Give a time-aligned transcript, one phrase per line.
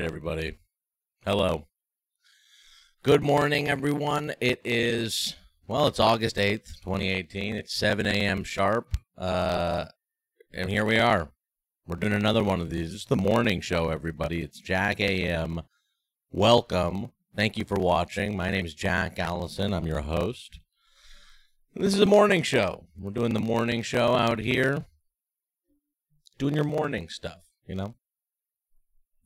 [0.00, 0.56] Right, everybody.
[1.26, 1.66] Hello.
[3.02, 4.32] Good morning, everyone.
[4.40, 5.36] It is,
[5.68, 7.54] well, it's August 8th, 2018.
[7.54, 8.42] It's 7 a.m.
[8.42, 8.96] sharp.
[9.18, 9.84] Uh,
[10.54, 11.28] and here we are.
[11.86, 12.94] We're doing another one of these.
[12.94, 14.40] It's the morning show, everybody.
[14.40, 15.60] It's Jack AM.
[16.30, 17.10] Welcome.
[17.36, 18.34] Thank you for watching.
[18.34, 19.74] My name is Jack Allison.
[19.74, 20.60] I'm your host.
[21.74, 22.86] This is a morning show.
[22.98, 24.86] We're doing the morning show out here.
[26.38, 27.96] Doing your morning stuff, you know?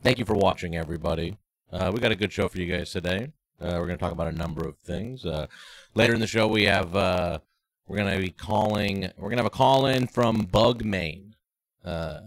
[0.05, 1.39] Thank you for watching, everybody.
[1.73, 3.33] Uh, we got a good show for you guys today.
[3.59, 5.25] Uh, we're going to talk about a number of things.
[5.25, 5.47] Uh,
[5.95, 7.39] later in the show, we have uh,
[7.87, 9.11] we're going to be calling.
[9.17, 11.37] We're going to have a call in from Bug Maine.
[11.83, 12.21] Uh,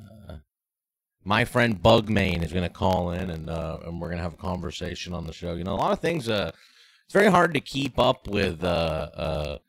[1.24, 4.24] my friend Bug Maine is going to call in, and uh, and we're going to
[4.24, 5.53] have a conversation on the show.
[5.53, 6.27] You know, a lot of things.
[6.27, 9.62] It's very hard to keep up with the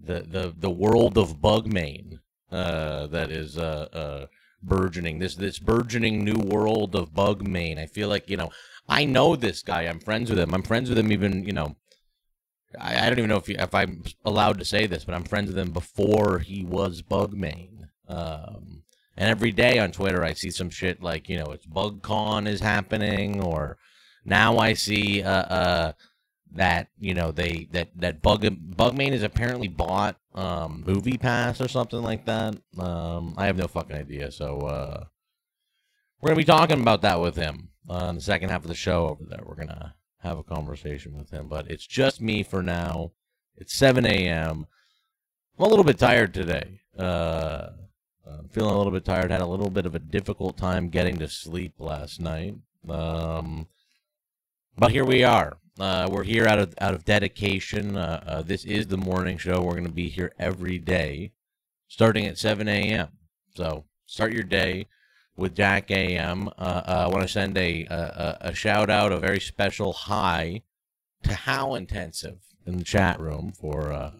[0.00, 2.20] the the world of Bug Maine
[2.52, 3.58] uh, that is
[4.62, 5.18] burgeoning.
[5.18, 7.78] This this burgeoning new world of Bug Maine.
[7.78, 8.50] I feel like you know
[8.88, 9.82] I know this guy.
[9.82, 10.54] I'm friends with him.
[10.54, 11.76] I'm friends with him even, you know,
[12.80, 15.24] I, I don't even know if, he, if I'm allowed to say this, but I'm
[15.24, 17.88] friends with him before he was Bugmain.
[18.08, 18.82] Um,
[19.16, 22.60] and every day on Twitter, I see some shit like, you know, it's BugCon is
[22.60, 23.76] happening, or
[24.24, 25.92] now I see uh, uh,
[26.52, 31.68] that, you know, they that that Bug Bugmain is apparently bought um, Movie Pass or
[31.68, 32.56] something like that.
[32.78, 34.30] Um, I have no fucking idea.
[34.30, 35.04] So uh,
[36.20, 39.08] we're gonna be talking about that with him on the second half of the show
[39.08, 39.42] over there.
[39.44, 43.12] We're to have a conversation with him, but it's just me for now.
[43.56, 44.66] It's 7 a.m.
[45.58, 46.80] I'm a little bit tired today.
[46.98, 47.70] Uh,
[48.26, 49.30] I'm feeling a little bit tired.
[49.30, 52.56] Had a little bit of a difficult time getting to sleep last night.
[52.88, 53.66] Um,
[54.76, 55.58] but here we are.
[55.78, 57.96] Uh, we're here out of out of dedication.
[57.96, 59.62] Uh, uh, this is the morning show.
[59.62, 61.30] We're going to be here every day,
[61.86, 63.08] starting at 7 a.m.
[63.54, 64.88] So start your day
[65.36, 66.48] with Jack AM.
[66.48, 70.62] Uh, uh, I want to send a, a, a shout out, a very special hi
[71.22, 74.12] to How Intensive in the chat room for uh,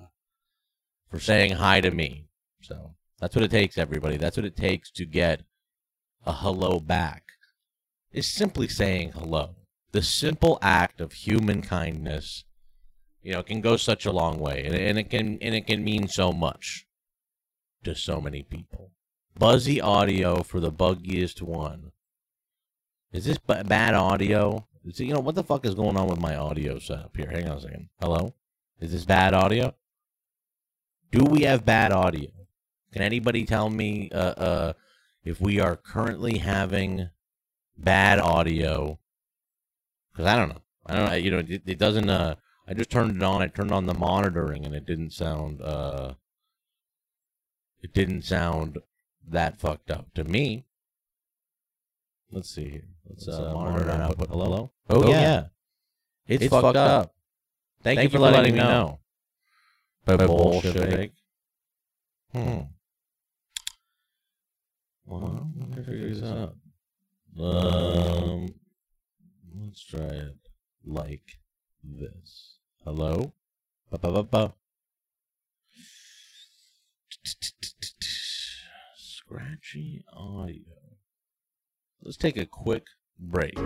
[1.11, 2.29] for saying hi to me.
[2.61, 4.17] So that's what it takes, everybody.
[4.17, 5.43] That's what it takes to get
[6.25, 7.25] a hello back.
[8.13, 9.58] Is simply saying hello.
[9.93, 12.45] The simple act of human kindness,
[13.23, 15.83] you know, can go such a long way, and, and it can and it can
[15.83, 16.87] mean so much
[17.85, 18.93] to so many people
[19.39, 21.93] buzzy audio for the buggiest one.
[23.13, 24.67] Is this b- bad audio?
[24.85, 27.31] Is it, you know, what the fuck is going on with my audio setup here?
[27.31, 27.89] Hang on a second.
[28.01, 28.35] Hello?
[28.81, 29.75] Is this bad audio?
[31.11, 32.31] Do we have bad audio?
[32.93, 34.73] Can anybody tell me uh, uh,
[35.25, 37.11] if we are currently having
[37.77, 38.99] bad audio?
[40.19, 40.63] Because I don't know.
[40.85, 41.15] I don't know.
[41.15, 42.11] You know, it, it doesn't.
[42.11, 42.35] Uh,
[42.67, 43.41] I just turned it on.
[43.41, 45.63] I turned on the monitoring, and it didn't sound.
[45.63, 46.15] Uh,
[47.85, 48.79] it didn't sound
[49.29, 50.65] that fucked up to me.
[52.33, 52.89] Let's see here.
[53.09, 54.29] Let's, Let's uh, uh, monitor output.
[54.29, 54.73] Hello?
[54.91, 55.21] Oh, oh yeah.
[55.21, 55.45] yeah.
[56.27, 57.05] It's, it's fucked, fucked up.
[57.05, 57.15] up.
[57.85, 58.99] Thank, Thank, you for letting, letting me know.
[60.09, 60.27] know.
[60.27, 61.13] Bullshit.
[62.33, 62.59] Hmm.
[65.07, 66.57] Well, let figure this out.
[67.41, 68.49] Um,
[69.69, 70.39] let's try it
[70.83, 71.41] like
[71.85, 72.57] this.
[72.85, 73.35] Hello?
[73.91, 74.55] Ba-ba-ba-ba
[78.97, 80.97] scratchy audio.
[82.03, 82.87] Let's take a quick
[83.19, 83.59] break.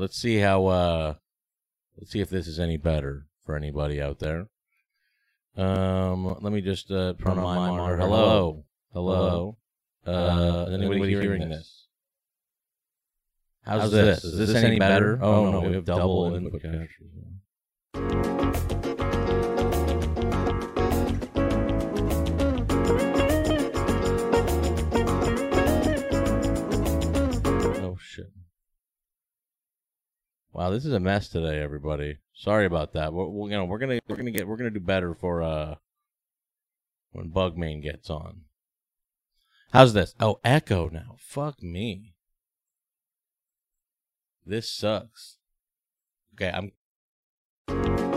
[0.00, 0.66] Let's see how.
[0.66, 1.14] uh
[1.98, 4.46] Let's see if this is any better for anybody out there.
[5.54, 7.98] Um, let me just uh, turn on my monitor.
[7.98, 8.64] Hello,
[8.94, 9.58] hello.
[10.06, 11.88] Uh, is anybody hearing this?
[13.66, 14.24] How's this?
[14.24, 15.18] Is this any better?
[15.20, 16.62] Oh no, we have double input.
[30.60, 32.18] Wow, this is a mess today, everybody.
[32.34, 33.14] Sorry about that.
[33.14, 35.76] We're, we're, you know, we're gonna we're gonna get we're gonna do better for uh
[37.12, 38.42] when Bugman gets on.
[39.72, 40.14] How's this?
[40.20, 41.16] Oh, echo now.
[41.18, 42.12] Fuck me.
[44.44, 45.38] This sucks.
[46.34, 48.09] Okay, I'm.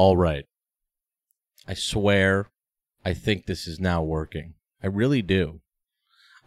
[0.00, 0.46] All right.
[1.68, 2.46] I swear,
[3.04, 4.54] I think this is now working.
[4.82, 5.60] I really do.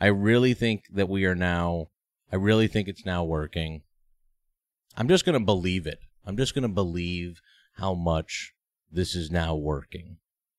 [0.02, 1.90] I really think that we are now.
[2.32, 3.84] I really think it's now working.
[4.98, 6.00] I'm just going to believe it.
[6.26, 7.42] I'm just going to believe
[7.76, 8.54] how much
[8.92, 10.18] this is now working.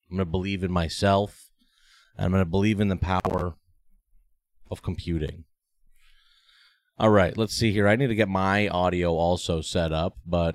[0.08, 1.50] I'm going to believe in myself.
[2.16, 3.56] I'm going to believe in the power
[4.70, 5.46] of computing.
[6.96, 7.88] All right, let's see here.
[7.88, 10.54] I need to get my audio also set up, but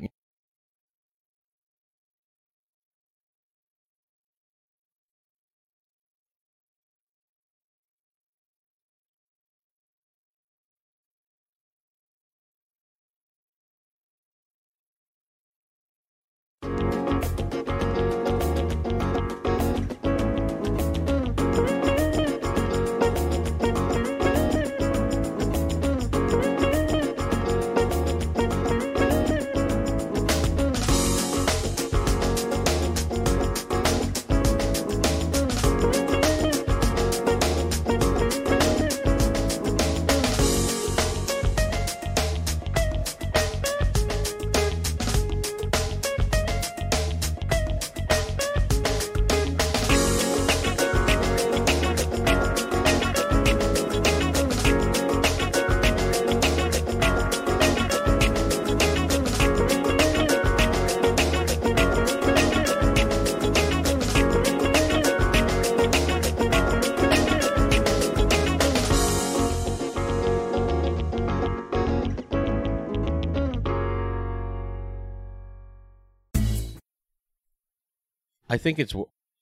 [78.60, 78.94] think it's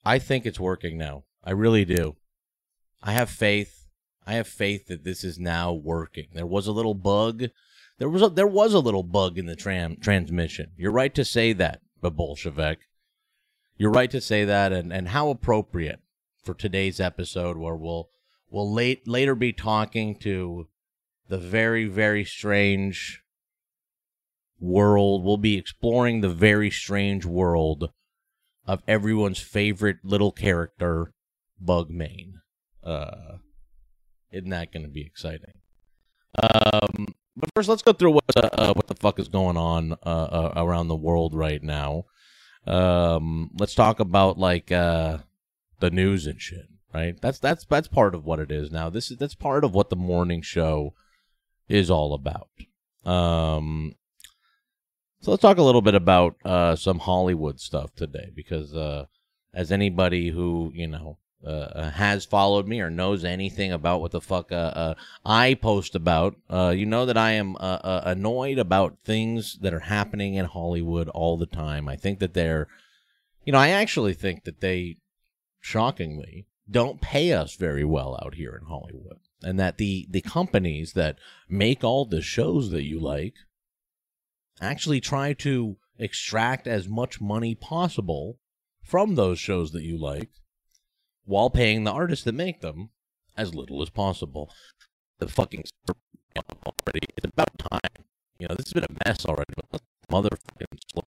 [0.06, 1.26] I think it's working now.
[1.44, 2.16] I really do.
[3.04, 3.88] I have faith.
[4.26, 6.28] I have faith that this is now working.
[6.34, 7.46] There was a little bug.
[7.98, 10.72] There was a, there was a little bug in the tram transmission.
[10.78, 12.80] You're right to say that, but Bolshevik.
[13.78, 16.00] You're right to say that, and, and how appropriate
[16.44, 18.10] for today's episode, where we'll
[18.50, 20.68] we'll late later be talking to
[21.28, 23.24] the very very strange
[24.60, 25.24] world.
[25.24, 27.92] We'll be exploring the very strange world
[28.68, 31.14] of everyone's favorite little character,
[31.60, 32.34] Bugmain.
[32.84, 33.38] Uh,
[34.32, 35.54] isn't that going to be exciting?
[36.42, 39.94] Um, but first, let's go through what uh, uh, what the fuck is going on
[40.06, 42.06] uh, uh, around the world right now.
[42.66, 45.20] Um, let's talk about like uh,
[45.80, 46.68] the news and shit.
[46.94, 47.20] Right?
[47.22, 48.90] That's that's that's part of what it is now.
[48.90, 50.94] This is that's part of what the morning show
[51.70, 52.50] is all about.
[53.06, 53.94] Um,
[55.28, 59.08] so let's talk a little bit about uh, some Hollywood stuff today, because uh,
[59.54, 64.22] as anybody who you know uh, has followed me or knows anything about what the
[64.22, 64.94] fuck uh, uh,
[65.26, 70.36] I post about, uh, you know that I am annoyed about things that are happening
[70.36, 71.90] in Hollywood all the time.
[71.90, 72.70] I think that they're,
[73.44, 74.96] you know, I actually think that they,
[75.60, 80.94] shockingly, don't pay us very well out here in Hollywood, and that the the companies
[80.94, 81.18] that
[81.50, 83.34] make all the shows that you like
[84.62, 88.40] actually try to extract as much money possible
[88.84, 90.30] from those shows that you like
[91.26, 92.90] while paying the artists that make them
[93.36, 94.50] as little as possible.
[95.20, 95.64] The fucking
[96.38, 97.08] already.
[97.18, 98.06] It's about time.
[98.40, 99.54] You know, this has been a mess already.
[99.72, 101.04] But motherfucking slow.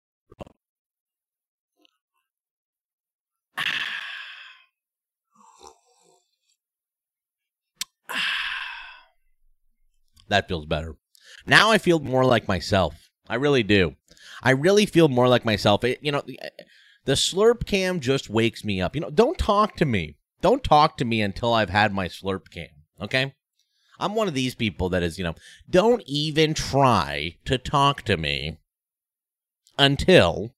[10.28, 10.96] That feels better.
[11.46, 13.03] Now I feel more like myself.
[13.28, 13.96] I really do.
[14.42, 15.84] I really feel more like myself.
[15.84, 16.22] It, you know,
[17.04, 18.94] the, slurp cam just wakes me up.
[18.94, 20.16] You know, don't talk to me.
[20.40, 22.68] Don't talk to me until I've had my slurp cam.
[23.00, 23.34] Okay?
[23.98, 25.34] I'm one of these people that is, you know,
[25.68, 28.58] don't even try to talk to me
[29.78, 30.54] until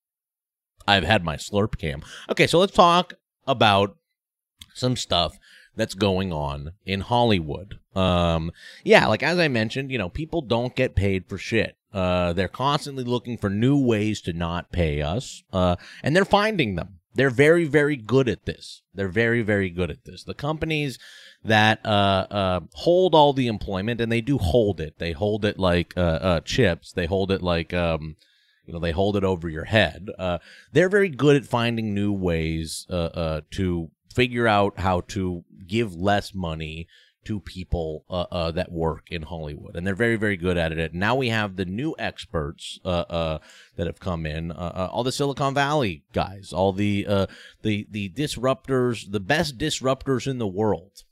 [0.89, 2.03] I've had my slurp cam.
[2.31, 3.15] Okay, so let's talk
[3.47, 3.97] about
[4.75, 5.39] some stuff
[5.77, 7.79] that's going on in Hollywood.
[7.95, 8.51] Um,
[8.85, 11.77] yeah, like as I mentioned, you know, people don't get paid for shit.
[11.97, 16.77] Uh, they're constantly looking for new ways to not pay us, uh, and they're finding
[16.77, 16.99] them.
[17.15, 18.83] They're very, very good at this.
[18.93, 20.23] They're very, very good at this.
[20.23, 20.99] The companies
[21.43, 24.99] that uh, uh, hold all the employment, and they do hold it.
[24.99, 26.93] They hold it like uh, chips.
[26.93, 28.17] They hold it like um,
[28.67, 30.11] you know, they hold it over your head.
[30.73, 36.89] They're very good at finding new ways to figure out how to give less money
[37.27, 40.95] to people uh, uh, that work in Hollywood, and they're very, very good at it.
[40.95, 43.39] Now we have the new experts uh, uh
[43.75, 47.05] that have come in, uh, uh, all the Silicon Valley guys, all the
[47.62, 51.03] the the disruptors, the best disruptors in the world,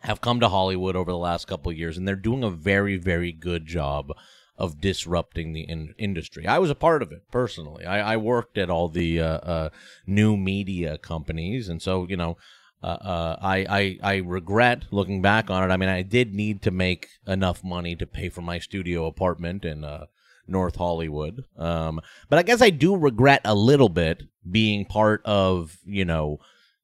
[0.00, 2.96] have come to Hollywood over the last couple of years, and they're doing a very,
[2.96, 4.12] very good job
[4.56, 6.46] of disrupting the in- industry.
[6.46, 7.84] I was a part of it personally.
[7.84, 9.72] I, I worked at all the
[10.06, 12.36] new media companies, and so you know
[12.82, 15.72] uh, uh, I, I I regret looking back on it.
[15.72, 19.64] I mean, I did need to make enough money to pay for my studio apartment
[19.64, 20.06] in uh,
[20.46, 21.44] North Hollywood.
[21.56, 26.38] Um, but I guess I do regret a little bit being part of you know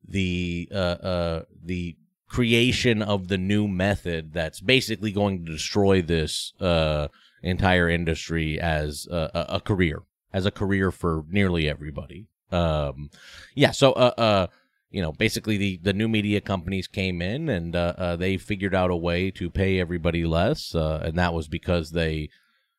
[0.07, 1.97] the uh, uh, the
[2.29, 7.09] creation of the new method that's basically going to destroy this uh,
[7.43, 10.03] entire industry as a, a, career,
[10.33, 12.27] as a career for nearly everybody.
[12.51, 13.11] Um,
[13.55, 13.71] yeah.
[13.71, 14.47] So uh, uh
[14.93, 18.75] you know, basically the, the new media companies came in and uh, uh, they figured
[18.75, 20.75] out a way to pay everybody less.
[20.75, 22.29] Uh, and that was because they,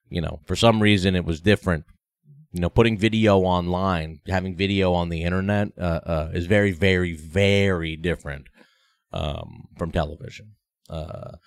[0.09, 1.85] you know, for some reason it was different.
[2.51, 7.15] You know, putting video online, having video on the internet uh, uh, is very, very,
[7.15, 8.45] very different
[9.11, 10.51] um, from television.
[10.87, 11.37] Uh,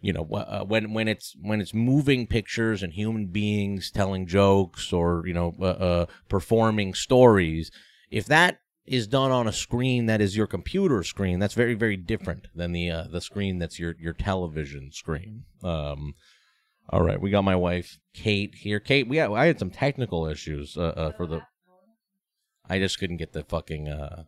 [0.00, 5.22] you know, when when it's when it's moving pictures and human beings telling jokes or
[5.26, 7.70] you know performing stories,
[8.10, 11.96] if that is done on a screen that is your computer screen, that's very very
[11.96, 15.44] different than the uh, the screen that's your your television screen.
[15.62, 16.14] Um,
[16.88, 18.80] all right, we got my wife Kate here.
[18.80, 21.42] Kate, we had, I had some technical issues uh, uh, for the.
[22.68, 23.88] I just couldn't get the fucking.
[23.88, 24.24] Uh...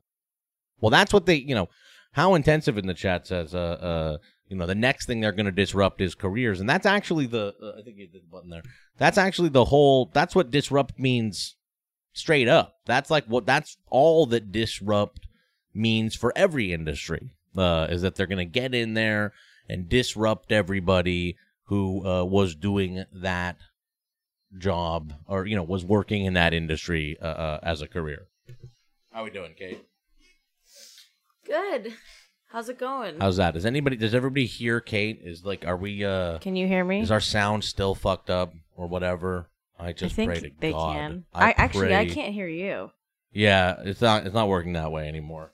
[0.80, 1.68] Well, that's what they you know.
[2.12, 3.54] How intensive in the chat says.
[3.54, 4.18] Uh, uh,
[4.48, 7.54] you know, the next thing they're going to disrupt is careers, and that's actually the.
[7.62, 8.62] Uh, I think you did the button there.
[8.96, 10.10] That's actually the whole.
[10.12, 11.54] That's what disrupt means
[12.18, 12.76] straight up.
[12.87, 15.26] That's like what that's all that disrupt
[15.72, 17.31] means for every industry.
[17.57, 19.33] Uh, is that they're going to get in there
[19.68, 23.57] and disrupt everybody who uh, was doing that
[24.57, 28.26] job or you know was working in that industry uh, uh as a career.
[29.12, 29.85] How we doing, Kate?
[31.44, 31.94] Good.
[32.48, 33.20] How's it going?
[33.20, 33.54] How's that?
[33.54, 33.96] Does anybody?
[33.96, 35.20] Does everybody hear Kate?
[35.22, 36.04] Is like, are we?
[36.04, 37.00] uh Can you hear me?
[37.00, 39.50] Is our sound still fucked up or whatever?
[39.78, 40.94] I just I think pray to they God.
[40.94, 41.24] can.
[41.34, 42.90] I, actually I can't hear you.
[43.32, 44.24] Yeah, it's not.
[44.26, 45.52] It's not working that way anymore.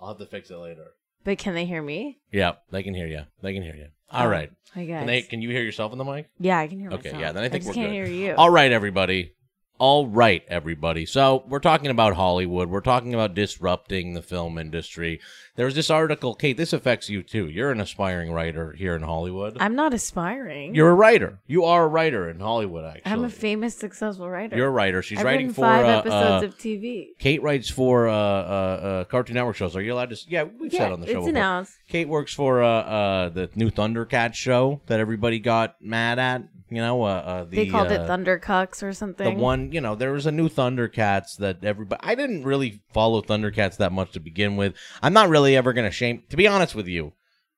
[0.00, 0.88] I'll have to fix it later.
[1.24, 2.18] But can they hear me?
[2.32, 3.22] Yeah, they can hear you.
[3.42, 3.88] They can hear you.
[4.12, 4.50] Oh, All Oh, right.
[4.76, 4.98] I guess.
[5.00, 5.22] Can they?
[5.22, 6.28] Can you hear yourself in the mic?
[6.38, 7.20] yeah, I can hear Okay, myself.
[7.20, 7.94] yeah, then I think just we're can't good.
[7.94, 8.34] hear you.
[8.34, 9.32] All right, everybody.
[9.80, 11.06] All right, everybody.
[11.06, 12.68] So we're talking about Hollywood.
[12.68, 15.20] We're talking about disrupting the film industry.
[15.54, 16.56] There's this article, Kate.
[16.56, 17.48] This affects you too.
[17.48, 19.56] You're an aspiring writer here in Hollywood.
[19.60, 20.74] I'm not aspiring.
[20.74, 21.38] You're a writer.
[21.46, 22.86] You are a writer in Hollywood.
[22.86, 24.56] Actually, I'm a famous, successful writer.
[24.56, 25.00] You're a writer.
[25.00, 27.16] She's I've writing for five uh, episodes uh, of TV.
[27.20, 29.76] Kate writes for uh, uh, uh, Cartoon Network shows.
[29.76, 30.18] Are you allowed to?
[30.26, 31.28] Yeah, we've yeah, said on the show it's before.
[31.28, 31.78] announced.
[31.86, 36.42] Kate works for uh, uh, the new Thundercats show that everybody got mad at.
[36.70, 39.36] You know, uh, uh, the, they called uh, it Thundercucks or something.
[39.36, 42.00] The one, you know, there was a new Thundercats that everybody.
[42.04, 44.74] I didn't really follow Thundercats that much to begin with.
[45.02, 46.24] I'm not really ever gonna shame.
[46.28, 47.14] To be honest with you,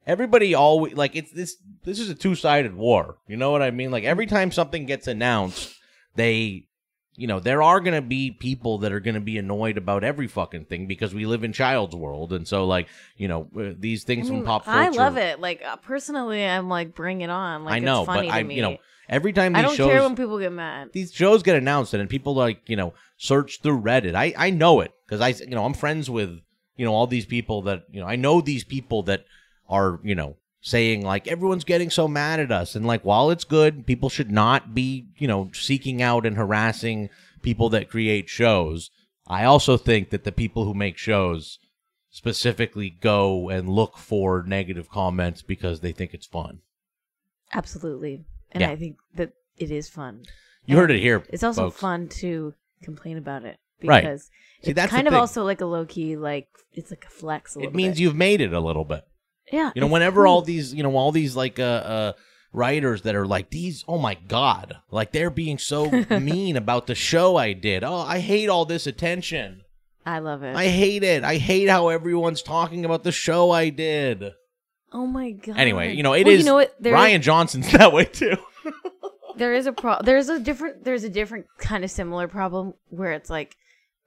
[0.06, 1.56] everybody always like it's this.
[1.84, 3.18] This is a two sided war.
[3.26, 3.90] You know what I mean?
[3.90, 5.74] Like every time something gets announced,
[6.14, 6.68] they
[7.20, 10.04] you know, there are going to be people that are going to be annoyed about
[10.04, 12.32] every fucking thing because we live in child's world.
[12.32, 14.80] And so, like, you know, uh, these I, things mean, from pop culture.
[14.80, 15.38] I love it.
[15.38, 17.64] Like uh, personally, I'm like, bring it on.
[17.64, 18.54] Like I know, it's funny but to I, me.
[18.54, 18.78] you know,
[19.10, 20.90] every time I don't shows, care when people get mad.
[20.92, 24.14] these shows get announced and people like, you know, search through Reddit.
[24.14, 26.40] I, I know it because I, you know, I'm friends with,
[26.76, 29.24] you know, all these people that, you know, I know these people that
[29.68, 33.44] are, you know, saying like everyone's getting so mad at us and like while it's
[33.44, 37.08] good people should not be you know seeking out and harassing
[37.40, 38.90] people that create shows
[39.26, 41.58] i also think that the people who make shows
[42.10, 46.60] specifically go and look for negative comments because they think it's fun
[47.52, 48.24] Absolutely.
[48.52, 48.70] And Yeah.
[48.70, 50.22] I think that it is fun.
[50.66, 51.24] You heard it here.
[51.30, 51.80] It's also folks.
[51.80, 54.02] fun to complain about it Right.
[54.02, 54.24] because
[54.62, 55.20] See, it's that's kind of thing.
[55.20, 57.56] also like a low key like it's like a flex.
[57.56, 58.00] A It means bit.
[58.02, 59.04] you've made it a little bit.
[59.52, 59.70] yeah.
[59.74, 62.12] You know, whenever all these, you know, all these like uh uh
[62.52, 66.94] writers that are like these, oh my god, like they're being so mean about the
[66.94, 67.84] show I did.
[67.84, 69.62] Oh, I hate all this attention.
[70.06, 70.56] I love it.
[70.56, 71.24] I hate it.
[71.24, 74.32] I hate how everyone's talking about the show I did.
[74.92, 75.56] Oh my god.
[75.58, 76.26] Anyway, you know, it is.
[76.26, 76.74] well, You know what?
[76.80, 78.36] There is- Rian Johnson's that way too.
[79.36, 79.98] there is a pro.
[80.02, 80.84] There's a different.
[80.84, 83.56] There's a different kind of similar problem where it's like.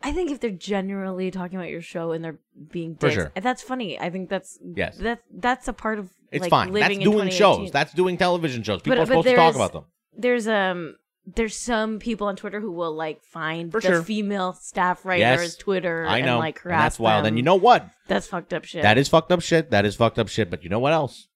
[0.06, 2.38] I think if they're generally talking about your show and they're
[2.74, 3.32] being For dicks, sure.
[3.42, 3.98] that's funny.
[3.98, 4.98] I think that's Yes.
[4.98, 6.74] That's that's a part of It's like, fine.
[6.74, 7.72] That's living in doing shows.
[7.72, 8.82] That's doing television shows.
[8.82, 9.86] People But- are but supposed to talk is- about them.
[10.18, 14.04] there's um there's some people on Twitter who will like find For the sure.
[14.04, 15.56] female staff writer's Yes.
[15.56, 16.34] Twitter I know.
[16.34, 17.24] and like and harass that's wild.
[17.26, 17.30] them.
[17.30, 17.90] And you know what?
[18.08, 18.82] that's fucked up shit.
[18.82, 19.72] That is fucked up shit.
[19.72, 20.50] That is fucked up shit.
[20.50, 21.28] But you know what else?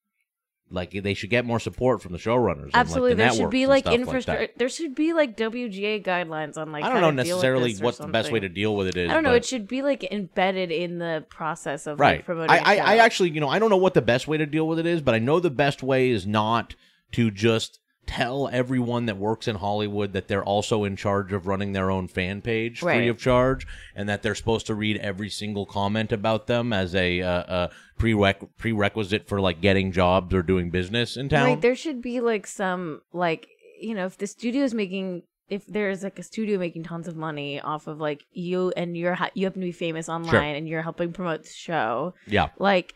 [0.69, 2.71] Like they should get more support from the showrunners.
[2.73, 3.11] absolutely.
[3.13, 3.99] And, like, the there should networks be and like stuff that.
[4.01, 4.47] infrastructure.
[4.57, 6.83] there should be like WGA guidelines on like.
[6.83, 8.53] I don't know to deal with necessarily this or what the best way to something.
[8.55, 9.09] deal with it is.
[9.09, 9.29] I don't know.
[9.29, 12.17] but- It should be like embedded in the process of right.
[12.17, 12.49] like, promoting.
[12.49, 12.83] I, a I, I show.
[12.83, 14.85] I actually, you know, I don't know what the best way to deal with it
[14.85, 16.75] is, but I know the best way is not
[17.13, 21.73] to just tell everyone that works in Hollywood that they're also in charge of running
[21.73, 25.65] their own fan page free of charge, and that they're supposed to read every single
[25.65, 27.67] comment about them as a uh, uh,
[27.99, 31.47] prereq- prerequisite for like getting jobs or doing business in town.
[31.47, 33.47] Right, there should be like some like
[33.79, 37.15] you know if the studio is making if there's like a studio making tons of
[37.15, 40.67] money off of like you and you're ha- you happen to be famous online and
[40.67, 42.49] you're helping promote the show yeah.
[42.57, 42.93] like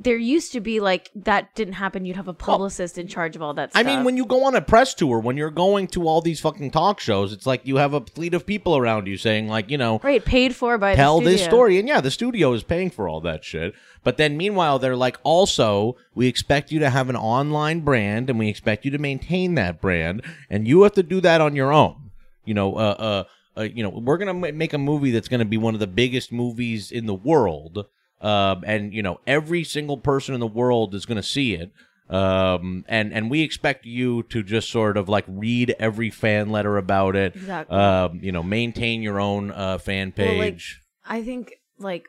[0.00, 3.42] there used to be like that didn't happen you'd have a publicist in charge of
[3.42, 3.80] all that stuff.
[3.80, 6.40] I mean, when you go on a press tour, when you're going to all these
[6.40, 9.70] fucking talk shows, it's like you have a fleet of people around you saying, like,
[9.70, 11.78] you know, right paid for by tell the this story.
[11.78, 13.74] And yeah, the studio is paying for all that shit.
[14.04, 18.38] But then meanwhile, they're like, also, we expect you to have an online brand and
[18.38, 20.22] we expect you to maintain that brand.
[20.48, 22.10] And you have to do that on your own.
[22.44, 23.24] You know, uh,
[23.58, 25.74] uh, uh you know, we're going to make a movie that's going to be one
[25.74, 27.86] of the biggest movies in the world.
[28.20, 31.70] Um, and you know, every single person in the world is going to see it.
[32.10, 36.78] Um, and, and we expect you to just sort of like read every fan letter
[36.78, 37.36] about it.
[37.36, 37.76] Exactly.
[37.76, 40.80] Um, you know, maintain your own, uh, fan Well, like, page.
[41.06, 42.08] I think like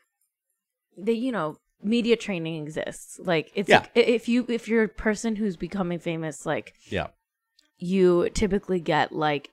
[0.98, 3.80] the you know media training exists like it's Yeah.
[3.80, 7.08] like if you if you're a person who's becoming famous like yeah.
[7.78, 9.50] you typically get like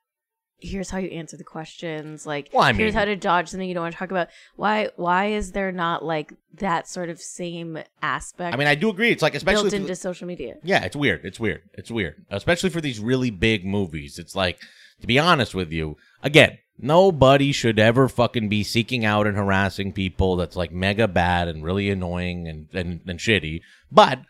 [0.59, 3.75] here's how you answer the questions like Well, I here's how to dodge something you
[3.75, 7.79] don't want to talk about why why is there not like that sort of same
[8.03, 9.11] aspect I mean, I do agree.
[9.11, 11.25] It's like, especially built into the- social media yeah, it's weird.
[11.25, 11.63] It's weird.
[11.75, 14.19] It's weird, especially for these really big movies.
[14.19, 14.59] It's like,
[15.01, 19.93] to be honest with you, again, nobody should ever fucking be seeking out and harassing
[19.93, 20.37] people.
[20.37, 23.61] That's like mega bad and really annoying and and, and shitty.
[23.93, 24.21] But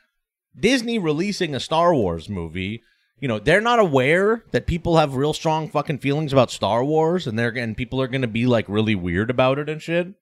[0.58, 2.82] Disney releasing a Star Wars movie.
[3.18, 7.26] You know, they're not aware that people have real strong fucking feelings about Star Wars
[7.26, 10.14] and they're and people are to be like really weird about it and shit.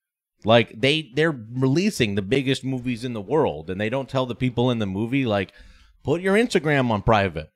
[0.45, 4.35] Like they they're releasing the biggest movies in the world and they don't tell the
[4.35, 5.53] people in the movie like
[6.03, 7.51] put your Instagram on private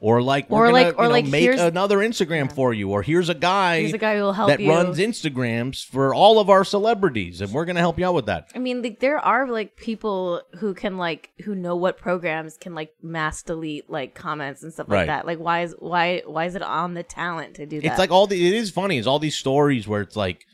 [0.00, 2.90] or like we're Or gonna, like- or you know, like, make another Instagram for you
[2.90, 6.14] or here's a guy here's a guy who will help that you runs Instagrams for
[6.14, 8.50] all of our celebrities and we're going to help you out with that.
[8.54, 12.74] I mean, like, there are like people who can like who know what programs can
[12.74, 15.26] like mass delete like comments and stuff like that.
[15.26, 17.86] Like, why is why why is it on the talent to do that?
[17.86, 18.98] It's like all the it is funny.
[18.98, 20.44] It's all these stories where it's like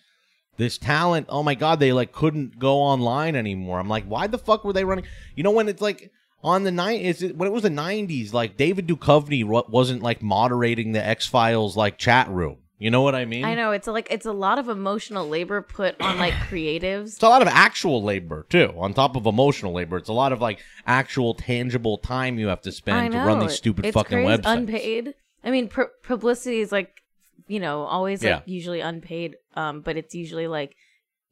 [0.57, 1.27] this talent.
[1.29, 3.79] Oh my god, they like couldn't go online anymore.
[3.79, 5.05] I'm like, why the fuck were they running?
[5.37, 6.11] You know when it's like
[6.45, 8.33] on the night is it when it was the 90s?
[8.33, 12.59] Like David Duchovny wa- wasn't like moderating the X Files like chat room.
[12.79, 13.45] You know what I mean?
[13.45, 17.15] I know it's like it's a lot of emotional labor put on like creatives.
[17.15, 19.97] It's a lot of actual labor too, on top of emotional labor.
[19.97, 23.55] It's a lot of like actual tangible time you have to spend to run these
[23.55, 24.53] stupid it's fucking crazy, websites.
[24.59, 25.15] Unpaid.
[25.43, 27.01] I mean, pu- publicity is like
[27.47, 28.37] you know always Yeah.
[28.37, 29.37] like usually unpaid.
[29.55, 30.75] Um, but it's usually like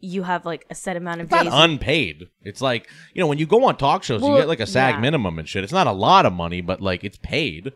[0.02, 2.28] you have like a set amount of It's not unpaid.
[2.42, 4.96] It's like you know when you go on talk shows, you get like a SAG
[4.96, 5.00] yeah.
[5.00, 5.64] minimum and shit.
[5.64, 7.72] It's not a lot of money, but like it's paid.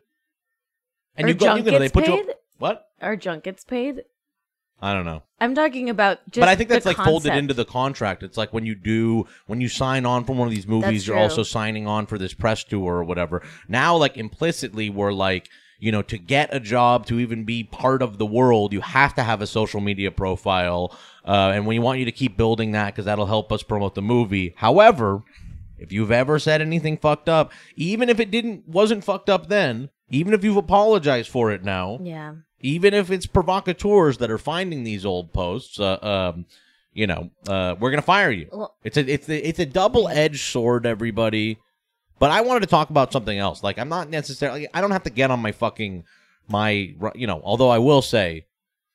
[1.16, 2.34] And Are you go, you know, they put you paid?
[2.58, 2.88] what?
[3.00, 4.02] Are junkets paid?
[4.82, 6.40] I don't know, I'm talking about just.
[6.40, 8.22] but I think that's like folded into the contract.
[8.22, 11.06] It's like when you do when you sign on for one of these movies, That's
[11.06, 11.22] you're true.
[11.22, 13.42] also signing on for this press tour or whatever.
[13.68, 15.48] Now, like implicitly, we're like.
[15.78, 19.14] You know, to get a job, to even be part of the world, you have
[19.16, 22.86] to have a social media profile, uh, and we want you to keep building that
[22.94, 24.54] because that'll help us promote the movie.
[24.56, 25.22] However,
[25.78, 29.90] If you've ever said anything fucked up, even if it didn't wasn't fucked up then,
[30.08, 32.32] even if you've apologized for it now, Yeah.
[32.62, 36.46] even if it's provocateurs that are finding these old posts, uh, um,
[36.94, 38.46] you know, uh, we're gonna fire you.
[38.50, 41.58] Well- it's a it's a, it's a double edged sword, everybody.
[42.18, 43.62] But I wanted to talk about something else.
[43.62, 44.68] Like I'm not necessarily.
[44.72, 46.04] I don't have to get on my fucking
[46.48, 46.94] my.
[47.14, 47.40] You know.
[47.44, 48.46] Although I will say,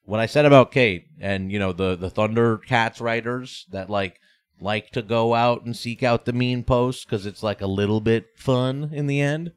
[0.05, 4.19] what I said about Kate and you know the the Thundercats writers that like
[4.59, 8.01] like to go out and seek out the mean posts because it's like a little
[8.01, 9.53] bit fun in the end.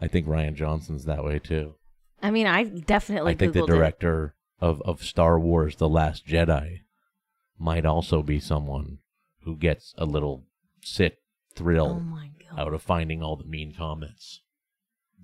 [0.00, 1.74] I think Rian Johnson's that way too.
[2.22, 3.72] I mean, I definitely I think the Googled it.
[3.72, 6.80] director of, of Star Wars The Last Jedi
[7.58, 8.98] might also be someone
[9.44, 10.44] who gets a little
[10.82, 12.37] sick Oh thrill my god.
[12.58, 14.40] Out of finding all the mean comments.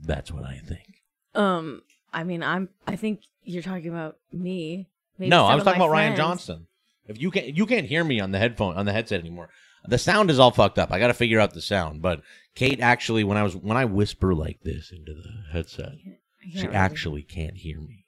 [0.01, 1.03] That's what I think.
[1.35, 2.68] Um, I mean, I'm.
[2.87, 4.88] I think you're talking about me.
[5.18, 6.16] Maybe no, I was talking about Rian.
[6.16, 6.68] Johnson.
[7.07, 9.49] If you can you can't hear me on the headphone on the headset anymore.
[9.87, 10.92] The sound is all fucked up.
[10.92, 12.01] I got to figure out the sound.
[12.03, 12.23] But
[12.55, 16.18] Kate actually when I was when I whisper like this into the headset, I can't
[16.55, 18.07] She really- actually can't hear me.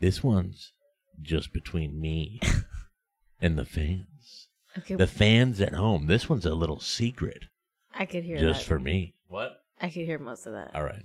[0.00, 0.72] This one's
[1.22, 2.40] just between me
[3.40, 4.48] and the fans.
[4.76, 6.08] Okay, The fans at home.
[6.08, 7.44] This one's a little secret
[7.96, 8.66] I could hear just that.
[8.66, 9.14] for me.
[9.28, 9.52] What?
[9.80, 10.72] I could hear most of that.
[10.74, 11.04] All right.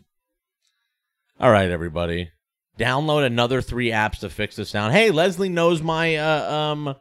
[1.40, 2.32] All right, everybody.
[2.78, 4.94] Download another three apps to fix the sound.
[4.94, 6.96] Hey, Leslie knows my uh, um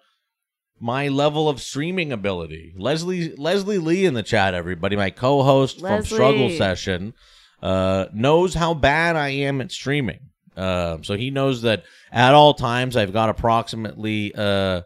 [0.81, 2.75] my level of streaming ability.
[2.77, 7.15] Leslie Leslie Lee in the chat, everybody, my co-host from Struggle Session,
[7.63, 10.21] uh, knows how bad I am at streaming.
[10.57, 14.83] Uh, so he knows that at all times I've got approximately uh,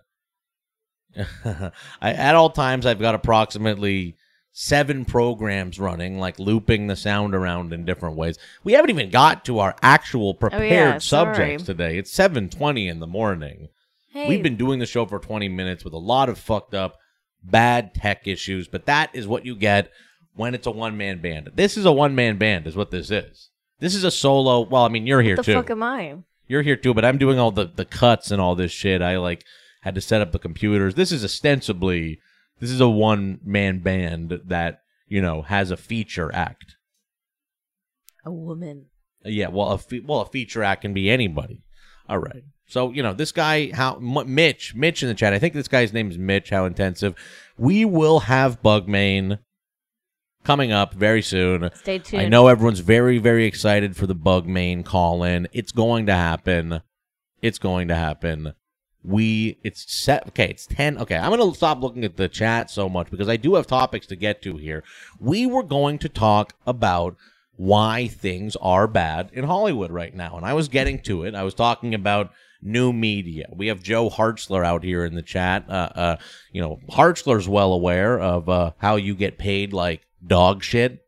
[1.45, 4.17] I, at all times I've got approximately
[4.53, 8.39] seven programs running, like looping the sound around in different ways.
[8.65, 11.99] We haven't even got to our actual prepared Oh, yeah, subjects today.
[11.99, 13.69] It's seven twenty in the morning.
[14.11, 16.99] Hey, We've been doing the show for 20 minutes with a lot of fucked up,
[17.43, 19.91] bad tech issues, but that is what you get
[20.35, 21.51] when it's a one man band.
[21.55, 23.49] This is a one man band, is what this is.
[23.81, 24.61] This is a solo.
[24.69, 25.53] Well, I mean, you're here what too.
[25.53, 26.17] the fuck am I?
[26.47, 29.01] you're here too, but I'm doing all the, the cuts and all this shit.
[29.01, 29.45] I like
[29.81, 30.95] had to set up the computers.
[30.95, 32.21] This is ostensibly
[32.63, 36.77] this is a one man band that you know has a feature act.
[38.25, 38.87] A woman.
[39.25, 41.65] Yeah, well, a fe- well, a feature act can be anybody.
[42.09, 42.37] All right.
[42.37, 42.47] Mm-hmm.
[42.69, 45.33] So you know this guy, how M- Mitch, Mitch in the chat.
[45.33, 46.51] I think this guy's name is Mitch.
[46.51, 47.17] How intensive?
[47.59, 49.41] We will have Bugmain
[50.45, 51.69] coming up very soon.
[51.75, 52.23] Stay tuned.
[52.23, 55.49] I know everyone's very, very excited for the Bugmain call in.
[55.53, 56.81] It's going to happen.
[57.41, 58.55] It's going to happen.
[59.05, 60.99] We it's set okay, it's 10.
[60.99, 64.07] Okay, I'm to stop looking at the chat so much because I do have topics
[64.09, 64.85] to get to here.
[65.19, 67.17] We were going to talk about
[67.57, 70.37] why things are bad in Hollywood right now.
[70.37, 71.35] And I was getting to it.
[71.35, 72.31] I was talking about
[72.63, 73.47] new media.
[73.53, 75.69] We have Joe Hartzler out here in the chat.
[75.69, 76.17] Uh, uh,
[76.53, 81.03] you know, Hartzler's well aware of uh, how you get paid like dog shit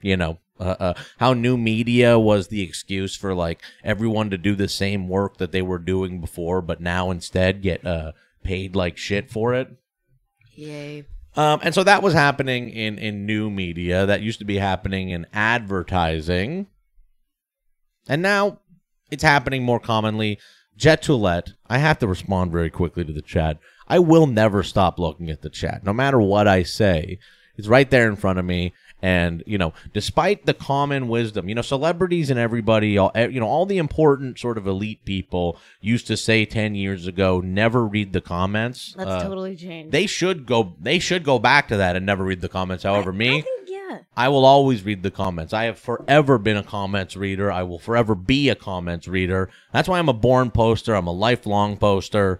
[0.00, 4.54] you know uh, uh, how new media was the excuse for like everyone to do
[4.54, 8.96] the same work that they were doing before but now instead get uh, paid like
[8.96, 9.68] shit for it?
[10.54, 11.04] Yay.
[11.36, 14.06] um, and so that was happening in in new media.
[14.06, 16.66] That used to be happening in advertising.
[18.08, 18.60] And now
[19.10, 20.38] it's happening more commonly.
[20.76, 23.58] Jet toulette i have to respond very quickly to the chat.
[23.86, 25.84] I will never stop looking at the chat.
[25.84, 27.18] No matter what i say
[27.58, 31.54] it's right there in front of me and you know despite the common wisdom you
[31.54, 35.56] know celebrities and everybody all eh, you know all the important sort of elite people
[35.80, 39.92] used to say 10 years ago never read the comments That's Uh, totally changed.
[39.92, 43.12] they should go they should go back to that and never read the comments however
[43.12, 43.98] I, me I think, yeah.
[44.16, 45.54] I will always read the comments.
[45.54, 47.50] I have forever been a comments reader.
[47.52, 49.48] I will forever be a comments reader.
[49.72, 50.94] That's why I'm a born poster.
[50.94, 52.38] I'm a lifelong poster.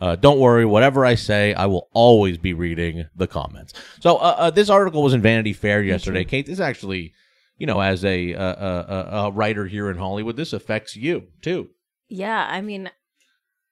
[0.00, 3.74] Uh, don't worry, whatever I say, I will always be reading the comments.
[4.00, 6.24] So uh, uh, this article was in Vanity Fair yesterday.
[6.24, 7.12] Kate, this actually,
[7.58, 11.28] you know, as a, uh, uh, uh, a writer here in Hollywood, this affects you
[11.42, 11.68] too.
[12.08, 12.90] Yeah, I mean,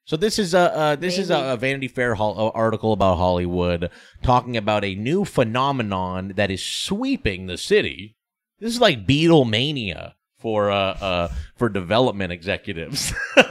[0.05, 3.91] So this is a uh, this is a, Vanity Fair hol- article about Hollywood
[4.23, 8.17] talking about a new phenomenon that is sweeping the city.
[8.61, 13.13] This is like Beatlemania for uh, uh for development executives.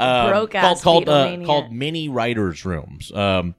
[0.00, 3.10] Um, Broke-ass called called, uh, called mini writers rooms.
[3.12, 3.56] Um,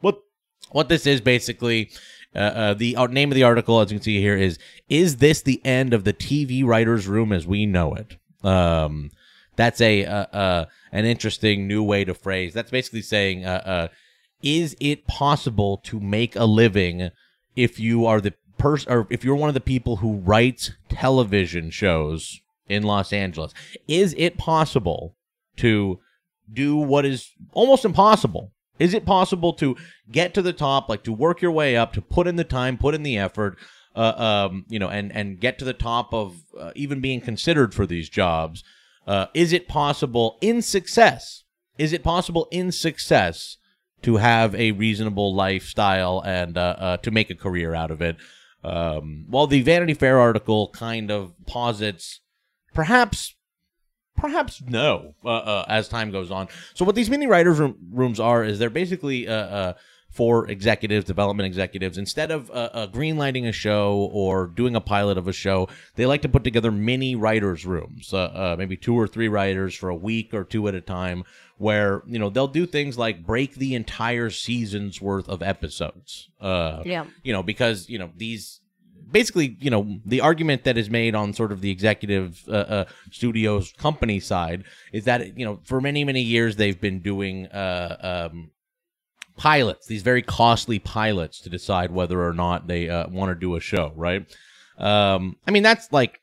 [0.00, 0.22] what
[0.70, 1.90] what this is basically.
[2.32, 4.56] Uh, uh, the uh, name of the article, as you can see here, is
[4.88, 9.10] "Is this the end of the TV writers' room as we know it?" Um,
[9.56, 12.54] that's a uh, uh, an interesting new way to phrase.
[12.54, 13.88] That's basically saying, uh, uh,
[14.42, 17.10] is it possible to make a living
[17.56, 21.70] if you are the person, or if you're one of the people who writes television
[21.70, 23.52] shows in Los Angeles?
[23.88, 25.16] Is it possible
[25.56, 25.98] to
[26.52, 28.52] do what is almost impossible?
[28.78, 29.76] Is it possible to
[30.10, 32.78] get to the top, like to work your way up, to put in the time,
[32.78, 33.58] put in the effort,
[33.94, 37.74] uh, um, you know, and and get to the top of uh, even being considered
[37.74, 38.64] for these jobs?
[39.06, 41.44] Uh, is it possible in success?
[41.76, 43.56] Is it possible in success
[44.02, 48.16] to have a reasonable lifestyle and uh, uh, to make a career out of it?
[48.62, 52.20] Um, while the Vanity Fair article kind of posits
[52.74, 53.34] perhaps
[54.16, 56.48] perhaps no uh, uh, as time goes on.
[56.74, 59.72] So what these mini writers room, rooms are is they're basically uh, uh,
[60.10, 61.96] for executives, development executives.
[61.96, 66.04] Instead of uh, uh, greenlighting a show or doing a pilot of a show, they
[66.04, 68.12] like to put together mini writers rooms,
[68.58, 71.24] maybe two or three writers for a week or two at a time,
[71.60, 76.30] where you know they'll do things like break the entire season's worth of episodes.
[76.40, 77.04] Uh, Yeah.
[77.22, 78.60] you know because you know these
[79.12, 82.84] basically you know the argument that is made on sort of the executive uh, uh,
[83.10, 88.28] studios company side is that you know for many many years they've been doing uh,
[88.32, 88.50] um,
[89.36, 93.54] pilots these very costly pilots to decide whether or not they uh, want to do
[93.56, 94.24] a show right
[94.78, 96.20] um, i mean that's like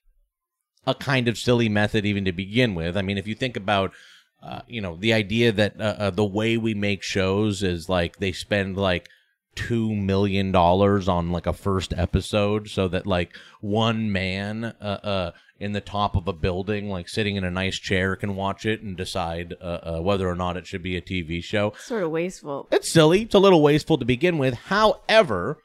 [0.87, 3.91] a kind of silly method even to begin with i mean if you think about
[4.41, 8.17] uh, you know the idea that uh, uh, the way we make shows is like
[8.17, 9.09] they spend like
[9.55, 15.31] two million dollars on like a first episode so that like one man uh, uh
[15.59, 18.81] in the top of a building like sitting in a nice chair can watch it
[18.81, 21.73] and decide uh, uh, whether or not it should be a tv show.
[21.79, 22.67] Sort of wasteful.
[22.71, 23.23] it's silly.
[23.23, 24.53] It's a little wasteful to begin with.
[24.53, 25.57] However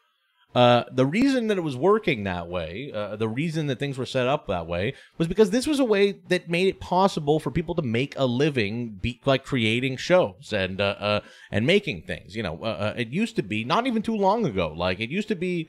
[0.54, 4.06] uh, the reason that it was working that way, uh, the reason that things were
[4.06, 7.50] set up that way, was because this was a way that made it possible for
[7.50, 12.36] people to make a living, be like creating shows and uh, uh, and making things.
[12.36, 14.74] You know, uh, uh, it used to be not even too long ago.
[14.76, 15.68] Like it used to be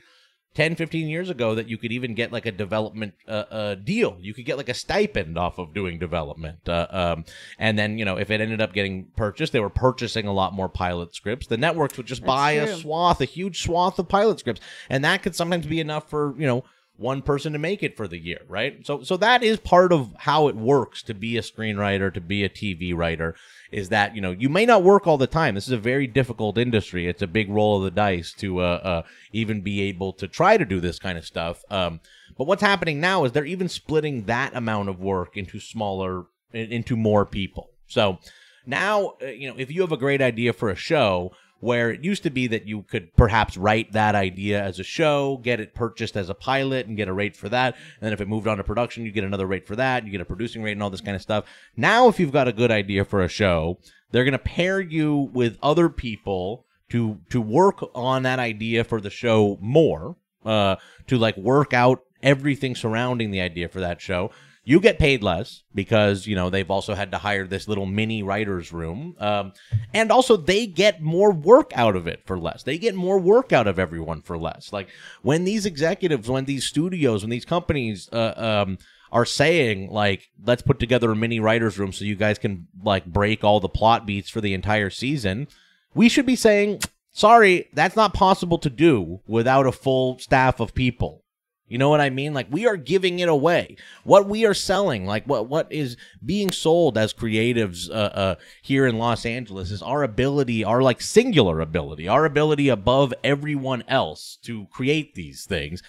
[0.54, 4.16] 10, 15 years ago that you could even get like a development uh, uh, deal.
[4.20, 6.68] You could get like a stipend off of doing development.
[6.68, 7.24] Uh, um,
[7.58, 10.52] and then, you know, if it ended up getting purchased, they were purchasing a lot
[10.52, 11.48] more pilot scripts.
[11.48, 14.60] The networks would just That's buy a swath, a huge swath of pilot scripts.
[14.88, 16.64] And that could sometimes be enough for, you know,
[16.96, 18.86] one person to make it for the year, right?
[18.86, 22.44] So so that is part of how it works to be a screenwriter, to be
[22.44, 23.34] a TV writer,
[23.72, 25.54] is that, you know, you may not work all the time.
[25.54, 27.08] This is a very difficult industry.
[27.08, 29.02] It's a big roll of the dice to uh, uh
[29.32, 31.64] even be able to try to do this kind of stuff.
[31.70, 32.00] Um
[32.36, 36.96] but what's happening now is they're even splitting that amount of work into smaller into
[36.96, 37.70] more people.
[37.86, 38.18] So
[38.66, 41.32] now, uh, you know, if you have a great idea for a show,
[41.64, 45.40] where it used to be that you could perhaps write that idea as a show,
[45.42, 47.74] get it purchased as a pilot, and get a rate for that.
[47.74, 50.04] And then if it moved on to production, you get another rate for that.
[50.04, 51.46] You get a producing rate and all this kind of stuff.
[51.74, 53.78] Now, if you've got a good idea for a show,
[54.10, 59.00] they're going to pair you with other people to to work on that idea for
[59.00, 64.30] the show more, uh, to like work out everything surrounding the idea for that show.
[64.66, 68.22] You get paid less because you know they've also had to hire this little mini
[68.22, 69.52] writers room, um,
[69.92, 72.62] and also they get more work out of it for less.
[72.62, 74.72] They get more work out of everyone for less.
[74.72, 74.88] Like
[75.20, 78.78] when these executives, when these studios, when these companies uh, um,
[79.12, 83.04] are saying like, let's put together a mini writers room so you guys can like
[83.04, 85.46] break all the plot beats for the entire season,
[85.94, 86.80] we should be saying,
[87.12, 91.23] sorry, that's not possible to do without a full staff of people.
[91.66, 92.34] You know what I mean?
[92.34, 93.76] Like we are giving it away.
[94.04, 98.86] What we are selling, like what what is being sold as creatives uh, uh, here
[98.86, 104.38] in Los Angeles, is our ability, our like singular ability, our ability above everyone else
[104.42, 105.82] to create these things,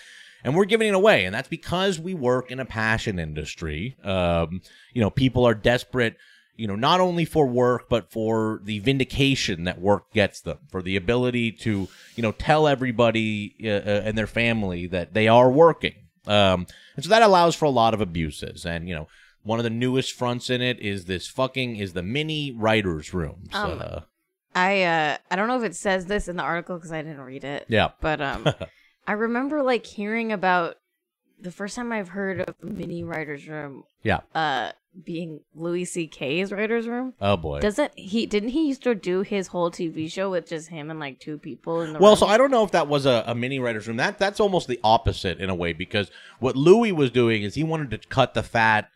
[0.45, 1.25] and we're giving it away.
[1.25, 3.97] And that's because we work in a passion industry.
[4.01, 4.61] Um,
[4.93, 6.15] you know, people are desperate
[6.55, 10.81] you know, not only for work, but for the vindication that work gets them, for
[10.81, 15.51] the ability to, you know, tell everybody uh, uh, and their family that they are
[15.51, 15.95] working.
[16.27, 18.65] Um, and so that allows for a lot of abuses.
[18.65, 19.07] And, you know,
[19.43, 23.49] one of the newest fronts in it is this fucking, is the mini writer's rooms.
[23.53, 23.99] Um, uh,
[24.55, 27.19] I uh I don't know if it says this in the article because I didn't
[27.19, 27.65] read it.
[27.67, 27.89] yeah.
[27.99, 28.47] But um
[29.07, 30.77] I remember like hearing about
[31.45, 34.19] the first time I've heard of mini writer's room Yeah.
[34.33, 34.71] uh
[35.03, 37.13] being Louis C.K.'s writer's room.
[37.19, 37.59] Oh, boy.
[37.59, 40.99] Doesn't he didn't he used to do his whole TV show with just him and
[41.01, 42.17] like two people in the Well, room?
[42.17, 43.97] so I don't know if that was a, a mini writer's room.
[43.97, 47.63] That that's almost the opposite in a way because what Louis was doing is he
[47.63, 48.89] wanted to cut the fat,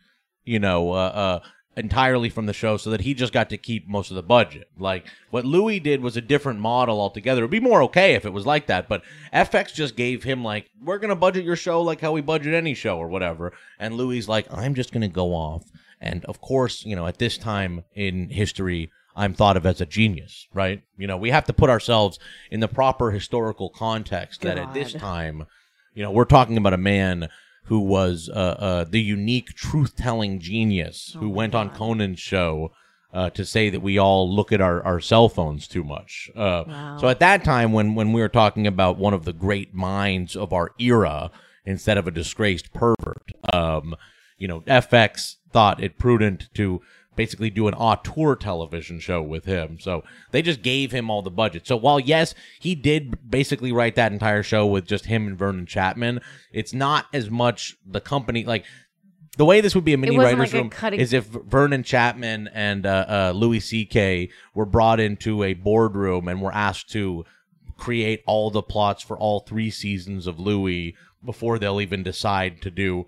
[0.44, 1.40] you know, uh, uh,
[1.76, 4.68] entirely from the show so that he just got to keep most of the budget.
[4.78, 7.42] Like what Louis did was a different model altogether.
[7.42, 9.02] It'd be more okay if it was like that, but
[9.32, 12.74] FX just gave him like, we're gonna budget your show like how we budget any
[12.74, 13.52] show or whatever.
[13.78, 15.64] And Louis like, I'm just gonna go off.
[16.00, 19.86] And of course, you know, at this time in history, I'm thought of as a
[19.86, 20.82] genius, right?
[20.96, 22.18] You know, we have to put ourselves
[22.50, 25.46] in the proper historical context that at this time,
[25.94, 27.28] you know, we're talking about a man
[27.64, 32.72] who was uh, uh, the unique truth-telling genius who Oh my went on Conan's show
[33.12, 36.30] uh, to say that we all look at our, our cell phones too much.
[36.36, 36.96] Uh, Wow.
[37.00, 40.36] So at that time, when when we were talking about one of the great minds
[40.36, 41.30] of our era
[41.64, 43.94] instead of a disgraced pervert, um,
[44.38, 46.80] you know, FX thought it prudent to
[47.20, 49.78] basically do an auteur television show with him.
[49.78, 51.66] So they just gave him all the budget.
[51.66, 55.66] So while yes, he did basically write that entire show with just him and Vernon
[55.66, 58.64] Chatman, it's not as much the company like
[59.36, 62.48] the way this would be a mini writers like room cutting- is if Vernon Chatman
[62.54, 64.30] and uh, uh, Louis C.K.
[64.54, 67.26] were brought into a boardroom and were asked to
[67.76, 72.70] create all the plots for all three seasons of Louie before they'll even decide to
[72.70, 73.04] do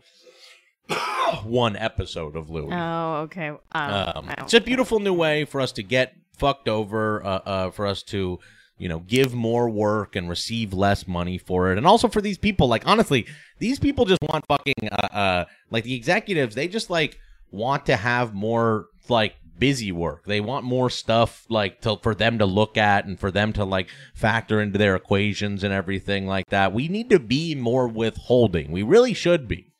[1.44, 2.72] one episode of Louie.
[2.72, 3.48] Oh, okay.
[3.48, 7.70] Um, Um, it's a beautiful new way for us to get fucked over, uh, uh,
[7.70, 8.38] for us to,
[8.78, 11.78] you know, give more work and receive less money for it.
[11.78, 13.26] And also for these people, like, honestly,
[13.58, 17.18] these people just want fucking, uh, uh, like, the executives, they just, like,
[17.50, 20.24] want to have more, like, busy work.
[20.26, 23.64] They want more stuff, like, to, for them to look at and for them to,
[23.64, 26.72] like, factor into their equations and everything like that.
[26.72, 28.72] We need to be more withholding.
[28.72, 29.71] We really should be.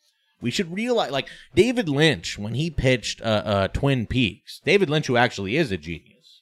[0.43, 5.07] We should realize, like David Lynch, when he pitched uh, uh, Twin Peaks, David Lynch,
[5.07, 6.41] who actually is a genius.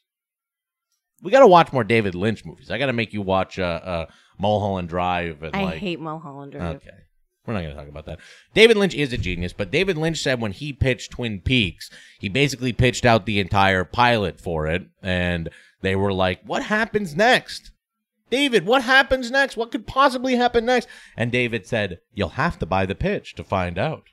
[1.21, 2.71] We got to watch more David Lynch movies.
[2.71, 4.05] I got to make you watch uh, uh,
[4.39, 5.77] Mulholland Drive and I like.
[5.77, 6.77] hate Mulholland Drive.
[6.77, 6.89] Okay.
[7.45, 8.19] We're not going to talk about that.
[8.55, 11.89] David Lynch is a genius, but David Lynch said when he pitched Twin Peaks,
[12.19, 15.49] he basically pitched out the entire pilot for it, and
[15.81, 17.71] they were like, What happens next?
[18.31, 19.55] David, what happens next?
[19.57, 20.87] What could possibly happen next?
[21.15, 24.05] And David said, You'll have to buy the pitch to find out.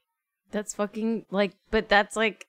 [0.50, 2.46] That's fucking like, but that's like,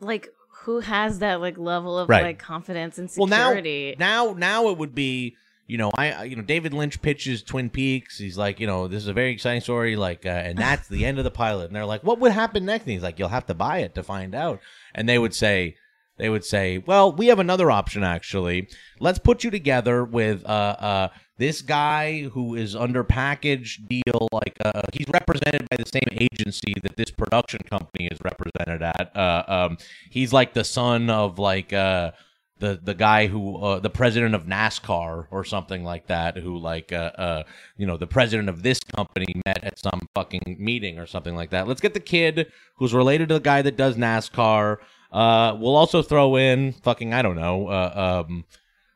[0.00, 0.28] like
[0.62, 2.22] who has that like level of Right.
[2.24, 3.96] like confidence and Well, now, security?
[3.98, 5.36] now, now it would be,
[5.66, 8.18] you know, I, I- you know, David Lynch pitches Twin Peaks.
[8.18, 11.04] He's like, you know, this is a very exciting story, like, uh, and that's the
[11.04, 11.66] end of the pilot.
[11.66, 12.84] And they're like, what would happen next?
[12.84, 14.60] And he's like, you'll have to buy it to find out.
[14.94, 15.76] And they would say,
[16.18, 18.68] they would say, well, we have another option actually.
[19.00, 21.08] Let's put you together with uh, uh,
[21.38, 24.28] this guy who is under package deal.
[24.32, 29.16] Like uh, he's represented by the same agency that this production company is represented at.
[29.16, 29.78] Uh, um,
[30.10, 32.10] he's like the son of like uh,
[32.58, 36.36] the the guy who uh, the president of NASCAR or something like that.
[36.36, 37.42] Who like uh, uh,
[37.76, 41.50] you know the president of this company met at some fucking meeting or something like
[41.50, 41.68] that.
[41.68, 44.78] Let's get the kid who's related to the guy that does NASCAR.
[45.10, 47.68] Uh, we'll also throw in fucking I don't know.
[47.68, 48.44] Uh, um,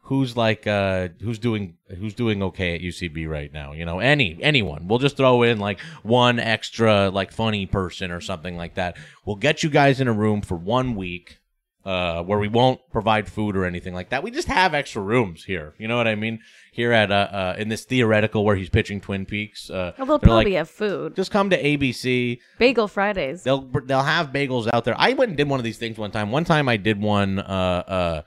[0.07, 3.99] who's like uh who's doing who's doing okay at UCB right now you know?
[3.99, 4.89] Any anyone.
[4.89, 8.97] We'll just throw in like one extra like funny person or something like that.
[9.25, 11.39] We'll get you guys in a room for one week
[11.85, 14.23] uh where we won't provide food or anything like that.
[14.23, 15.75] We just have extra rooms here.
[15.79, 16.41] You know what i mean
[16.73, 20.19] here at uh, uh in this theoretical where he's pitching twin peaks uh well, they'll
[20.19, 21.15] probably like have food.
[21.15, 23.45] just come to abc Bagel Fridays.
[23.45, 24.97] they'll they'll have bagels out there.
[24.99, 26.33] I went and did one of these things one time.
[26.33, 27.39] One time I did one.
[27.39, 27.43] Uh,
[27.87, 28.23] uh,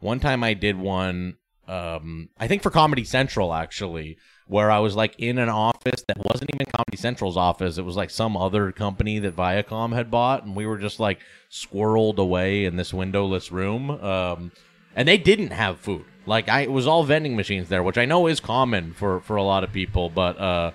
[0.00, 1.36] one time I did one.
[1.66, 6.16] Um, I think for Comedy Central actually, where I was like in an office that
[6.18, 7.76] wasn't even Comedy Central's office.
[7.78, 11.18] It was like some other company that Viacom had bought, and we were just like
[11.50, 13.90] squirreled away in this windowless room.
[13.90, 14.52] Um,
[14.96, 16.04] and they didn't have food.
[16.28, 19.36] Like I, it was all vending machines there, which I know is common for for
[19.36, 20.70] a lot of people, but uh,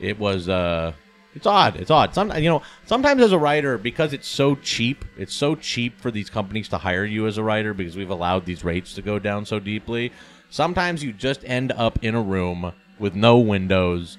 [0.00, 0.92] it was uh
[1.34, 2.14] it's odd it's odd.
[2.14, 6.10] Some you know sometimes as a writer because it's so cheap it's so cheap for
[6.10, 9.18] these companies to hire you as a writer because we've allowed these rates to go
[9.18, 10.12] down so deeply
[10.50, 14.18] sometimes you just end up in a room with no windows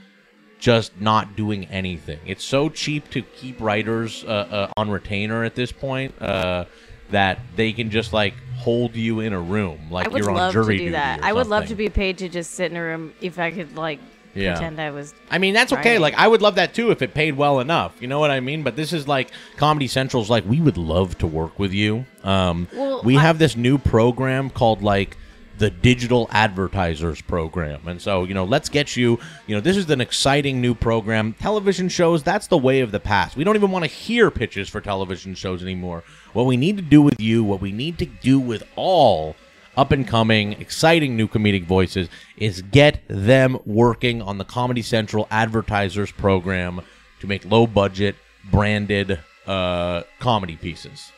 [0.59, 2.19] just not doing anything.
[2.25, 6.65] It's so cheap to keep writers uh, uh, on retainer at this point uh,
[7.13, 10.65] that they can just like hold you in a room like you're on love jury
[10.65, 11.23] to do duty that.
[11.23, 13.75] I would love to be paid to just sit in a room if I could
[13.75, 13.99] like
[14.35, 14.53] Yeah.
[14.53, 15.13] pretend I was.
[15.29, 15.93] I mean, that's okay.
[15.93, 16.01] Right.
[16.01, 18.01] Like, I would love that too if it paid well enough.
[18.01, 18.63] You know what I mean?
[18.63, 22.05] But this is like Comedy Central's like, we would love to work with you.
[22.23, 25.17] Um, Well, we I- have this new program called like
[25.59, 27.87] the Digital Advertisers Program.
[27.87, 31.33] And so, you know, let's get you, you know, this is an exciting new program.
[31.39, 33.35] Television shows, that's the way of the past.
[33.37, 36.03] We don't even want to hear pitches for television shows anymore.
[36.33, 39.35] What we need to do with you, what we need to do with all
[39.77, 45.27] up and coming, exciting new comedic voices is get them working on the Comedy Central
[45.31, 46.81] advertisers program
[47.19, 48.15] to make low budget
[48.51, 51.11] branded uh, comedy pieces.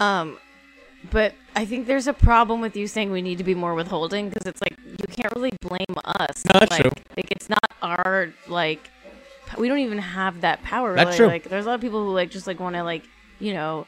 [0.00, 0.38] Um,
[1.10, 4.28] but I think there's a problem with you saying we need to be more withholding
[4.28, 6.44] because it's like you can't really blame us.
[6.52, 6.90] No, that's like, true.
[7.16, 8.90] Like it's not our like
[9.56, 10.94] we don't even have that power.
[10.94, 11.16] That's really.
[11.18, 11.26] true.
[11.28, 13.04] Like there's a lot of people who like just like want to like
[13.38, 13.86] you know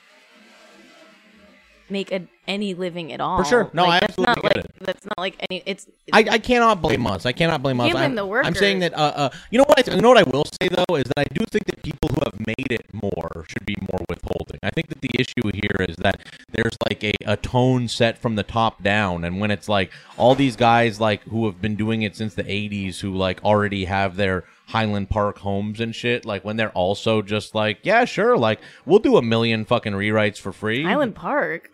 [1.91, 3.39] make a, any living at all.
[3.39, 3.71] For sure.
[3.73, 5.63] No, Like, I that's not absolutely like get that's not like any.
[5.67, 7.27] It's I, I cannot blame us.
[7.27, 7.95] I cannot blame us.
[7.95, 10.29] I'm, the I'm saying that uh, uh you know what I, you know what I
[10.31, 13.45] will say though is that I do think that people who have made it more
[13.49, 14.59] should be more withholding.
[14.63, 16.21] I think that the issue here is that
[16.51, 20.35] there's like a, a tone set from the top down and when it's like all
[20.35, 24.17] these guys like who have been doing it since the 80s who like already have
[24.17, 26.25] their Highland Park homes and shit.
[26.25, 30.39] Like when they're also just like, yeah, sure, like we'll do a million fucking rewrites
[30.39, 30.85] for free.
[30.85, 31.71] Highland Park.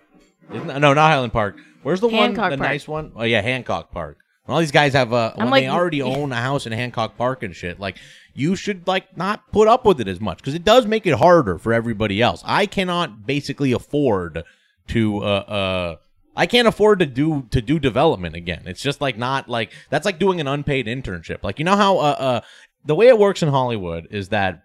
[0.53, 1.57] Isn't no, not Highland Park.
[1.83, 2.71] Where's the Hancock one, the Park.
[2.71, 3.13] nice one?
[3.17, 4.19] Oh yeah, Hancock Park.
[4.45, 7.17] When all these guys have uh, when like- they already own a house in Hancock
[7.17, 7.81] Park and shit.
[7.81, 7.99] Like
[8.35, 11.15] you should like not put up with it as much because it does make it
[11.15, 12.43] harder for everybody else.
[12.45, 14.43] I cannot basically afford
[14.89, 15.97] to uh uh.
[16.37, 18.65] I can't afford to do to do development again.
[18.67, 21.45] It's just like not like that's like doing an unpaid internship.
[21.45, 22.41] Like you know how uh, uh
[22.85, 24.65] the way it works in Hollywood is that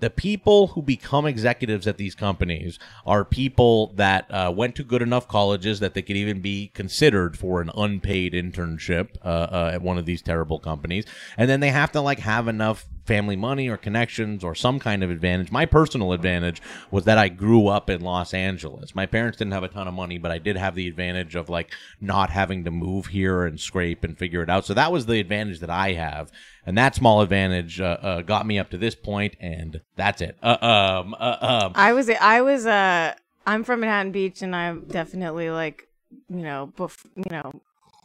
[0.00, 5.02] the people who become executives at these companies are people that uh, went to good
[5.02, 9.82] enough colleges that they could even be considered for an unpaid internship uh, uh, at
[9.82, 11.04] one of these terrible companies.
[11.36, 15.02] And then they have to like have enough family money or connections or some kind
[15.02, 15.50] of advantage.
[15.50, 18.94] My personal advantage was that i grew up in los angeles.
[18.94, 21.48] My parents didn't have a ton of money but i did have the advantage of
[21.48, 24.64] like not having to move here and scrape and figure it out.
[24.66, 26.30] So that was the advantage that i have.
[26.66, 30.36] And that small advantage uh, uh, got me up to this point, and that's it.
[30.42, 33.14] Uh, um, uh, um, I was I was uh
[33.48, 35.88] I'm from Manhattan Beach and I'm definitely like
[36.28, 37.62] you know bef- you know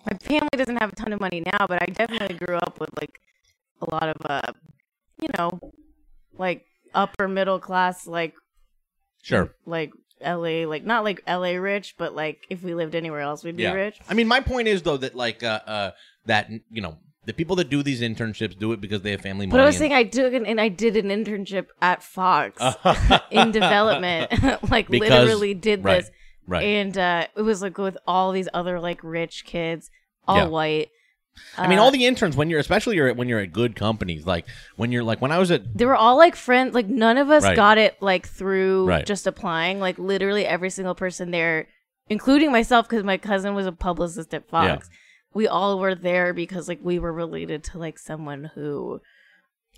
[0.09, 2.89] my family doesn't have a ton of money now but I definitely grew up with
[2.99, 3.19] like
[3.81, 4.53] a lot of uh
[5.23, 5.59] you know
[6.37, 6.63] like
[6.93, 8.33] upper middle class like
[9.21, 9.53] sure.
[9.65, 13.57] like LA like not like LA rich but like if we lived anywhere else we'd
[13.57, 13.73] be Yeah.
[13.73, 13.97] rich.
[14.09, 15.91] I mean, my point is though that like uh, uh,
[16.25, 19.45] that you know the people that do these internships do it because they have family
[19.47, 19.51] money.
[19.57, 22.61] But I was and- saying I took an and I did an internship at Fox
[23.31, 24.31] in development
[24.69, 26.11] like Because- literally did right, this
[26.47, 26.63] right.
[26.63, 29.89] and uh, it was like with all these other like rich kids,
[30.27, 30.47] all Yeah.
[30.47, 30.89] white.
[31.57, 34.25] I mean, Uh, all the interns when you're especially you're when you're at good companies,
[34.25, 36.73] like when you're like when I was at they were all like friends.
[36.73, 37.55] Like none of us Right.
[37.55, 39.05] got it like through Right.
[39.05, 39.79] just applying.
[39.79, 41.67] Like literally every single person there,
[42.09, 44.89] including myself, because my cousin was a publicist at Fox.
[45.33, 49.01] We all were there because like we were related to like someone who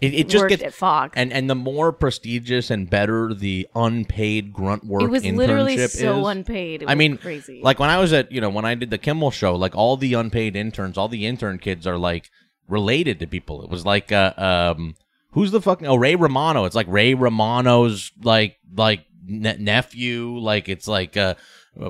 [0.01, 1.13] it, it just gets at Fox.
[1.15, 5.87] and and the more prestigious and better the unpaid grunt work it was internship literally
[5.87, 6.27] so is.
[6.27, 6.81] unpaid.
[6.81, 7.61] It I was mean, crazy.
[7.63, 9.95] Like when I was at, you know, when I did the Kimmel show, like all
[9.95, 12.29] the unpaid interns, all the intern kids are like
[12.67, 13.63] related to people.
[13.63, 14.95] It was like, uh, um,
[15.31, 16.65] who's the fucking, oh, Ray Romano.
[16.65, 20.37] It's like Ray Romano's like, like ne- nephew.
[20.39, 21.35] Like it's like, uh,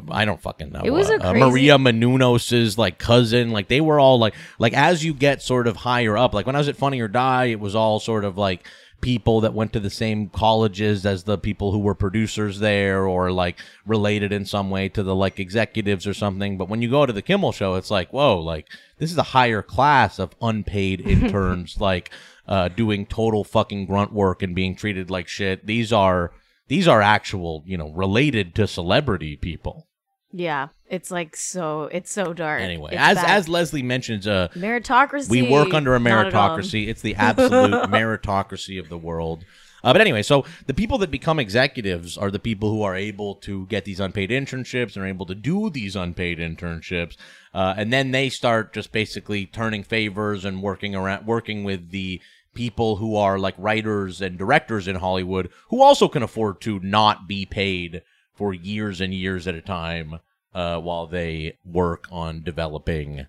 [0.10, 0.82] I don't fucking know.
[0.84, 3.52] It was a uh, uh, Maria Menounos's like cousin.
[3.52, 6.56] Like they were all like, like as you get sort of higher up, like when
[6.56, 8.68] I was at Funny or Die, it was all sort of like
[9.02, 13.32] people that went to the same colleges as the people who were producers there or
[13.32, 16.58] like related in some way to the like executives or something.
[16.58, 18.68] But when you go to the Kimmel show, it's like, whoa, like
[18.98, 22.10] this is a higher class of unpaid interns, like
[22.48, 25.68] uh, doing total fucking grunt work and being treated like shit.
[25.68, 26.32] These are
[26.68, 29.88] these are actual, you know, related to celebrity people.
[30.32, 31.84] yeah, it's like so.
[31.92, 32.62] It's so dark.
[32.62, 33.30] Anyway, It's as bad.
[33.38, 35.30] as Leslie mentions, uh, meritocracy.
[35.30, 36.50] we work under a not at all.
[36.58, 36.88] meritocracy.
[36.88, 39.46] It's the absolute meritocracy of the world.
[39.84, 43.36] Uh, but anyway, so the people that become executives are the people who are able
[43.36, 47.16] to get these unpaid internships and are able to do these unpaid internships,
[47.54, 52.20] uh, and then they start just basically turning favors and working around, working with the
[52.56, 57.28] people who are like writers and directors in Hollywood who also can afford to not
[57.28, 58.02] be paid
[58.34, 60.20] for years and years at a time
[60.54, 63.28] uh, while they work on developing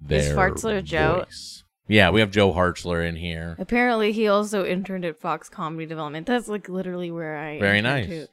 [0.00, 1.24] their Is Fartzler Joe?
[1.26, 1.64] voice.
[1.86, 3.56] Yeah, we have Joe Hartzler in here.
[3.58, 6.26] Apparently, he also interned at Fox Comedy Development.
[6.26, 7.58] That's like literally where I.
[7.58, 8.06] Very nice.
[8.06, 8.26] too.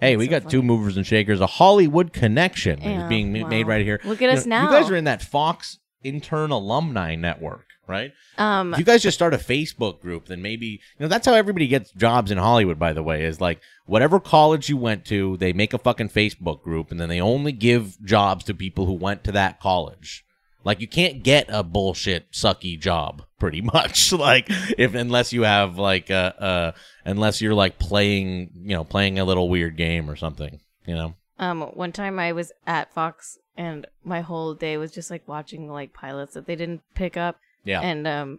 [0.00, 0.50] Hey, That's we so got funny.
[0.52, 1.40] two movers and shakers.
[1.40, 3.46] A Hollywood connection is being wow.
[3.48, 4.00] made right here.
[4.04, 8.12] Look at You us know, You guys are in that Fox intern alumni network, right?
[8.38, 11.34] Um, If you guys just start a Facebook group, then maybe you know that's how
[11.34, 12.78] everybody gets jobs in Hollywood.
[12.78, 16.62] By the way, is like whatever college you went to, they make a fucking Facebook
[16.62, 20.24] group, and then they only give jobs to people who went to that college.
[20.64, 24.12] Like you can't get a bullshit sucky job, pretty much.
[24.12, 26.72] like if unless you have like uh uh
[27.04, 31.14] unless you're like playing you know playing a little weird game or something, you know.
[31.38, 35.68] um, one time I was at Fox, and my whole day was just like watching
[35.70, 37.80] like pilots that they didn't pick up, Yeah.
[37.80, 38.38] and um,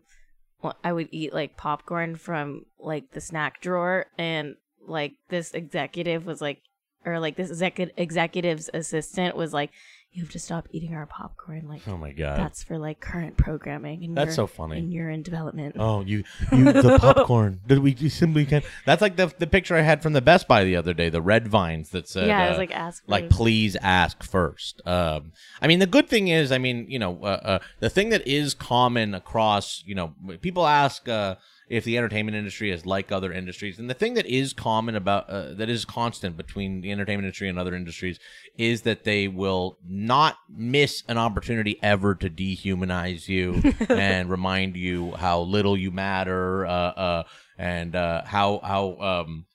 [0.84, 4.56] I would eat like popcorn from like the snack drawer, and
[4.88, 6.62] like this executive was like,
[7.06, 9.72] or like this execu- executive's assistant was like,
[10.16, 11.68] "You have to stop eating our popcorn.
[11.68, 12.40] Like oh my god.
[12.40, 14.80] that's for like current programming, and That's you're, so funny.
[14.80, 18.64] And you're in development." Oh, you, you, the popcorn Did we you simply can.
[18.86, 21.22] That's like the the picture I had from the Best Buy the other day, the
[21.22, 24.82] red vines that said, yeah, I uh, was like, "Ask like please ask first.
[24.88, 28.10] Um, I mean, the good thing is, I mean, you know, uh, uh, the thing
[28.10, 31.36] that is common across, you know, people ask, uh,
[31.68, 33.80] if the entertainment industry is like other industries.
[33.80, 37.50] And the thing that is common about uh, that is constant between the entertainment industry
[37.50, 38.20] and other industries
[38.58, 45.12] is that they will not miss an opportunity ever to dehumanize you and remind you
[45.14, 47.24] how little you matter, uh, uh,
[47.58, 49.46] and uh, how how um,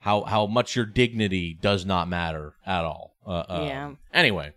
[0.00, 3.14] how how much your dignity does not matter at all.
[3.26, 3.92] Uh, uh, Yeah.
[4.12, 4.52] Anyway,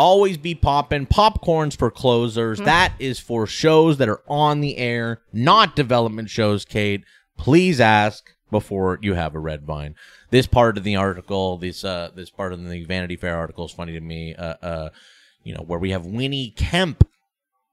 [0.00, 2.58] always be popping popcorns for closers.
[2.58, 6.64] That is for shows that are on the air, not development shows.
[6.64, 7.04] Kate,
[7.36, 9.94] please ask before you have a red vine.
[10.30, 13.72] This part of the article, this uh, this part of the Vanity Fair article is
[13.72, 14.34] funny to me.
[14.34, 14.88] Uh, uh,
[15.44, 17.06] you know, where we have Winnie Kemp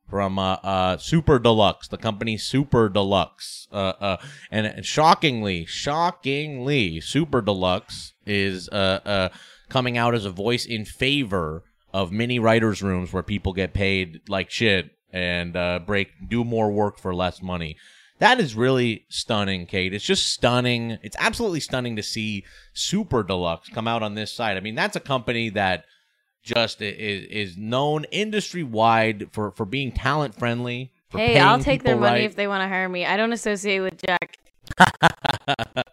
[0.09, 3.67] from uh, uh, Super Deluxe, the company Super Deluxe.
[3.71, 4.17] Uh, uh,
[4.51, 9.29] and, and shockingly, shockingly, Super Deluxe is uh, uh,
[9.69, 11.63] coming out as a voice in favor
[11.97, 16.71] of mini writers' rooms where people get paid like shit and uh, break do more
[16.71, 17.75] work for less money.
[18.19, 19.95] That is really stunning, Kate.
[19.95, 20.99] It's just stunning.
[21.01, 24.57] It's absolutely stunning to see Super Deluxe come out on this side.
[24.57, 25.85] I mean, that's a company that
[26.43, 30.91] just is is known industry wide for for being talent friendly.
[31.09, 32.25] Hey, I'll take their money right.
[32.25, 33.07] if they want to hire me.
[33.07, 34.37] I don't associate with Jack.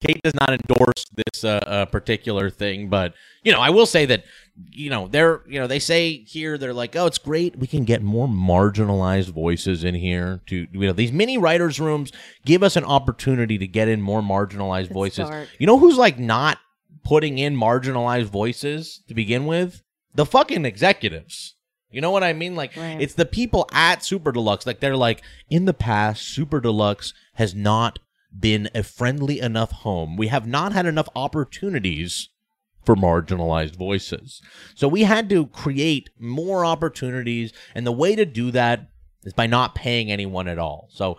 [0.00, 4.04] Kate does not endorse this uh, uh, particular thing, but you know, I will say
[4.06, 4.24] that
[4.70, 7.84] you know they're you know they say here they're like, oh, it's great we can
[7.84, 12.10] get more marginalized voices in here to you know these mini writers rooms
[12.44, 15.28] give us an opportunity to get in more marginalized voices.
[15.28, 15.48] dark.
[15.58, 16.58] You know who's like not
[17.04, 19.82] putting in marginalized voices to begin with?
[20.14, 21.54] The fucking executives.
[21.90, 22.56] You know what I mean?
[22.56, 23.00] Like Right.
[23.00, 24.66] it's the people at Super Deluxe.
[24.66, 28.00] Like they're like, in the past, Super Deluxe has not
[28.38, 30.16] been a friendly enough home.
[30.16, 32.28] We have not had enough opportunities
[32.86, 34.40] for marginalized voices.
[34.74, 38.88] So we had to create more opportunities, and the way to do that
[39.24, 40.88] is by not paying anyone at all.
[40.92, 41.18] So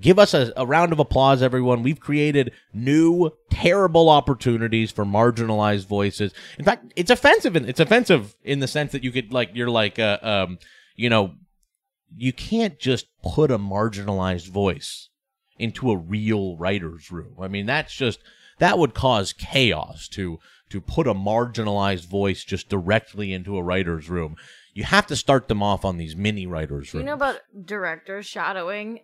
[0.00, 1.82] give us a, a round of applause, everyone.
[1.82, 6.32] We've created new terrible opportunities for marginalized voices.
[6.58, 7.54] In fact, it's offensive.
[7.54, 10.58] In, it's offensive in the sense that you could like you're like uh, um
[10.96, 11.34] you know
[12.16, 15.08] you can't just put a marginalized voice
[15.58, 17.36] into a real writer's room.
[17.40, 18.20] I mean, that's just
[18.58, 20.38] that would cause chaos to
[20.72, 24.36] to put a marginalized voice just directly into a writer's room.
[24.74, 27.02] You have to start them off on these mini writers' rooms.
[27.02, 29.00] you know about directors shadowing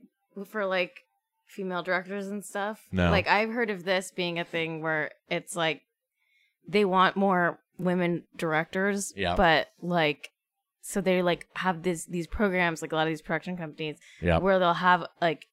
[0.46, 1.00] for like
[1.46, 2.80] female directors and stuff?
[2.90, 3.10] No.
[3.10, 5.82] Like I've heard of this being a thing where it's like
[6.66, 9.36] they want more women directors, Yeah.
[9.36, 10.30] but like
[10.80, 14.38] so they like have this these programs like a lot of these production companies yeah,
[14.38, 15.46] where they'll have like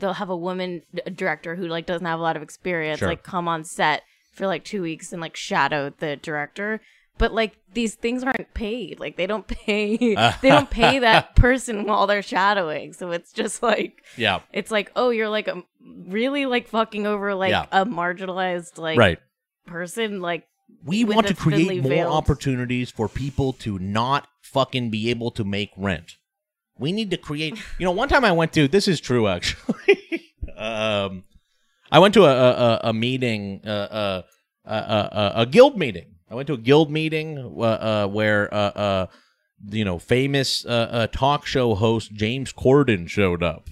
[0.00, 3.08] they'll have a woman d- director who like doesn't have a lot of experience Sure.
[3.08, 4.02] like come on set
[4.38, 6.80] for like two weeks and like shadow the director
[7.18, 9.96] but like these things aren't paid like they don't pay
[10.42, 14.90] they don't pay that person while they're shadowing so it's just like yeah, it's like
[14.96, 15.62] oh you're like a
[16.06, 17.66] really like fucking over like Yeah.
[17.72, 19.18] a marginalized like right.
[19.66, 20.44] person like
[20.84, 25.44] We want to create more veiled- opportunities for people to not fucking be able to
[25.44, 26.12] make rent.
[26.78, 27.58] We need to create.
[27.78, 28.68] You know, one time I went to.
[28.68, 30.32] This is true, actually.
[30.56, 31.24] um,
[31.90, 34.22] I went to a a, a- meeting, uh,
[34.64, 36.16] a, a, a, guild meeting.
[36.30, 39.06] I went to a guild meeting uh, uh, where uh, uh,
[39.70, 43.68] you know famous uh, talk show host James Corden showed up.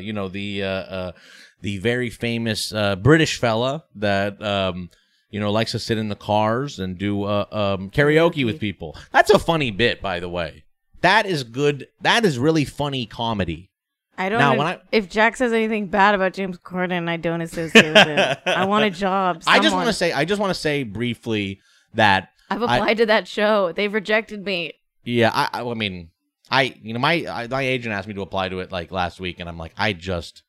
[0.00, 1.14] You know the
[1.60, 4.90] the very famous British fella that um,
[5.30, 8.96] you know likes to sit in the cars and do um, karaoke with people.
[9.12, 10.64] That's a funny bit, by the way.
[11.00, 11.88] That is good.
[12.00, 13.70] That is really funny comedy.
[14.18, 17.40] I don't Now, know I- if Jack says anything bad about James Corden, I don't
[17.40, 18.38] associate with it.
[18.46, 19.42] I want a job.
[19.46, 20.12] I just want to say.
[20.12, 21.60] I just want to say briefly
[21.94, 23.72] that I've I- applied to that show.
[23.72, 24.72] They've rejected me.
[25.04, 26.10] Yeah, I, I, I mean,
[26.50, 29.20] I, you know, my I, my agent asked me to apply to it like last
[29.20, 30.42] week, and I'm like, I just,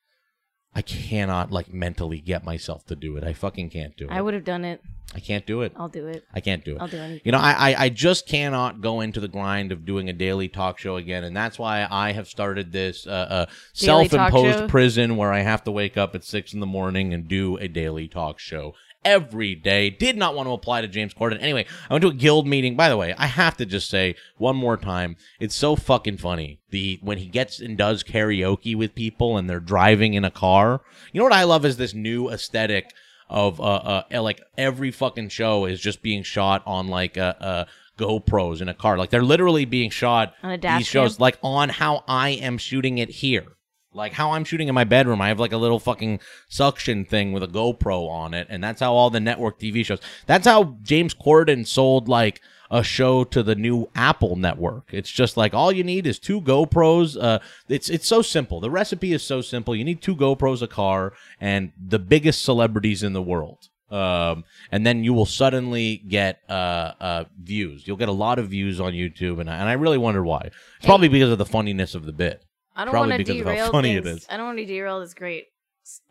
[0.76, 3.24] I cannot like mentally get myself to do it.
[3.24, 4.11] I fucking can't do it.
[4.11, 4.82] I would have done it.
[5.15, 5.74] I can't do it.
[5.76, 6.24] I'll do it.
[6.36, 6.82] I can't do it.
[6.82, 7.22] I'll do anything.
[7.26, 10.47] You know, I, I I just cannot go into the grind of doing a daily
[10.47, 15.34] talk show again, and that's why I have started this uh, uh, self-imposed prison where
[15.34, 18.38] I have to wake up at six in the morning and do a daily talk
[18.38, 19.89] show every day.
[19.89, 21.41] Did not want to apply to James Corden.
[21.41, 22.75] Anyway, I went to a guild meeting.
[22.75, 26.59] By the way, I have to just say one more time, it's so fucking funny.
[26.69, 30.81] The when he gets and does karaoke with people and they're driving in a car.
[31.11, 32.93] You know what I love is this new aesthetic
[33.29, 37.65] of uh, uh like every fucking show is just being shot on like uh, uh
[37.97, 38.97] GoPros in a car.
[38.97, 41.21] Like they're literally being shot On a dash these shows cam?
[41.23, 43.45] like on how I am shooting it here.
[43.93, 45.19] Like how I'm shooting in my bedroom.
[45.19, 48.81] I have like a little fucking suction thing with a GoPro on it, and that's
[48.81, 49.99] how all the network TV shows.
[50.27, 54.89] That's how James Corden sold like a show to the new Apple network.
[54.91, 57.21] It's just like all you need is two GoPros.
[57.21, 58.59] Uh, it's it's so simple.
[58.59, 59.75] The recipe is so simple.
[59.75, 63.69] You need two GoPros, a car, and the biggest celebrities in the world.
[63.89, 67.87] Um, and then you will suddenly get uh, uh, views.
[67.87, 70.51] You'll get a lot of views on YouTube, and I, and I really wonder why.
[70.77, 72.45] It's probably because of the funniness of the bit.
[72.80, 74.21] I don't want to derail funny things.
[74.21, 74.27] is.
[74.30, 75.47] I don't want to derail this great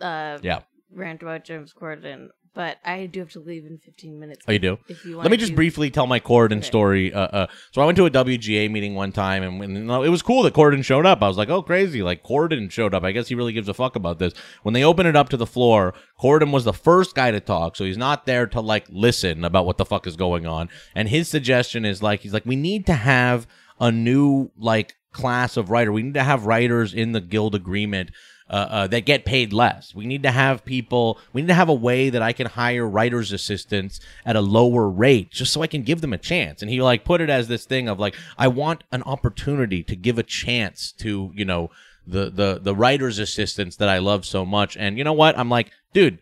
[0.00, 0.60] uh, Yeah.
[0.92, 4.44] rant about James Corden, but I do have to leave in 15 minutes.
[4.46, 4.78] Oh, you do?
[4.88, 6.66] If you want Let me just briefly tell my Corden Okay.
[6.66, 7.14] story.
[7.14, 10.20] Uh, uh, so I went to a WGA meeting one time, and, know, it was
[10.20, 11.22] cool that Corden showed up.
[11.22, 12.02] I was like, "Oh, crazy!
[12.02, 13.02] Like Corden showed up.
[13.04, 15.36] I guess he really gives a fuck about this." When they opened it up to
[15.38, 18.86] the floor, Corden was the first guy to talk, so he's not there to like
[18.90, 20.68] listen about what the fuck is going on.
[20.94, 23.46] And his suggestion is like, he's like, "We need to have
[23.80, 25.92] a new like class of writer.
[25.92, 28.10] We need to have writers in the guild agreement."
[28.50, 29.94] uh, uh, that get paid less.
[29.94, 31.18] We need to have people.
[31.32, 34.88] We need to have a way that I can hire writers' assistants at a lower
[34.88, 36.62] rate, just so I can give them a chance.
[36.62, 39.96] And he like put it as this thing of like, I want an opportunity to
[39.96, 41.70] give a chance to you know
[42.06, 44.76] the the the writers' assistants that I love so much.
[44.76, 45.38] And you know what?
[45.38, 46.18] I'm like, dude.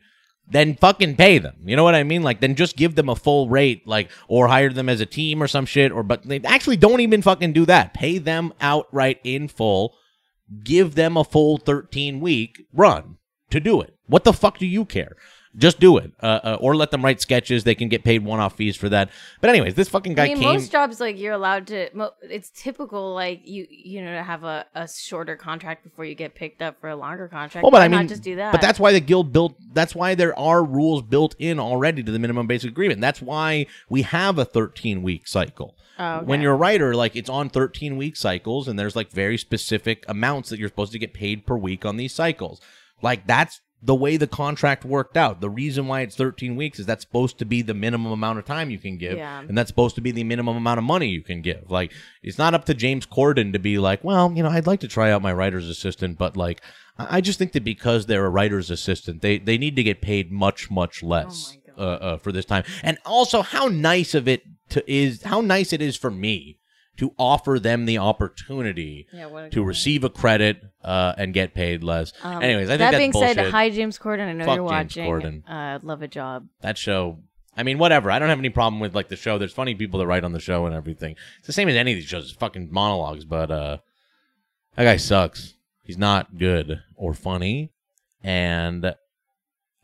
[0.49, 1.57] Then fucking pay them.
[1.65, 2.23] You know what I mean?
[2.23, 5.43] Like, then just give them a full rate, like, or hire them as a team
[5.43, 5.91] or some shit.
[5.91, 7.95] Or, but they actually don't even fucking do that.
[7.95, 9.97] Pay them outright in full
[10.63, 13.17] give them a full 13 week run
[13.51, 13.95] to do it.
[14.07, 15.17] What the fuck do you care?
[15.57, 17.65] Just do it, uh, uh, or let them write sketches.
[17.65, 19.11] They can get paid one-off fees for that.
[19.41, 20.53] But anyways, this fucking guy I mean, came.
[20.53, 21.89] most jobs like you're allowed to.
[21.95, 26.15] Mo- it's typical like you you know to have a, a shorter contract before you
[26.15, 27.63] get picked up for a longer contract.
[27.63, 28.53] well, but Why I mean, not just do that.
[28.53, 29.57] But that's why the guild built.
[29.73, 33.01] That's why there are rules built in already to the minimum basic agreement.
[33.01, 35.77] That's why we have a 13-week cycle.
[35.99, 36.27] Oh, okay.
[36.27, 40.05] When you're a writer, like it's on 13 week cycles, and there's like very specific
[40.09, 42.61] amounts that you're supposed to get paid per week on these cycles.
[43.01, 45.41] Like that's the way the contract worked out.
[45.41, 48.45] The reason why it's 13 weeks is that's supposed to be the minimum amount of
[48.45, 49.41] time you can give, Yeah.
[49.41, 51.71] and that's supposed to be the minimum amount of money you can give.
[51.71, 54.81] Like it's not up to James Corden to be like, well, you know, I'd like
[54.81, 56.61] to try out my writer's assistant, but like.
[56.99, 60.33] I just think that because they're a writer's assistant, they, they need to get paid
[60.33, 62.65] much much less Oh uh, uh, for this time.
[62.83, 66.57] And also, how nice of it to is how nice it is for me
[66.99, 72.13] to offer them the opportunity Yeah, to receive a credit uh, and get paid less.
[72.23, 73.37] Um, Anyways, I think that being bullshit.
[73.37, 74.27] said, hi James Corden.
[74.29, 75.43] I know Fuck you're James watching.
[75.47, 75.77] Corden.
[75.77, 76.47] Uh, love a job.
[76.61, 77.19] that show.
[77.59, 78.11] I mean, whatever.
[78.11, 79.39] I don't have any problem with like the show.
[79.39, 81.17] There's funny people that write on the show and everything.
[81.39, 82.25] It's the same as any of these shows.
[82.25, 83.25] It's fucking monologues.
[83.25, 83.79] But uh,
[84.77, 85.55] that guy sucks.
[85.83, 87.73] He's not good or funny,
[88.23, 88.95] and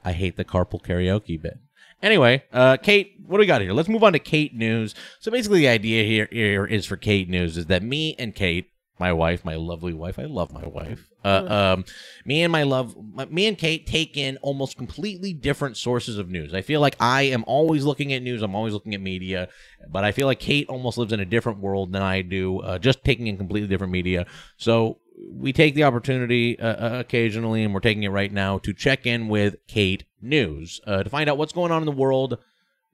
[0.05, 1.59] I hate the carpool karaoke bit.
[2.03, 3.73] Anyway, uh, Kate, what do we got here?
[3.73, 4.95] Let's move on to Kate news.
[5.21, 8.69] So basically, the idea here, here is for Kate news is that me and Kate,
[8.99, 11.09] my wife, my lovely wife, I love my wife.
[11.25, 11.85] Uh, um,
[12.25, 16.29] me and my love, my, me and Kate take in almost completely different sources of
[16.29, 16.53] news.
[16.55, 18.43] I feel like I am always looking at news.
[18.43, 19.49] I'm always looking at media,
[19.89, 22.79] but I feel like Kate almost lives in a different world than I do, uh,
[22.79, 24.27] just taking in completely different media.
[24.57, 24.99] So
[25.31, 29.07] we take the opportunity uh, uh, occasionally, and we're taking it right now to check
[29.07, 32.39] in with Kate News uh, to find out what's going on in the world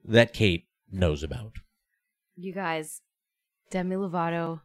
[0.05, 1.53] that Kate knows about.
[2.35, 3.01] You guys,
[3.69, 4.61] Demi Lovato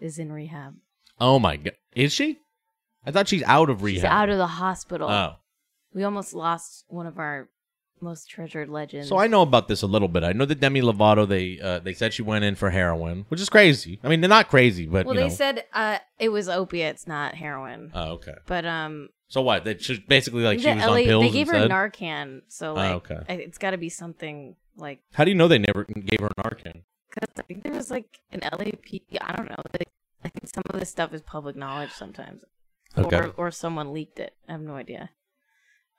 [0.00, 0.76] is in rehab.
[1.20, 2.38] Oh my god, is she?
[3.04, 4.00] I thought she's out of rehab.
[4.00, 5.08] She's out of the hospital.
[5.08, 5.36] Oh,
[5.94, 7.48] We almost lost one of our
[8.00, 9.08] most treasured legends.
[9.08, 10.22] so I know about this a little bit.
[10.22, 13.40] I know that Demi Lovato they uh, they said she went in for heroin, which
[13.40, 13.98] is crazy.
[14.04, 15.28] I mean, they're not crazy, but well, they know.
[15.28, 17.90] said uh, it was opiates, not heroin.
[17.94, 18.34] oh, okay.
[18.46, 19.64] but um, So what?
[19.64, 21.70] That she basically like she was LA on pills they gave instead.
[21.70, 23.18] her Narcan, so like, okay.
[23.28, 26.30] I, it's got to be something like How do you know they never gave her
[26.38, 26.82] Narcan?
[27.10, 29.00] because I think there was like an LAP.
[29.20, 29.56] I don't know.
[29.72, 29.88] Like,
[30.24, 32.42] I think some of this stuff is public knowledge sometimes,
[32.96, 33.16] Okay.
[33.16, 34.34] or or someone leaked it.
[34.48, 35.10] I have no idea.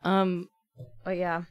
[0.03, 0.49] Um,
[1.03, 1.43] but yeah,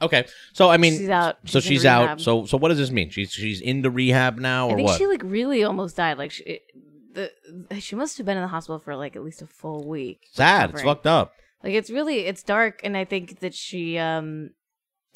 [0.00, 0.26] Okay.
[0.52, 1.38] So I mean, she's out.
[1.44, 2.20] so she's out.
[2.20, 3.10] So so what does this mean?
[3.10, 4.98] She's she's into rehab now I think what?
[4.98, 6.18] she like really almost died.
[6.18, 6.60] Like she,
[7.12, 7.32] the
[7.80, 10.28] she must have been in the hospital for like at least a full week.
[10.32, 10.70] Sad.
[10.70, 11.32] It's fucked up.
[11.62, 14.50] Like it's really it's dark, and I think that she um.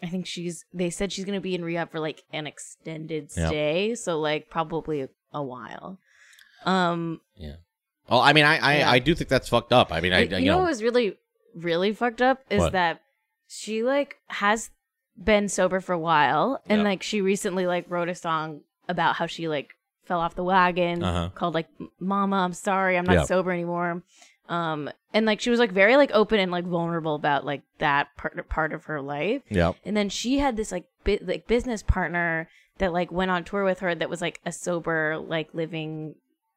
[0.04, 0.64] I think she's.
[0.74, 3.46] They said she's gonna be in rehab for like an extended Yeah.
[3.46, 5.98] stay, so like probably a, a while.
[6.64, 7.56] Um, Yeah.
[8.08, 8.90] Well, I mean, I I, Yeah.
[8.90, 9.92] I do think that's fucked up.
[9.92, 11.16] I mean, I you, you know know, what was really
[11.54, 12.72] really fucked up is What?
[12.72, 13.02] that
[13.46, 14.70] she like has
[15.22, 16.88] been sober for a while, and Yeah.
[16.88, 19.74] like she recently like wrote a song about how she like
[20.04, 21.30] fell off the wagon Uh-huh.
[21.34, 21.68] called like
[22.00, 24.02] "Mama, I'm sorry, I'm not sober anymore."
[24.48, 28.08] Um, and like she was like very like open and like vulnerable about like that
[28.16, 29.42] part part of her life.
[29.48, 29.72] yeah.
[29.84, 32.48] And then she had this like bi- like business partner
[32.78, 36.16] that like went on tour with her that was like a sober like living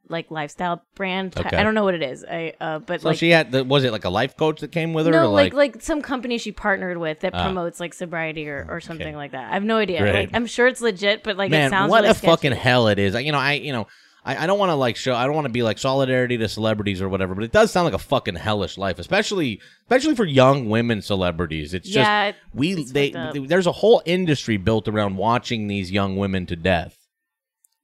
[0.10, 1.38] like lifestyle brand.
[1.38, 1.56] Okay.
[1.58, 2.24] I don't know what it is.
[2.24, 4.72] I uh, but So like she had the, was it like a life coach that
[4.72, 5.12] came with her?
[5.12, 7.44] no, or like like some company she partnered with that Ah.
[7.44, 9.50] promotes like sobriety or, or something like that.
[9.52, 10.00] I have no idea.
[10.00, 10.14] Great.
[10.14, 12.32] Like I'm sure it's legit, but like man, it sounds like what really a sketchy.
[12.32, 13.16] fucking hell it is.
[13.16, 13.88] I- You know, I you know.
[14.28, 15.14] I, I don't want to like show.
[15.14, 17.86] I don't want to be like solidarity to celebrities or whatever, but it does sound
[17.86, 21.76] like a fucking hellish life, especially especially for young women celebrities.
[21.76, 25.92] It's just yeah, it- we they fucked there's a whole industry built around watching these
[25.92, 26.98] young women to death.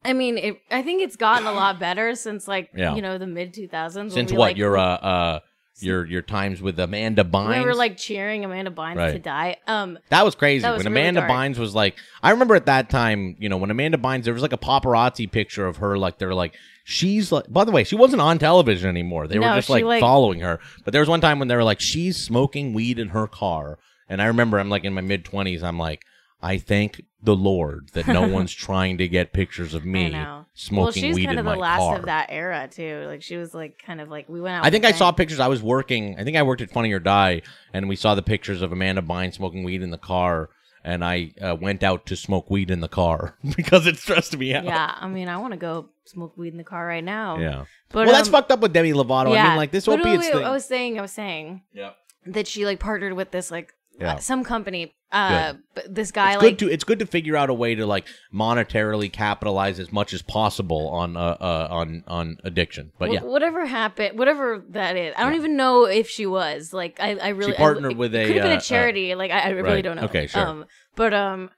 [0.04, 2.96] I mean, it, I think it's gotten a lot better since like Yeah.
[2.96, 4.12] you know the mid 2000s.
[4.12, 5.40] Since we, what your uh uh
[5.80, 7.60] your your times with Amanda Bynes?
[7.60, 9.12] we were like cheering Amanda Bynes Right.
[9.14, 9.58] to die.
[9.68, 10.62] Um, That was crazy.
[10.64, 11.32] That was when really Amanda dark.
[11.32, 14.42] Bynes was like, I remember at that time, you know, when Amanda Bynes, there was
[14.44, 17.52] like a paparazzi picture of her, like they're like, she's like.
[17.52, 19.28] By the way, she wasn't on television anymore.
[19.28, 20.60] They were just she, like, like- following her.
[20.84, 23.80] But there was one time when they were like, she's smoking weed in her car,
[24.10, 25.64] and I remember I'm like in my mid twenties.
[25.64, 26.04] I'm like,
[26.42, 30.10] I thank the Lord that no one's trying to get pictures of me
[30.54, 32.00] smoking well, she's weed kind in of my the last car.
[32.00, 33.06] of that era too.
[33.08, 34.66] Like she was like kind of like we went out.
[34.66, 35.40] I think I saw pictures.
[35.40, 36.18] I was working.
[36.20, 37.42] I think I worked at Funny or Die,
[37.74, 40.50] and we saw the pictures of Amanda Bynes smoking weed in the car.
[40.84, 44.56] And I uh, went out to smoke weed in the car because it stressed me
[44.56, 44.64] out.
[44.64, 47.38] Yeah, I mean, I want to go smoke weed in the car right now.
[47.38, 47.66] Yeah.
[47.90, 49.32] but well, that's um, fucked up with Demi Lovato.
[49.32, 50.44] Yeah, I mean, like this wait, opiates wait, thing.
[50.44, 51.92] I was saying, I was saying yeah.
[52.26, 54.14] that she like partnered with this like Yeah.
[54.14, 54.96] uh, some company.
[55.12, 57.76] Uh, but this guy It's like good to it's good to figure out a way
[57.76, 62.92] to like monetarily capitalize as much as possible on uh, uh on on addiction.
[62.98, 67.00] But yeah, whatever happened, whatever that is, I don't even know if she was like.
[67.00, 69.16] I, I really I- partnered it with a, could have been uh, a uh, charity.
[69.16, 69.82] like I, I really right.
[69.82, 70.04] don't know.
[70.04, 70.46] Okay, sure.
[70.46, 71.50] Um, but um,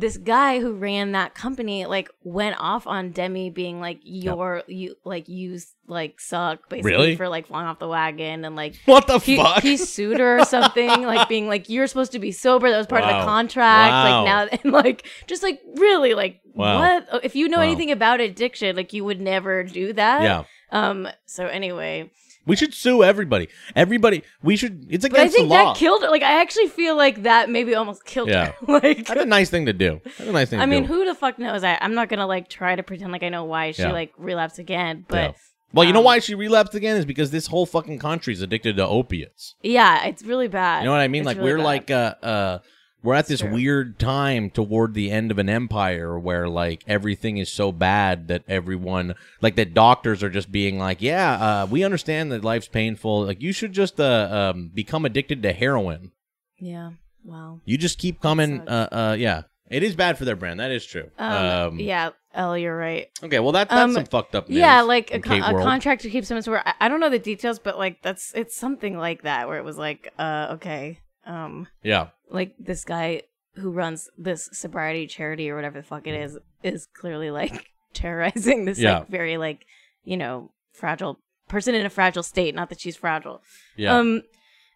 [0.00, 4.96] this guy who ran that company like went off on Demi being like your you
[5.04, 7.16] like you like suck basically Really?
[7.16, 9.62] for like falling off the wagon and like what the he, fuck?
[9.62, 12.86] he sued her or something, like being like, "You're supposed to be sober." That was
[12.86, 13.92] part of the contract.
[13.92, 14.24] Wow.
[14.24, 16.78] Like now, and like just like really, like Wow.
[16.80, 17.24] what?
[17.24, 17.64] If you know Wow.
[17.64, 20.22] anything about addiction, like you would never do that.
[20.22, 21.08] yeah, Um.
[21.26, 22.10] So anyway,
[22.46, 23.48] we should sue everybody.
[23.76, 24.86] Everybody, we should.
[24.90, 25.72] It's but I against the think law.
[25.72, 26.08] that killed her.
[26.10, 28.52] Like I actually feel like that maybe almost killed Yeah.
[28.52, 28.54] her.
[28.82, 30.00] like That's a nice thing to do.
[30.04, 30.60] That's a nice thing.
[30.60, 30.88] I mean, do.
[30.94, 31.62] who the fuck knows?
[31.64, 33.92] I I'm not gonna like try to pretend like I know why she Yeah.
[33.92, 35.16] like relapsed again, but.
[35.16, 35.32] Yeah.
[35.72, 38.76] Well, you know um, why she relapsed again is because this whole fucking country's addicted
[38.78, 39.54] to opiates.
[39.62, 40.80] Yeah, it's really bad.
[40.80, 41.20] You know what I mean?
[41.22, 41.64] It's like really we're bad.
[41.64, 42.58] like uh uh
[43.02, 47.50] we're at this weird time toward the end of an empire where like everything is
[47.50, 51.32] so bad that everyone like that doctors are just being like, yeah,
[51.62, 53.24] uh we understand that life's painful.
[53.24, 56.12] Like you should just uh um become addicted to heroin.
[56.58, 56.90] yeah.
[57.24, 57.60] Wow.
[57.66, 59.42] You just keep coming uh uh yeah.
[59.70, 60.58] It is bad for their brand.
[60.58, 61.10] That is true.
[61.16, 63.06] Um, yeah, Elle, you're right.
[63.22, 64.58] Okay, well that that's Um, some fucked up news.
[64.58, 65.64] Yeah, like a, con- a world.
[65.64, 66.60] contract to keep someone sober.
[66.66, 69.64] I, I don't know the details, but like that's it's something like that where it
[69.64, 70.98] was like, uh, okay,
[71.30, 72.08] um, Yeah.
[72.28, 73.22] like this guy
[73.56, 78.64] who runs this sobriety charity or whatever the fuck it is is clearly like terrorizing
[78.64, 78.98] this Yeah.
[79.00, 79.64] like very like
[80.04, 81.18] you know fragile
[81.48, 82.54] person in a fragile state.
[82.54, 83.42] Not that she's fragile.
[83.76, 83.96] Yeah.
[83.96, 84.22] Um,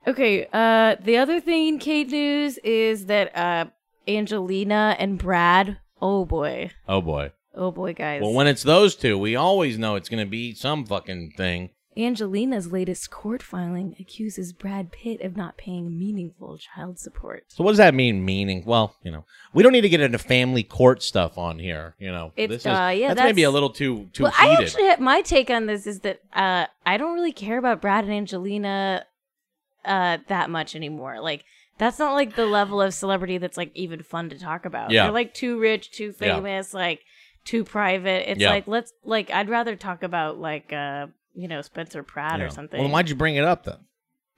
[0.06, 0.46] okay.
[0.52, 3.66] Uh, the other thing in Kate news is that uh,
[4.08, 5.78] Angelina and Brad.
[6.02, 6.70] Oh boy.
[6.88, 7.32] oh boy.
[7.56, 8.20] Oh boy, guys.
[8.20, 11.70] Well, when it's those two, we always know it's going to be some fucking thing.
[11.96, 17.44] Angelina's latest court filing accuses Brad Pitt of not paying meaningful child support.
[17.48, 18.24] So what does that mean?
[18.24, 18.64] Meaning?
[18.66, 21.94] Well, you know, we don't need to get into family court stuff on here.
[21.98, 24.56] You know, It's, this is uh, yeah, that's, maybe a little too too well, I
[24.60, 28.04] actually have, my take on this is that uh, I don't really care about Brad
[28.04, 29.04] and Angelina
[29.84, 31.20] uh, that much anymore.
[31.20, 31.44] Like
[31.78, 34.90] that's not like the level of celebrity that's like even fun to talk about.
[34.90, 35.04] Yeah.
[35.04, 36.36] They're like too rich, too Yeah.
[36.36, 37.00] famous, like
[37.44, 38.30] too private.
[38.30, 38.50] It's Yeah.
[38.50, 42.46] like let's like I'd rather talk about like uh you know Spencer Pratt Yeah.
[42.46, 42.80] or something.
[42.80, 43.76] Well, why'd you bring it up then?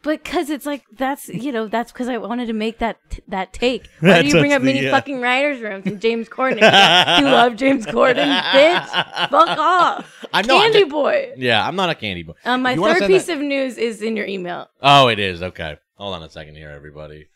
[0.03, 3.89] Because it's like that's you know that's because I wanted to make that that take.
[4.01, 4.91] Why do you bring up the- mini yeah.
[4.93, 6.57] fucking writers' rooms and James Corden?
[7.19, 9.29] you love James Corden, bitch.
[9.31, 10.61] Fuck off, I'm not.
[10.63, 11.33] Candy Boy.
[11.37, 12.35] Yeah, I'm not a candy boy.
[12.45, 14.69] Um, my third piece that- of news is in your email.
[14.81, 15.77] Oh, it is okay.
[15.97, 17.27] Hold on a second here, everybody.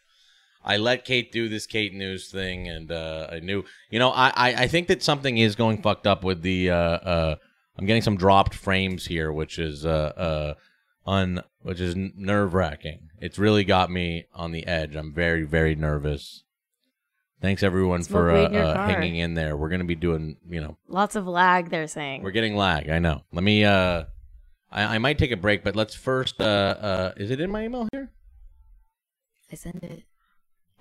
[0.62, 4.28] I let Kate do this Kate news thing, and uh, I knew, you know, I,
[4.36, 6.70] I I think that something is going fucked up with the.
[6.70, 7.36] Uh, uh,
[7.80, 10.54] I'm getting some dropped frames here, which is uh, uh,
[11.06, 13.08] un, which is nerve wracking.
[13.18, 14.94] It's really got me on the edge.
[14.94, 16.44] I'm very very nervous.
[17.40, 19.56] Thanks everyone Smoke for uh, uh, hanging in there.
[19.56, 21.70] We're gonna be doing, you know, Lots of lag.
[21.70, 22.22] They're saying.
[22.22, 22.90] we're getting lag.
[22.90, 23.22] I know.
[23.32, 23.64] Let me.
[23.64, 24.04] Uh,
[24.70, 26.38] I, I might take a break, but let's first.
[26.38, 28.10] Uh, uh, is it in my email here?
[29.50, 30.02] I send it.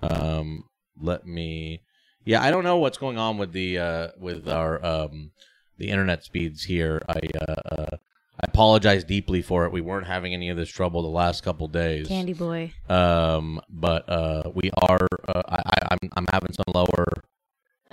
[0.01, 0.65] Um,
[1.01, 1.81] let me.
[2.25, 5.31] Yeah, I don't know what's going on with the uh, with our um,
[5.79, 7.01] the internet speeds here.
[7.09, 7.97] I uh, uh,
[8.41, 9.71] I apologize deeply for it.
[9.71, 12.07] We weren't having any of this trouble the last couple days.
[12.07, 12.71] Candy Boy.
[12.87, 15.07] Um, but uh, we are.
[15.27, 17.05] Uh, I, I I'm I'm having some lower.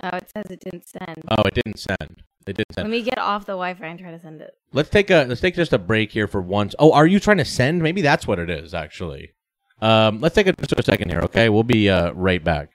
[0.03, 1.23] Oh, it says it didn't send.
[1.29, 2.23] Oh, it didn't send.
[2.45, 2.91] It did Let send.
[2.91, 4.51] me get off the Wi-Fi and try to send it.
[4.71, 6.75] Let's take a let's take just a break here for once.
[6.79, 7.81] Oh, are you trying to send?
[7.81, 9.33] Maybe that's what it is actually.
[9.81, 11.49] Um, let's take a, just a second here, okay?
[11.49, 12.71] We'll be uh, right back.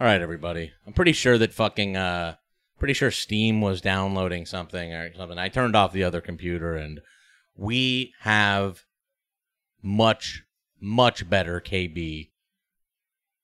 [0.00, 0.72] All right, everybody.
[0.86, 2.36] I'm pretty sure that fucking uh
[2.78, 5.36] pretty sure Steam was downloading something or something.
[5.36, 7.00] I turned off the other computer and
[7.54, 8.84] we have
[9.82, 10.42] much
[10.80, 12.30] much better KB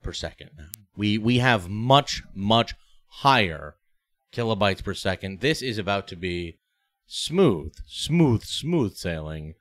[0.02, 0.70] per second now.
[0.96, 2.74] We we have much much
[3.06, 3.74] higher
[4.32, 5.40] kilobytes per second.
[5.40, 6.58] This is about to be
[7.04, 9.56] smooth, smooth, smooth sailing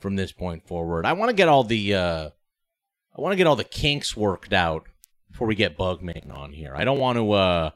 [0.00, 1.06] from this point forward.
[1.06, 2.30] I want to get all the uh
[3.16, 4.88] I want to get all the kinks worked out
[5.32, 6.74] before we get Bugman on here.
[6.76, 7.70] I don't want to, uh,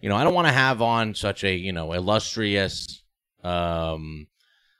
[0.00, 3.02] you know, I don't want to have on such a, you know, illustrious,
[3.42, 4.28] um,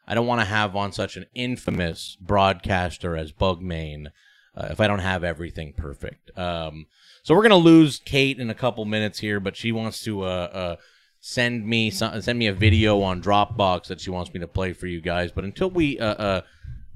[0.07, 4.09] I don't want to have on such an infamous broadcaster as Bugman
[4.57, 6.36] uh, if I don't have everything perfect.
[6.36, 6.86] Um,
[7.22, 10.26] so we're gonna lose Kate in a couple minutes here, but she wants to uh,
[10.26, 10.76] uh,
[11.20, 14.72] send me some, send me a video on Dropbox that she wants me to play
[14.72, 15.30] for you guys.
[15.30, 16.41] But until we uh, uh,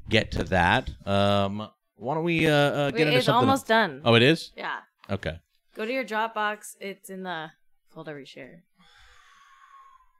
[0.09, 1.68] get to that, um,
[2.03, 3.48] why don't we uh, uh, get Wait, into it's something?
[3.48, 4.03] almost done.
[4.05, 4.53] Oh, it is.
[4.57, 4.80] Yeah.
[5.11, 5.38] Okay.
[5.74, 6.76] Go to your Dropbox.
[6.80, 7.50] It's in the
[7.94, 8.64] folder we share.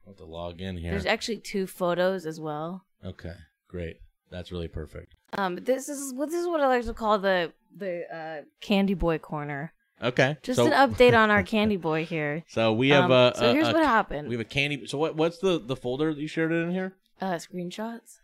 [0.07, 0.91] I'll have to log in here.
[0.91, 2.85] There's actually two photos as well.
[3.05, 3.35] Okay,
[3.69, 3.97] great.
[4.31, 5.15] That's really perfect.
[5.37, 8.95] Um, this is what this is what I like to call the the uh, Candy
[8.95, 9.73] Boy corner.
[10.03, 12.43] Okay, Just so, an update on our Candy Boy here.
[12.49, 13.33] So we have Um, a.
[13.37, 14.29] so here's a- what happened.
[14.29, 14.87] We have a candy.
[14.87, 15.15] So what?
[15.17, 16.97] What's the the folder that you shared it in here?
[17.21, 18.19] Uh, screenshots.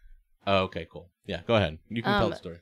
[0.46, 1.11] Oh, okay, cool.
[1.26, 1.78] Yeah, go ahead.
[1.88, 2.59] You can tell Um, the story.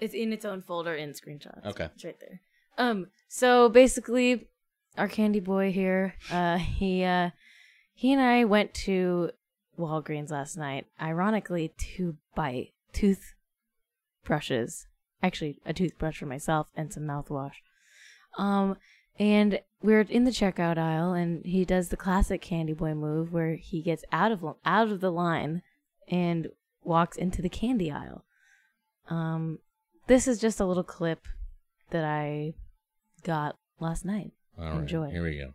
[0.00, 1.64] It's in its own folder in screenshots.
[1.64, 1.88] Okay.
[1.94, 2.40] It's right there.
[2.78, 4.48] Um, so basically
[4.96, 7.30] our candy boy here, uh he uh
[7.94, 9.30] he and I went to
[9.78, 13.34] Walgreens last night, ironically to buy tooth
[14.24, 14.86] brushes.
[15.22, 17.56] Actually, a toothbrush for myself and some mouthwash.
[18.38, 18.76] Um
[19.18, 23.56] and we're in the checkout aisle and he does the classic candy boy move where
[23.56, 25.62] he gets out of out of the line
[26.08, 26.48] and
[26.82, 28.24] walks into the candy aisle.
[29.08, 29.58] Um
[30.10, 31.28] this is just a little clip
[31.90, 32.54] that I
[33.22, 34.32] got last night.
[34.58, 35.08] All right, enjoy.
[35.08, 35.52] Here we go.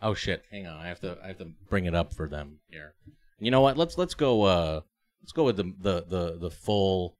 [0.00, 0.44] Oh shit!
[0.52, 0.78] Hang on.
[0.78, 1.18] I have to.
[1.22, 2.94] I have to bring it up for them here.
[3.40, 3.76] You know what?
[3.76, 4.44] Let's let's go.
[4.44, 4.80] Uh,
[5.20, 7.16] let's go with the the the the full,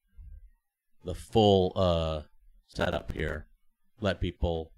[1.05, 2.23] the full uh
[2.69, 3.47] setup here.
[4.01, 4.71] Let people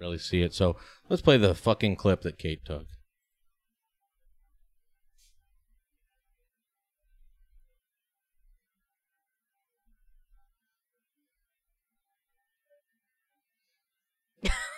[0.00, 0.52] really see it.
[0.52, 0.76] So
[1.08, 2.86] let's play the fucking clip that Kate took.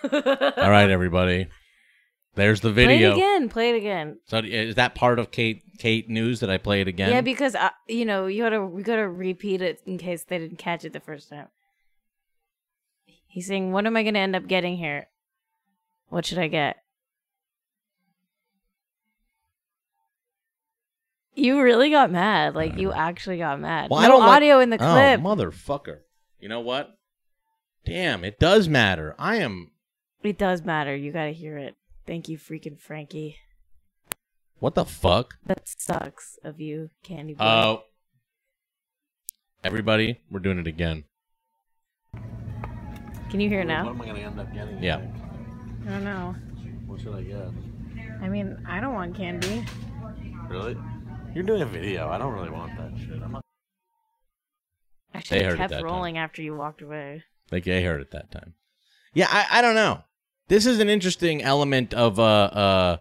[0.12, 1.48] All right, everybody.
[2.34, 3.12] There's the Play it video.
[3.12, 3.48] again.
[3.48, 4.18] Play it again.
[4.26, 7.10] So is that part of Kate Kate news that I play it again?
[7.10, 10.58] Yeah, because uh, you know you gotta we gotta repeat it in case they didn't
[10.58, 11.48] catch it the first time.
[13.26, 15.08] He's saying, "What am I gonna end up getting here?
[16.08, 16.76] What should I get?"
[21.34, 22.54] You really got mad.
[22.54, 23.90] Like you actually got mad.
[23.90, 25.20] Well, no I don't like- audio in the oh, clip.
[25.20, 25.98] motherfucker.
[26.38, 26.96] You know what?
[27.84, 29.14] Damn, it does matter.
[29.18, 29.70] I am
[30.22, 30.94] it does matter.
[30.94, 31.76] You gotta hear it.
[32.06, 33.36] Thank you, freaking Frankie.
[34.58, 35.36] What the fuck?
[35.46, 37.44] That sucks of you, Candy Boy.
[37.44, 37.82] Oh.
[39.64, 41.04] everybody, we're doing it again.
[43.30, 43.84] Can you hear it now?
[43.84, 44.82] What am I going to end up getting?
[44.82, 45.00] Yeah.
[45.86, 46.34] I don't know.
[46.86, 47.48] What should I get?
[48.20, 49.64] I mean, I don't want candy.
[50.48, 50.76] Really?
[51.34, 52.08] You're doing a video.
[52.10, 53.22] I don't really want that shit.
[53.22, 53.42] I'm not.
[55.14, 55.84] I They should heard have it kept that time.
[55.84, 57.22] rolling after you walked away.
[57.52, 58.54] Like I heard it that time.
[59.14, 60.02] Yeah, I, I don't know.
[60.50, 62.96] This is an interesting element of uh uh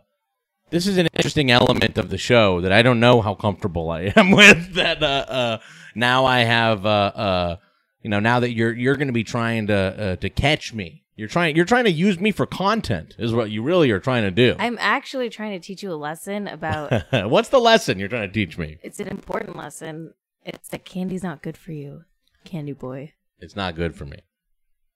[0.70, 4.14] this is an interesting element of the show that I don't know how comfortable I
[4.16, 5.58] am with that uh uh
[5.96, 7.56] now I have uh uh
[8.04, 11.06] you know now that you're you're going to be trying to uh, to catch me.
[11.16, 14.26] You're trying you're trying to use me for content is what you really are trying
[14.26, 14.56] to do.
[14.60, 16.92] I'm actually trying to teach you a lesson about.
[17.32, 18.78] What's the lesson you're trying to teach me?
[18.84, 20.14] it's an important lesson.
[20.46, 22.04] It's that candy's not good for you,
[22.46, 23.14] Candy Boy.
[23.40, 24.20] It's not good for me.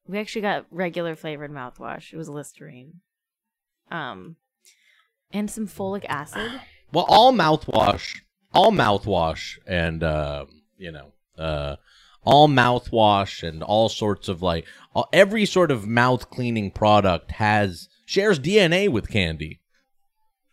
[0.06, 2.12] We actually got regular flavored mouthwash.
[2.12, 3.00] It was Listerine,
[3.90, 4.36] um,
[5.32, 6.60] and some folic acid.
[6.92, 8.20] Well, all mouthwash,
[8.52, 10.44] all mouthwash, and uh,
[10.76, 11.76] you know, uh,
[12.22, 17.88] all mouthwash and all sorts of like all, every sort of mouth cleaning product has
[18.06, 19.60] shares DNA with candy.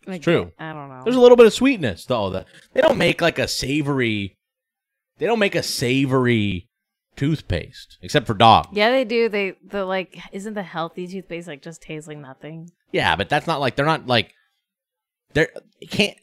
[0.06, 0.50] Like, true.
[0.58, 1.02] I don't know.
[1.04, 4.36] There's a little bit of sweetness to all That they don't make like a savory.
[5.18, 6.68] They don't make a savory
[7.16, 8.68] toothpaste except for dogs.
[8.72, 9.28] yeah, they do.
[9.28, 12.70] They the like isn't the healthy toothpaste like just tastes like nothing?
[12.92, 14.32] Yeah, but that's not like they're not like
[15.32, 16.16] they're it can't.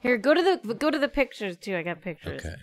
[0.00, 1.76] Here, go to the go to the pictures too.
[1.76, 2.44] I got pictures.
[2.44, 2.54] Okay.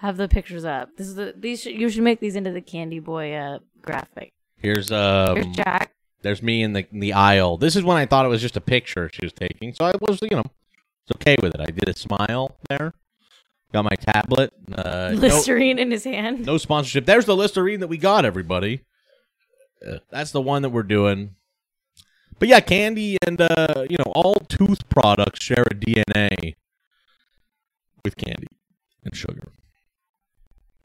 [0.00, 0.96] Have the pictures up.
[0.96, 4.32] This is the these you should make these into the Candy Boy uh graphic.
[4.56, 5.36] Here's um.
[5.36, 5.92] Here's Jack.
[6.22, 7.56] There's me in the in the aisle.
[7.56, 9.92] This is when I thought it was just a picture she was taking, so I
[10.00, 10.44] was, you know,
[11.06, 11.60] it's okay with it.
[11.60, 12.92] I did a smile there.
[13.72, 14.52] Got my tablet.
[14.72, 16.44] Uh, no, Listerine in his hand.
[16.44, 17.06] no sponsorship.
[17.06, 18.80] There's the Listerine that we got, everybody.
[19.86, 21.36] Uh, that's the one that we're doing.
[22.38, 26.54] But yeah, candy and uh, you know all tooth products share a DNA
[28.04, 28.46] with candy
[29.04, 29.52] and sugar.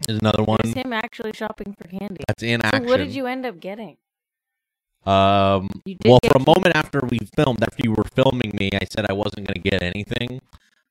[0.10, 2.22] Is another one It's him actually shopping for candy.
[2.28, 2.86] that's in So action.
[2.86, 3.98] what did you end up getting?
[5.06, 5.70] Um,
[6.04, 9.14] well, for a moment after we filmed, after you were filming me, I said I
[9.14, 10.42] wasn't going to get anything.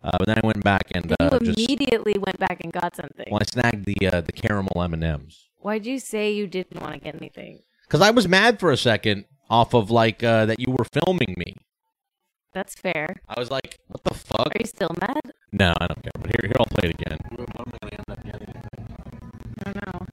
[0.05, 2.71] Uh, but then I went back and Then uh, you just immediately went back and
[2.73, 3.27] got something.
[3.31, 6.79] well, I snagged the uh, the caramel M and M's Why'd you say you didn't
[6.81, 7.61] want to get anything?
[7.87, 11.35] because I was mad for a second off of like uh, that you were filming
[11.39, 11.57] me.
[12.53, 13.17] That's fair.
[13.29, 14.47] I was like, what the fuck?
[14.55, 15.21] Are you still mad?
[15.53, 16.13] No, I don't care.
[16.21, 17.19] But here, here, I'll play it again.
[17.33, 18.63] I going to end up getting?
[19.59, 20.07] I don't know.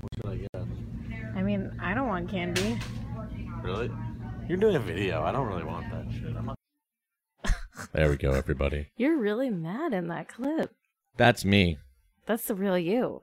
[0.00, 1.36] What should I get?
[1.36, 2.78] I mean, I don't want candy.
[3.62, 3.90] Really?
[4.48, 5.22] You're doing a video.
[5.22, 6.36] I don't really want that shit.
[6.36, 6.55] I'm not.
[7.92, 8.88] There we go, everybody.
[8.96, 10.72] You're really mad in that clip.
[11.16, 11.78] That's me.
[12.26, 13.22] That's the real you.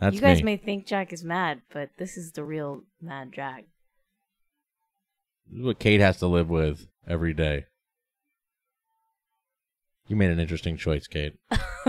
[0.00, 0.44] That's you guys me.
[0.44, 3.64] may think Jack is mad, but this is the real mad Jack.
[5.50, 7.66] This is what Kate has to live with every day.
[10.08, 11.34] You made an interesting choice, Kate.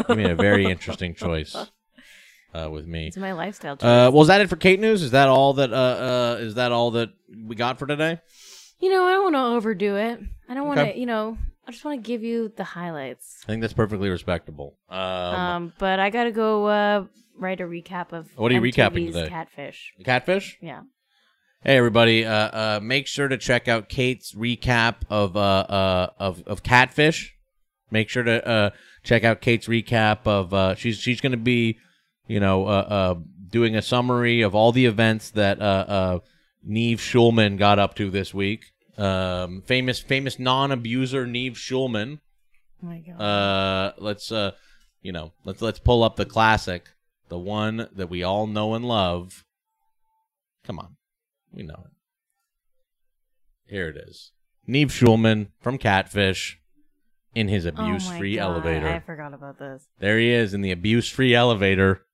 [0.09, 1.55] You made a very interesting choice
[2.53, 3.07] uh, with me.
[3.07, 3.83] It's my lifestyle choice.
[3.85, 5.01] Uh, well, is that it for Kate News?
[5.01, 5.71] Is that all that?
[5.73, 7.09] Uh, uh, is that all that
[7.45, 8.19] we got for today?
[8.79, 10.19] you know, I don't want to overdo it.
[10.49, 10.99] I don't want to, Okay.
[10.99, 13.39] you know, I just want to give you the highlights.
[13.43, 14.77] I think that's perfectly respectable.
[14.89, 17.05] Um, Um, but I gotta go uh,
[17.37, 19.29] write a recap of What are you recapping today?
[19.29, 19.93] Catfish.
[20.03, 20.57] catfish.
[20.61, 20.81] Yeah.
[21.63, 22.25] Hey, everybody!
[22.25, 27.35] Uh, uh, make sure to check out Kate's recap of uh, uh, of of Catfish.
[27.91, 28.69] Make sure to uh,
[29.03, 31.77] check out Kate's recap of uh, she's she's going to be,
[32.27, 33.15] you know, uh, uh,
[33.47, 36.19] doing a summary of all the events that uh, uh,
[36.63, 38.71] Nev Schulman got up to this week.
[39.01, 42.19] Um, famous famous non-abuser Nev Schulman.
[42.83, 43.19] Oh my god.
[43.19, 44.51] Uh, let's uh,
[45.01, 46.89] you know, let's let's pull up the classic,
[47.27, 49.43] the one that we all know and love.
[50.63, 50.97] Come on,
[51.51, 51.91] we know it.
[53.65, 54.33] Here it is.
[54.67, 56.59] Nev Schulman from Catfish
[57.33, 58.87] in his Oh my abuse-free God, elevator.
[58.87, 59.87] I forgot about this.
[59.99, 62.05] There he is in the abuse-free elevator.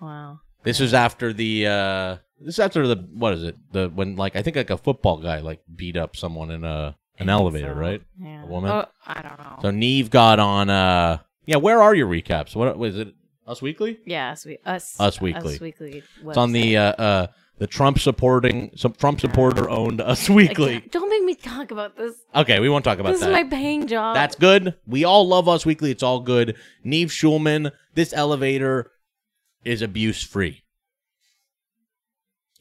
[0.00, 0.40] Wow.
[0.64, 3.56] This is after the uh this is after the what is it?
[3.72, 6.96] The when like I think like a football guy like beat up someone in a
[7.18, 7.78] an elevator, so.
[7.80, 8.02] right?
[8.18, 8.44] Yeah.
[8.44, 8.70] A woman?
[8.70, 9.58] Oh, I don't know.
[9.62, 12.54] So Nev got on uh yeah, where are your recaps?
[12.54, 13.14] What was it?
[13.46, 13.98] Us Weekly?
[14.06, 15.54] yeah, us, we- us, Us Weekly.
[15.54, 16.02] Us weekly.
[16.24, 17.26] It's on the uh, uh
[17.58, 20.84] the Trump supporting some Trump supporter owned Us Weekly.
[20.90, 22.14] Don't make me talk about this.
[22.34, 23.14] Okay, we won't talk about that.
[23.14, 23.30] This that.
[23.30, 24.14] is my paying job.
[24.14, 24.76] That's good.
[24.86, 25.90] We all love Us Weekly.
[25.90, 26.56] It's all good.
[26.84, 28.90] Nev Schulman, this elevator
[29.64, 30.62] is abuse free.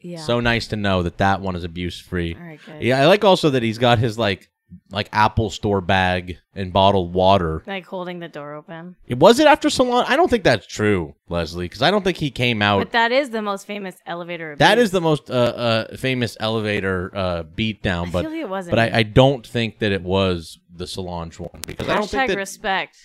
[0.01, 0.19] Yeah.
[0.19, 2.35] So nice to know that that one is abuse free.
[2.35, 2.81] all right, good.
[2.81, 4.49] Yeah, I like also that he's got his like
[4.91, 7.63] like Apple Store bag and bottled water.
[7.65, 8.95] Like holding the door open.
[9.07, 10.05] It was it after Solange?
[10.07, 12.79] I don't think that's true, Leslie, because I don't think he came out.
[12.79, 14.55] But that is the most famous elevator.
[14.55, 14.85] That abuse.
[14.85, 18.75] is the most uh, uh, famous elevator uh, beatdown, but like it wasn't.
[18.75, 22.29] but I, I don't think that it was the Solange one because I don't think
[22.29, 22.97] that respect.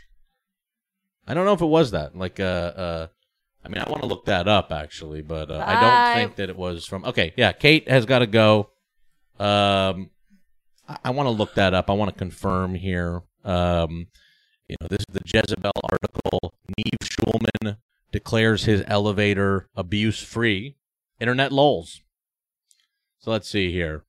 [1.26, 2.16] I don't know if it was that.
[2.16, 3.06] Like, uh, uh,
[3.64, 6.50] I mean, I want to look that up actually, but uh, I don't think that
[6.50, 7.04] it was from.
[7.04, 8.70] Okay, yeah, Kate has got to go.
[9.38, 10.10] Um,
[10.86, 11.88] I, I want to look that up.
[11.88, 13.22] I want to confirm here.
[13.44, 14.08] Um,
[14.68, 16.54] you know, this is the Jezebel article.
[16.76, 17.78] Nev Schulman
[18.12, 20.76] declares his elevator abuse free.
[21.20, 22.02] Internet lols.
[23.18, 24.04] So let's see here.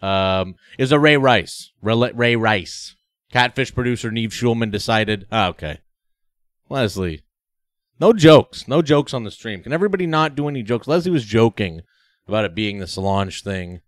[0.00, 1.72] Um, is a Ray Rice.
[1.80, 2.96] Ray, Ray Rice.
[3.32, 5.26] Catfish producer Nev Schulman decided.
[5.32, 5.78] Ah, okay.
[6.68, 7.22] Leslie.
[8.02, 8.66] No jokes.
[8.66, 9.62] No jokes on the stream.
[9.62, 10.88] Can everybody not do any jokes?
[10.88, 11.82] Leslie was joking
[12.26, 13.80] about it being the Solange thing.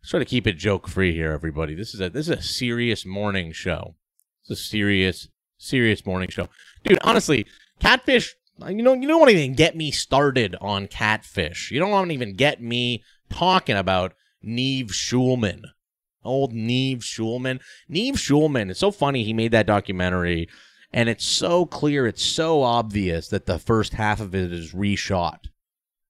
[0.00, 1.74] Let's try to keep it joke free here, everybody.
[1.74, 3.96] This is a this is a serious morning show.
[4.40, 5.28] It's a serious,
[5.58, 6.48] serious morning show.
[6.82, 7.44] Dude, honestly,
[7.80, 8.34] catfish
[8.66, 11.70] you know, you don't want to even get me started on catfish.
[11.70, 15.64] You don't want to even get me talking about Nev Schulman.
[16.24, 17.60] Old Nev Schulman.
[17.90, 20.48] Nev Schulman, it's so funny he made that documentary
[20.92, 25.46] and it's so clear, it's so obvious that the first half of it is reshot.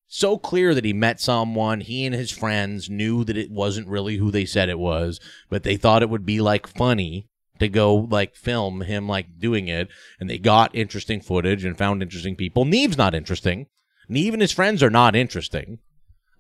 [0.09, 4.17] So clear that he met someone, he and his friends knew that it wasn't really
[4.17, 7.29] who they said it was, but they thought it would be like funny
[7.61, 9.89] to go like film him like doing it,
[10.19, 12.65] and they got interesting footage and found interesting people.
[12.65, 13.67] Nev's not interesting.
[14.09, 15.79] Nev and his friends are not interesting.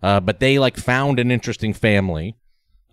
[0.02, 2.36] Uh, but they like found an interesting family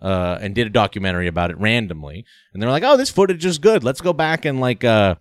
[0.02, 2.24] uh, and did a documentary about it randomly.
[2.52, 3.82] And they're like, "Oh, this footage is good.
[3.82, 5.16] Let's go back and like uh,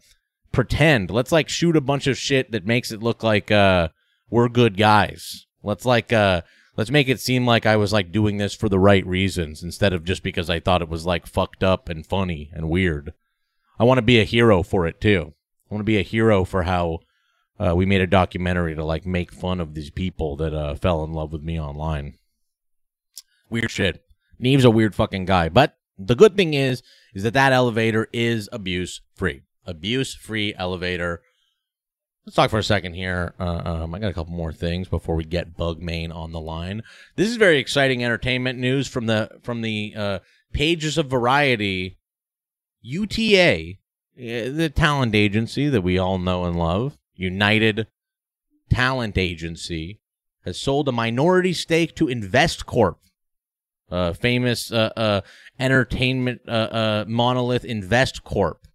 [0.52, 1.12] pretend.
[1.12, 3.90] Let's like shoot a bunch of shit that makes it look like uh,
[4.30, 5.46] we're good guys.
[5.64, 6.42] Let's like uh,
[6.76, 9.94] let's make it seem like I was like doing this for the right reasons instead
[9.94, 13.14] of just because I thought it was like fucked up and funny and weird.
[13.80, 15.34] I want to be a hero for it too.
[15.70, 17.00] I want to be a hero for how."
[17.60, 21.04] Uh, we made a documentary to like make fun of these people that uh, fell
[21.04, 22.14] in love with me online.
[23.50, 24.04] Weird shit.
[24.40, 25.50] Nev's a weird fucking guy.
[25.50, 26.84] But the good thing is,
[27.14, 29.42] is that that elevator is abuse free.
[29.68, 31.22] Abuse free elevator.
[32.26, 33.34] Let's talk for a second here.
[33.40, 36.82] Uh, um, I got a couple more things before we get Bugmain on the line.
[37.16, 40.20] This is very exciting entertainment news from the from the uh,
[40.52, 41.98] pages of Variety.
[42.82, 43.76] UTA,
[44.18, 47.88] uh, the talent agency that we all know and love, United
[48.70, 50.00] Talent Agency,
[50.46, 52.96] has sold a minority stake to InvestCorp
[53.90, 55.22] uh, famous uh, uh,
[55.60, 58.68] entertainment uh, uh, monolith Invest Corp.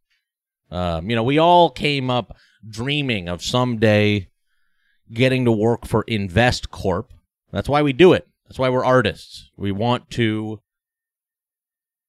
[0.73, 2.35] Um, you know, we all came up
[2.66, 4.28] dreaming of someday
[5.12, 7.12] getting to work for Invest Corp.
[7.53, 8.27] That's why we do it.
[8.47, 9.51] That's why we're artists.
[9.57, 10.61] We want to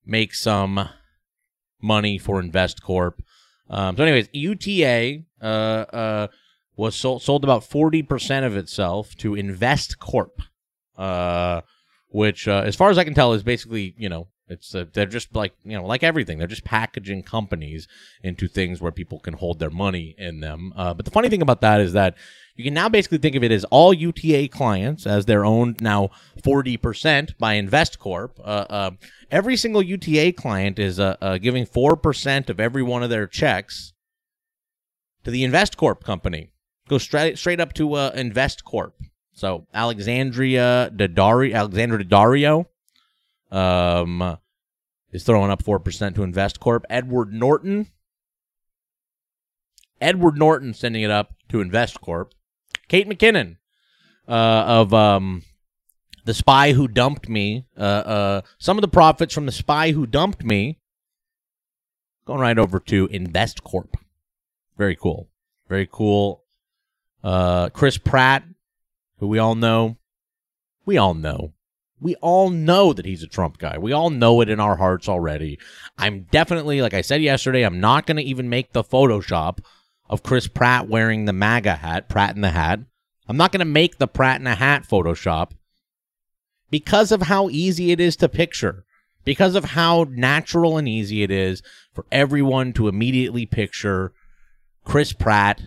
[0.06, 0.90] make some
[1.82, 3.22] money for Invest Corp.
[3.70, 6.28] Um, so, anyways, UTA uh, uh,
[6.78, 10.42] was sold, sold about forty percent of itself to Invest Corp.
[10.98, 11.62] Uh,
[12.10, 15.06] which, uh, as far as I can tell, is basically, you know, it's uh, they're
[15.06, 17.88] just like you know, like everything, they're just packaging companies
[18.24, 20.72] into things where people can hold their money in them.
[20.76, 22.16] Uh, but the funny thing about that is that
[22.56, 26.10] you can now basically think of it as all UTA clients as their own now
[26.44, 28.40] forty percent by InvestCorp.
[28.40, 28.92] Uh, uh,
[29.32, 33.28] every single UTA client is uh, uh, giving four percent of every one of their
[33.28, 33.94] checks
[35.24, 36.52] to the InvestCorp company.
[36.88, 38.92] Go straight straight up to InvestCorp.
[39.34, 42.68] So Alexandria Daddario, Alexandra Daddario,
[43.52, 44.38] um,
[45.14, 46.82] is throwing up four percent to InvestCorp.
[46.90, 47.88] Edward Norton,
[50.02, 52.32] Edward Norton sending it up to InvestCorp.
[52.90, 53.58] Kate McKinnon,
[54.28, 55.44] uh, of um,
[56.26, 57.66] the Spy Who Dumped Me.
[57.78, 60.80] Uh, uh, some of the profits from the Spy Who Dumped Me
[62.26, 63.94] going right over to InvestCorp.
[64.78, 65.30] Very cool.
[65.70, 66.44] Very cool.
[67.24, 68.44] Uh, Chris Pratt
[69.24, 69.96] who we all know,
[70.86, 71.54] we all know.
[72.04, 73.78] We all know that he's a Trump guy.
[73.78, 75.58] We all know it in our hearts already.
[75.98, 79.60] I'm definitely, like I said yesterday, I'm not going to even make the Photoshop
[80.10, 82.82] of Chris Pratt wearing the MAGA hat, Pratt in the hat.
[83.28, 85.52] I'm not going to make the Pratt in the hat Photoshop
[86.70, 88.84] because of how easy it is to picture,
[89.24, 91.64] because of how natural and easy it is
[91.94, 94.12] for everyone to immediately picture
[94.84, 95.62] Chris Pratt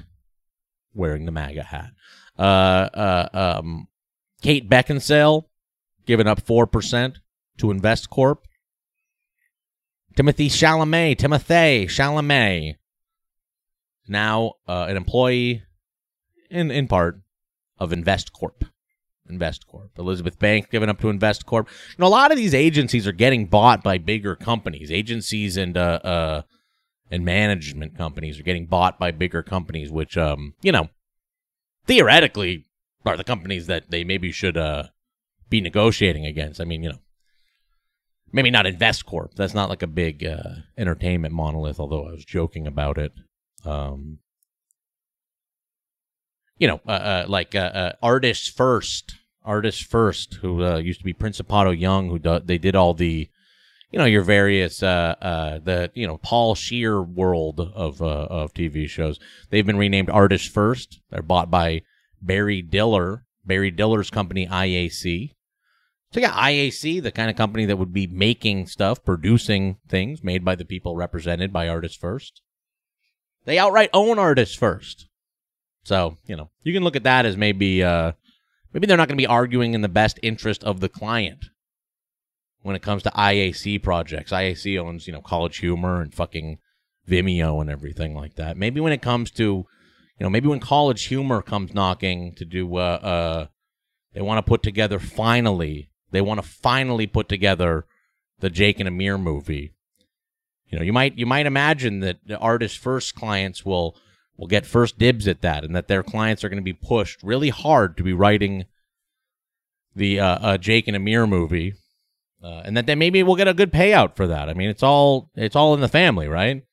[0.93, 1.93] wearing the MAGA hat.
[2.39, 2.43] Uh,
[2.93, 3.89] uh, um,
[4.43, 5.45] Kate Beckinsale
[6.07, 7.16] giving up 4%
[7.59, 8.39] to InvestCorp.
[10.15, 12.77] Timothy Chalamet, Timothy Chalamet,
[14.09, 15.62] now uh, an employee
[16.51, 17.20] in in part
[17.78, 18.69] of InvestCorp.
[19.31, 19.91] InvestCorp.
[19.99, 21.69] Elizabeth Banks giving up to InvestCorp.
[21.69, 24.91] You know, a lot of these agencies are getting bought by bigger companies.
[24.91, 26.43] Agencies and uh, uh
[27.11, 30.89] and management companies are getting bought by bigger companies, which um, you know,
[31.87, 32.65] theoretically
[33.05, 34.85] are the companies that they maybe should uh
[35.48, 36.60] be negotiating against.
[36.60, 37.01] I mean, you know,
[38.32, 39.35] maybe not InvestCorp.
[39.35, 43.12] That's not like a big uh, entertainment monolith, although I was joking about it.
[43.64, 44.18] Um,
[46.59, 51.05] you know, uh, uh, like uh, uh, Artists First, Artists First, who uh, used to
[51.05, 53.28] be Principato Young, who do- they did all the,
[53.90, 59.18] you know, your various the you know Paul Scheer world of of TV shows.
[59.51, 61.01] They've been renamed Artists First.
[61.10, 61.82] They're bought by
[62.23, 65.32] Barry Diller, Barry Diller's company IAC.
[66.12, 70.45] So yeah, IAC, the kind of company that would be making stuff, producing things made
[70.45, 72.43] by the people represented by Artists First.
[73.45, 75.09] They outright own Artists First.
[75.85, 78.12] So, you know, you can look at that as maybe uh
[78.73, 81.47] maybe they're not going to be arguing in the best interest of the client
[82.62, 84.33] when it comes to IAC projects.
[84.33, 86.59] IAC owns, you know, College Humor and fucking
[87.09, 88.57] Vimeo and everything like that.
[88.57, 89.66] Maybe when it comes to, you
[90.20, 93.47] know, maybe when College Humor comes knocking to do uh uh
[94.15, 97.87] they want to put together finally they want to finally put together
[98.41, 99.73] the Jake and Amir movie.
[100.69, 103.97] You know, you might you might imagine that the artist first clients will
[104.37, 107.23] will get first dibs at that, and that their clients are going to be pushed
[107.23, 108.66] really hard to be writing
[109.95, 111.74] the uh, uh, Jake and Amir movie,
[112.43, 114.49] uh, and that they maybe will get a good payout for that.
[114.49, 116.65] I mean, it's all it's all in the family, right?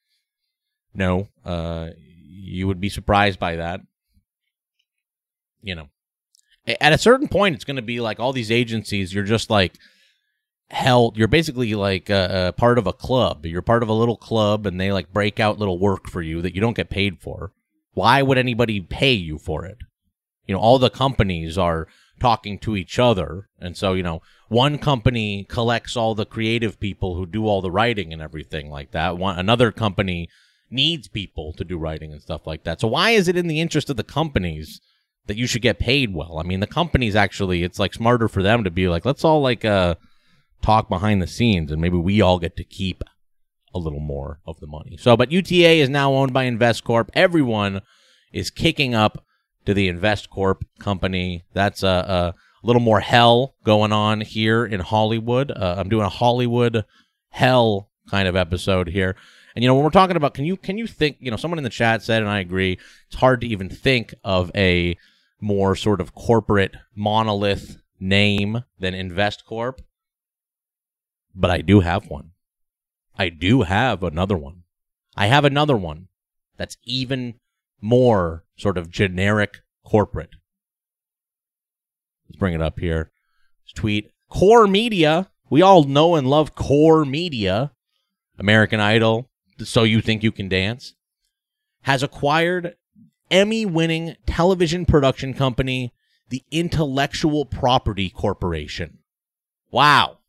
[0.94, 3.82] No, uh, you would be surprised by that.
[5.62, 5.90] You know,
[6.68, 9.14] at a certain point, it's going to be like all these agencies.
[9.14, 9.74] You're just like
[10.70, 11.18] held.
[11.18, 13.46] You're basically like a, a, part of a club.
[13.46, 16.42] You're part of a little club, and they like break out little work for you
[16.42, 17.52] that you don't get paid for.
[17.94, 19.78] Why would anybody pay you for it?
[20.48, 21.88] You know, all the companies are
[22.20, 27.16] talking to each other, and so you know, one company collects all the creative people
[27.16, 29.18] who do all the writing and everything like that.
[29.18, 30.30] One another company
[30.70, 32.82] needs people to do writing and stuff like that.
[32.82, 34.82] So why is it in the interest of the companies?
[35.28, 36.38] That you should get paid well.
[36.38, 39.42] I mean, the companies actually, it's like smarter for them to be like, let's all
[39.42, 39.96] like uh
[40.62, 43.04] talk behind the scenes, and maybe we all get to keep
[43.74, 44.98] a little more of the money.
[44.98, 47.10] So, but UTA is now owned by InvestCorp.
[47.14, 47.82] Everyone
[48.32, 49.26] is kicking up
[49.66, 51.44] to the InvestCorp company.
[51.54, 52.34] That's a,
[52.64, 55.52] a little more hell going on here in Hollywood.
[55.52, 56.86] Uh, I'm doing a Hollywood
[57.30, 59.16] hell kind of episode here.
[59.56, 61.18] And you know, when we're talking about, can you can you think?
[61.20, 64.14] You know, someone in the chat said, and I agree, it's hard to even think
[64.24, 64.98] of a
[65.44, 69.80] more sort of corporate monolith name than InvestCorp.
[71.36, 72.32] But I do have one.
[73.18, 74.64] I do have another one.
[75.16, 76.08] I have another one
[76.58, 77.36] that's even
[77.82, 80.36] more sort of generic corporate.
[82.28, 83.12] Let's bring it up here.
[83.64, 85.30] Let's tweet Core Media.
[85.50, 87.72] We all know and love Core Media.
[88.40, 89.30] American Idol,
[89.60, 90.96] So You Think You Can Dance,
[91.84, 92.76] has acquired
[93.32, 95.94] Emmy winning television production company,
[96.30, 99.00] the Intellectual Property Corporation.
[99.72, 100.20] Wow.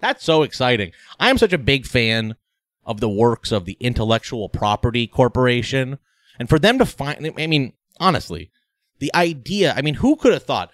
[0.00, 0.92] That's so exciting.
[1.18, 2.36] I am such a big fan
[2.84, 5.98] of the works of the Intellectual Property Corporation.
[6.38, 8.50] And for them to find, I mean, honestly,
[8.98, 10.70] the idea, I mean, who could have thought,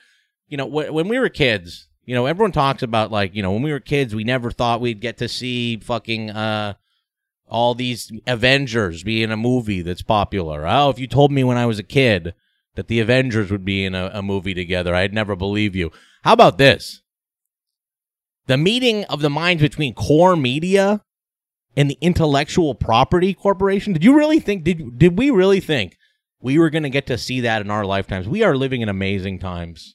[0.49, 3.63] you know, when we were kids, you know, everyone talks about like, you know, when
[3.63, 6.75] we were kids, we never thought we'd get to see fucking, uh,
[7.49, 10.67] all these Avengers be in a movie that's popular.
[10.67, 12.35] Oh, if you told me when I was a kid
[12.75, 15.91] that the Avengers would be in a, a movie together, I'd never believe you.
[16.23, 17.03] How about this?
[18.47, 21.03] The meeting of the minds between Core Media
[21.77, 23.93] and the Intellectual Property Corporation.
[23.93, 25.97] Did you really think did did we really think
[26.41, 28.29] we were going to get to see that in our lifetimes?
[28.29, 29.95] We are living in amazing times.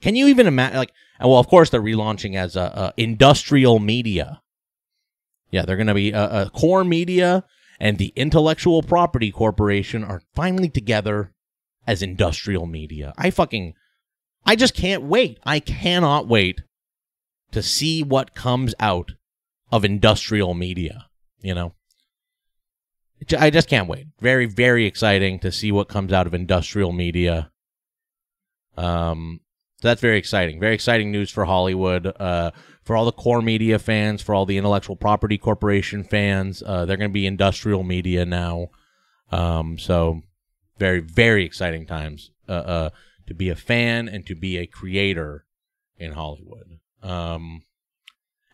[0.00, 4.42] Can you even imagine like well, of course they're relaunching as a, a industrial media
[5.50, 7.44] yeah, they're going to be a, uh, uh, Core Media
[7.78, 11.32] and the Intellectual Property Corporation are finally together
[11.86, 13.12] as industrial media.
[13.16, 13.74] I fucking,
[14.44, 15.38] I just can't wait.
[15.44, 16.62] I cannot wait
[17.52, 19.12] to see what comes out
[19.72, 21.06] of industrial media.
[21.40, 21.74] You know,
[23.38, 24.06] I just can't wait.
[24.20, 27.50] Very, very exciting to see what comes out of industrial media.
[28.76, 29.40] Um,
[29.80, 30.60] so that's very exciting.
[30.60, 32.06] Very exciting news for Hollywood.
[32.06, 32.50] Uh,
[32.90, 36.60] for all the core media fans, for all the intellectual property corporation fans.
[36.60, 38.66] Uh, they're going to be industrial media now.
[39.30, 40.22] Um, so
[40.76, 42.90] very, very exciting times uh, uh,
[43.28, 45.44] to be a fan and to be a creator
[45.98, 46.80] in Hollywood.
[47.00, 47.62] Um,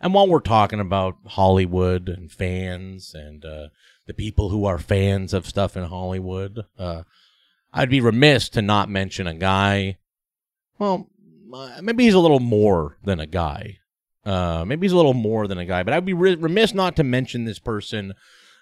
[0.03, 3.69] and while we're talking about Hollywood and fans and uh,
[4.05, 7.05] the people who are fans of stuff in Hollywood, uh,
[7.73, 9.97] I'd be remiss to not mention a guy.
[10.79, 11.09] Well,
[11.55, 13.79] uh, maybe he's a little more than a guy.
[14.27, 16.97] Uh, maybe he's a little more than a guy, but I'd be re- remiss not
[16.97, 18.13] to mention this person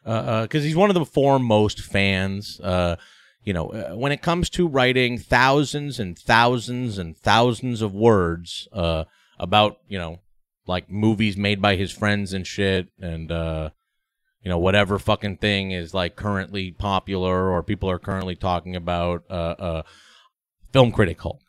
[0.05, 2.61] because uh, he's one of the foremost fans.
[2.61, 2.97] Uh,
[3.45, 8.69] you know, uh, when it comes to writing thousands and thousands and thousands of words
[8.73, 9.05] uh,
[9.39, 10.21] about, you know,
[10.67, 13.71] like movies made by his friends and shit, and uh,
[14.43, 19.25] you know, whatever fucking thing is like currently popular or people are currently talking about.
[19.31, 19.83] Uh, uh,
[20.73, 21.41] film critic Hulk,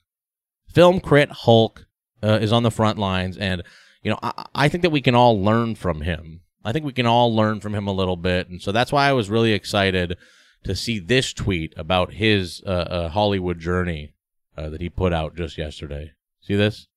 [0.68, 1.86] film crit Hulk
[2.24, 3.64] uh, is on the front lines, and
[4.06, 6.42] you know, I, I think that we can all learn from him.
[6.64, 9.10] I think we can all learn from him a little bit, and so that's why
[9.10, 10.16] I was really excited
[10.64, 14.14] to see this tweet about his uh, uh, Hollywood journey
[14.56, 16.12] uh, that he put out just yesterday.
[16.40, 16.88] See this?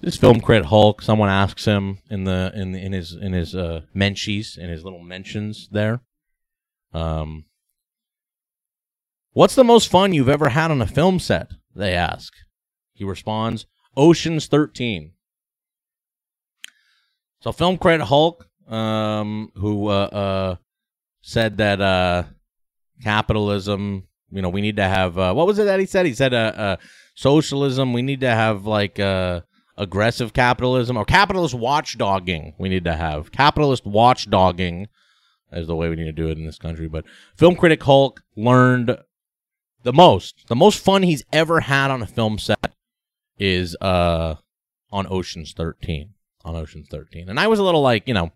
[0.00, 1.02] This film crit Hulk.
[1.02, 5.02] Someone asks him in the in in his in his uh, mentions in his little
[5.02, 6.00] mentions there.
[6.94, 7.44] Um,
[9.32, 11.50] what's the most fun you've ever had on a film set?
[11.74, 12.32] They ask.
[12.94, 13.66] He responds,
[13.96, 15.12] "Ocean's 13."
[17.40, 20.56] So film crit Hulk, um, who uh, uh,
[21.22, 22.24] said that uh,
[23.02, 26.06] capitalism, you know, we need to have uh, what was it that he said?
[26.06, 26.76] He said uh, uh,
[27.14, 27.92] socialism.
[27.92, 28.98] We need to have like
[29.76, 32.54] aggressive capitalism or capitalist watchdogging.
[32.58, 34.86] We need to have capitalist watchdogging
[35.52, 36.88] as the way we need to do it in this country.
[36.88, 37.04] But
[37.36, 38.98] film critic Hulk learned
[39.84, 42.74] the most, the most fun he's ever had on a film set
[43.38, 44.36] is uh
[44.90, 47.28] on Ocean's 13 on Ocean's 13.
[47.28, 48.32] And I was a little like, you know,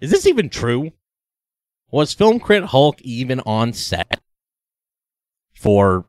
[0.00, 0.92] is this even true?
[1.90, 4.20] Was Film Crit Hulk even on set
[5.52, 6.06] for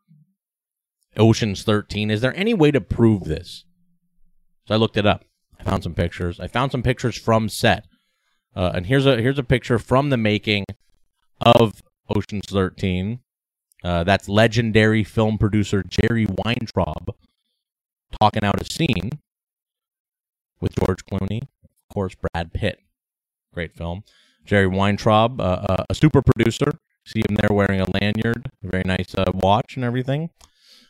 [1.16, 2.10] Ocean's 13?
[2.10, 3.64] Is there any way to prove this?
[4.66, 5.24] So I looked it up.
[5.60, 6.40] I found some pictures.
[6.40, 7.86] I found some pictures from set.
[8.56, 10.64] Uh, and here's a here's a picture from the making
[11.40, 11.82] of
[12.14, 13.20] Ocean's 13.
[13.82, 17.14] Uh, that's legendary film producer Jerry Weintraub
[18.20, 19.10] talking out a scene
[20.60, 22.80] with George Clooney, of course, Brad Pitt.
[23.52, 24.02] Great film.
[24.44, 26.72] Jerry Weintraub, uh, uh, a super producer.
[27.06, 30.30] See him there wearing a lanyard, a very nice uh, watch and everything.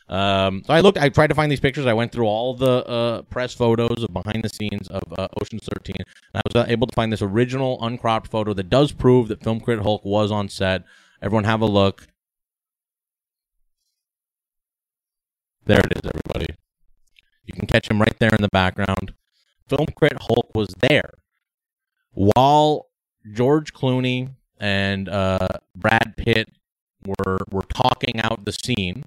[0.07, 1.85] Um, so I looked, I tried to find these pictures.
[1.85, 5.67] I went through all the uh, press photos of behind the scenes of uh, Ocean's
[5.73, 5.95] 13.
[5.99, 9.43] And I was uh, able to find this original uncropped photo that does prove that
[9.43, 10.83] Film Crit Hulk was on set.
[11.21, 12.07] Everyone have a look.
[15.65, 16.55] There it is, everybody.
[17.55, 19.13] Can catch him right there in the background.
[19.67, 21.13] Film Crit Hulk was there
[22.13, 22.87] while
[23.33, 24.29] George Clooney
[24.59, 26.49] and uh, Brad Pitt
[27.05, 29.03] were were talking out the scene.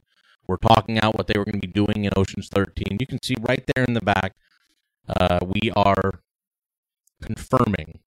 [0.47, 2.97] We're talking out what they were going to be doing in Ocean's 13.
[2.99, 4.35] You can see right there in the back,
[5.07, 6.23] uh, we are
[7.23, 7.99] confirming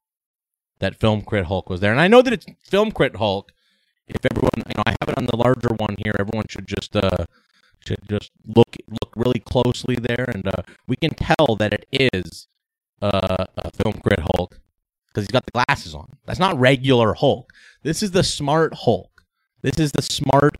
[0.79, 1.91] that Film Crit Hulk was there.
[1.91, 3.51] And I know that it's Film Crit Hulk.
[4.07, 6.15] If everyone, you know, I have it on the larger one here.
[6.19, 7.25] Everyone should just uh,
[7.85, 12.47] should just look look really closely there, and uh, we can tell that it is
[13.01, 14.59] uh, a Film Crit Hulk
[15.07, 16.17] because he's got the glasses on.
[16.25, 17.51] That's not regular Hulk.
[17.83, 19.23] This is the smart Hulk.
[19.61, 20.55] This is the smart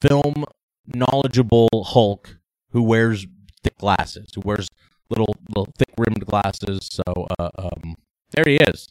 [0.00, 0.44] film
[0.86, 2.38] knowledgeable Hulk
[2.70, 3.26] who wears
[3.62, 4.68] thick glasses, who wears
[5.10, 6.88] little little thick rimmed glasses.
[6.90, 7.94] So uh, um,
[8.32, 8.88] there he is.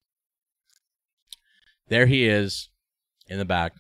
[1.87, 2.69] There he is
[3.27, 3.73] in the back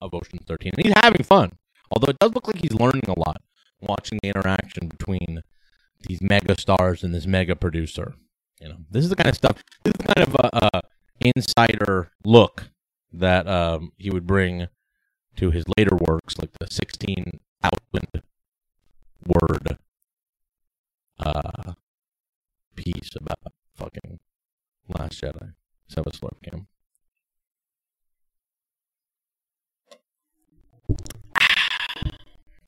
[0.00, 0.72] of Ocean 13.
[0.76, 1.52] And he's having fun.
[1.90, 3.42] Although it does look like he's learning a lot
[3.80, 5.42] watching the interaction between
[6.06, 8.14] these mega stars and this mega producer.
[8.60, 9.62] You know, this is the kind of stuff.
[9.84, 10.80] This is kind of a, a
[11.20, 12.70] insider look
[13.12, 14.68] that um, he would bring
[15.36, 18.22] to his later works, like the sixteen thousand
[19.26, 19.78] word
[21.18, 21.74] uh,
[22.74, 24.18] piece about fucking
[24.88, 25.52] Last Jedi.
[25.88, 26.66] Let's have a slurp cam.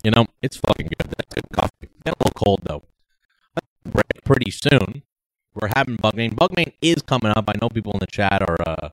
[0.05, 1.11] You know, it's fucking good.
[1.17, 1.89] That's good coffee.
[2.05, 2.85] Get a little cold though.
[3.85, 5.03] Break pretty soon.
[5.55, 6.35] We're having Bugmain.
[6.35, 7.47] Bugmain is coming up.
[7.49, 8.89] I know people in the chat are uh,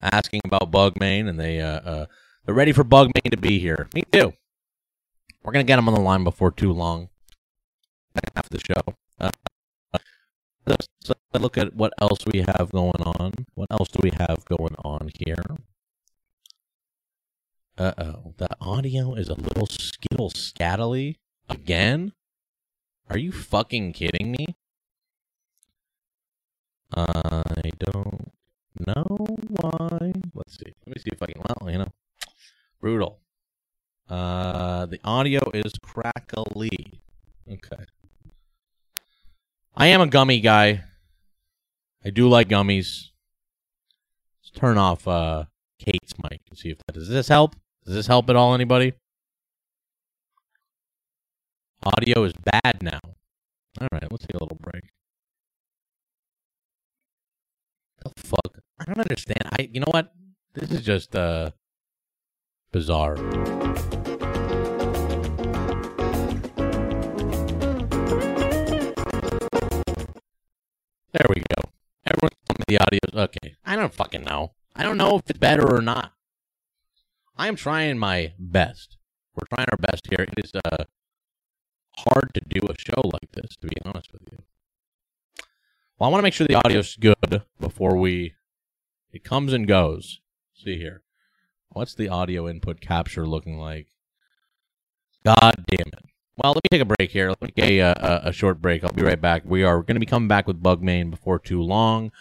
[0.00, 2.06] asking about Bugmain, and they uh, uh,
[2.44, 3.88] they're ready for Bugmain to be here.
[3.94, 4.32] Me too.
[5.42, 7.08] We're gonna get him on the line before too long.
[8.34, 8.94] Half the show.
[9.18, 9.30] Uh,
[10.66, 13.32] let's, let's look at what else we have going on.
[13.54, 15.42] What else do we have going on here?
[17.78, 21.18] Uh oh, the audio is a little skittle scattily
[21.48, 22.12] again.
[23.08, 24.56] Are you fucking kidding me?
[26.94, 28.32] I don't
[28.86, 30.12] know why.
[30.34, 30.74] Let's see.
[30.86, 31.42] Let me see if I can.
[31.42, 31.92] Well, you know,
[32.80, 33.20] brutal.
[34.08, 37.00] Uh, the audio is crackly.
[37.50, 37.84] Okay.
[39.74, 40.84] I am a gummy guy.
[42.04, 43.08] I do like gummies.
[44.42, 45.44] Let's turn off uh
[45.78, 47.56] Kate's mic and see if that does this help.
[47.84, 48.92] Does this help at all, anybody?
[51.84, 53.00] Audio is bad now.
[53.80, 54.84] All right, let's take a little break.
[58.04, 58.60] The fuck?
[58.78, 59.42] I don't understand.
[59.58, 60.12] I you know what?
[60.54, 61.50] This is just uh
[62.70, 63.16] bizarre.
[71.12, 71.70] There we go.
[72.06, 73.00] Everyone's telling me the audio.
[73.12, 73.56] Okay.
[73.64, 74.52] I don't fucking know.
[74.76, 76.12] I don't know if it's better or not.
[77.42, 78.98] I am trying my best.
[79.34, 80.20] We're trying our best here.
[80.20, 80.84] It is uh
[81.98, 84.44] hard to do a show like this, to be honest with you.
[85.98, 88.34] Well, I want to make sure the audio's good before we.
[89.10, 90.20] It comes and goes.
[90.54, 91.02] See here.
[91.70, 93.88] What's the audio input capture looking like?
[95.24, 96.04] God damn it.
[96.36, 97.30] Well, let me take a break here.
[97.30, 98.84] Let me take a, a, a short break.
[98.84, 99.42] I'll be right back.
[99.44, 102.12] We are going to be coming back with Bugmain before too long.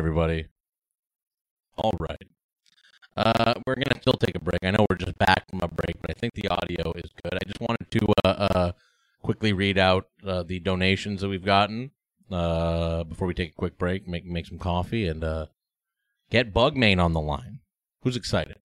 [0.00, 0.46] Everybody.
[1.76, 2.26] All right.
[3.14, 4.60] Uh, we're gonna still take a break.
[4.62, 7.34] I know we're just back from a break, but I think the audio is good.
[7.34, 8.72] I just wanted to uh, uh,
[9.22, 11.90] quickly read out uh, the donations that we've gotten
[12.30, 15.46] uh, before we take a quick break, make make some coffee, and uh,
[16.30, 17.58] get Bugmain on the line.
[18.02, 18.56] Who's excited?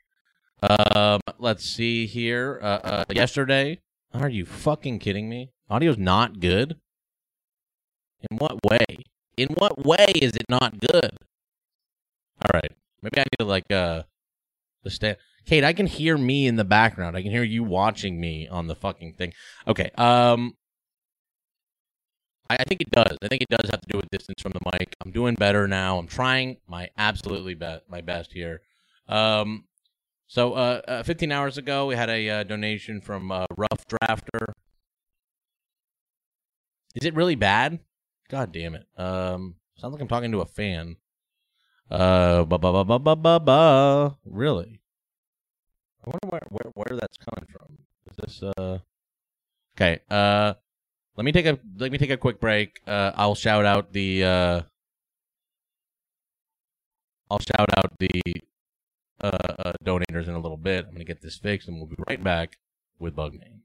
[0.63, 2.61] Um, let's see here.
[3.09, 3.81] Yesterday,
[4.13, 5.51] are you fucking kidding me?
[5.69, 6.77] Audio's not good.
[8.31, 8.85] In what way?
[9.35, 11.11] In what way is it not good?
[12.45, 14.03] All right, maybe I need to like uh,
[14.83, 15.17] the stand.
[15.45, 17.17] Kate, I can hear me in the background.
[17.17, 19.33] I can hear you watching me on the fucking thing.
[19.67, 19.89] Okay.
[19.97, 20.55] Um,
[22.49, 23.17] I, I think it does.
[23.21, 24.95] I think it does have to do with distance from the mic.
[25.03, 25.97] I'm doing better now.
[25.97, 28.61] I'm trying my absolutely best, my best here.
[29.07, 29.65] Um,
[30.27, 34.53] so uh, uh 15 hours ago, we had a uh, donation from uh, Rough Drafter.
[36.95, 37.79] Is it really bad?
[38.29, 38.85] God damn it.
[38.97, 40.97] Um, sounds like I'm talking to a fan.
[41.89, 43.61] Uh, ba ba ba ba ba ba ba.
[44.25, 44.81] Really?
[46.03, 47.77] I wonder where, where where that's coming from.
[48.09, 48.79] Is this uh?
[49.77, 49.99] Okay.
[50.09, 50.53] Uh,
[51.17, 52.81] let me take a let me take a quick break.
[52.87, 54.61] Uh, I'll shout out the uh.
[57.29, 58.21] I'll shout out the
[59.21, 60.85] uh, uh donators in a little bit.
[60.85, 62.57] I'm gonna get this fixed, and we'll be right back
[62.99, 63.61] with Bugman.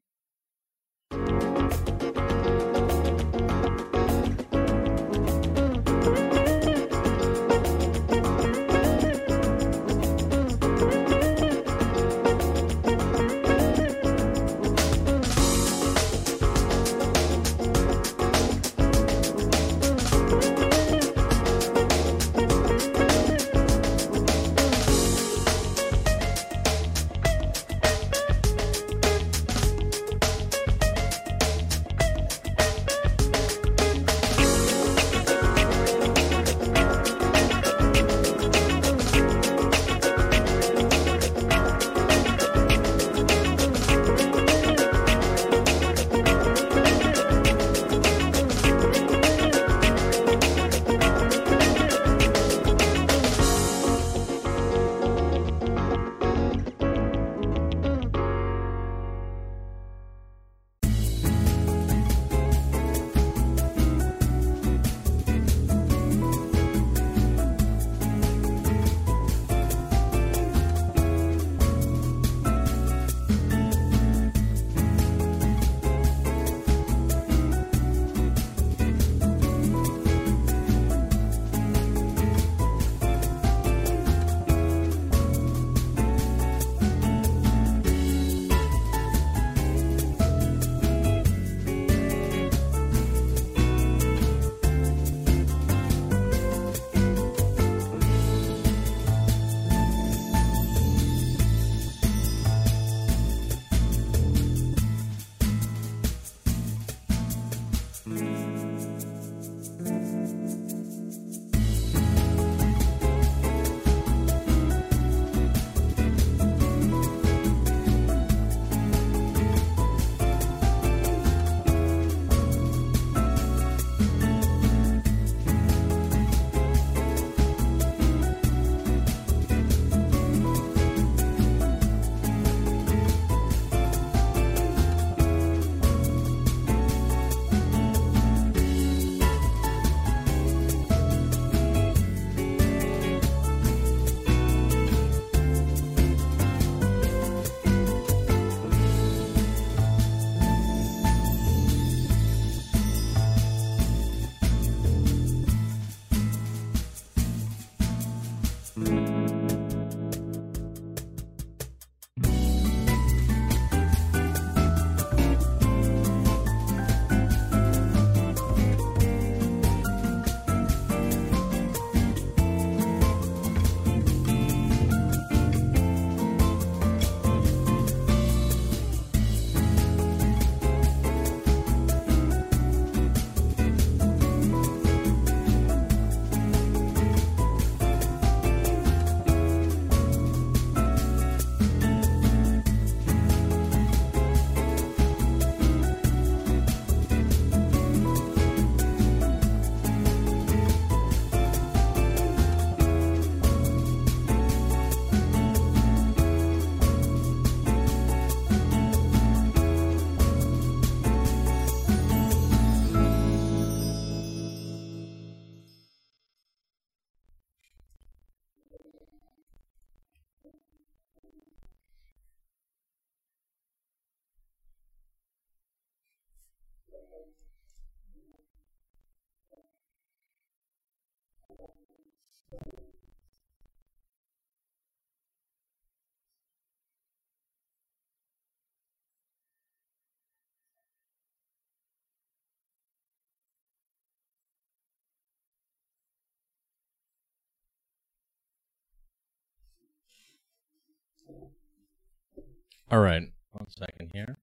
[252.90, 253.22] All right.
[253.52, 254.36] One second here.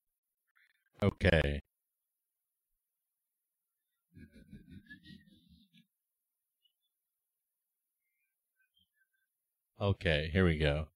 [1.03, 1.61] Okay.
[9.81, 10.87] Okay, here we go.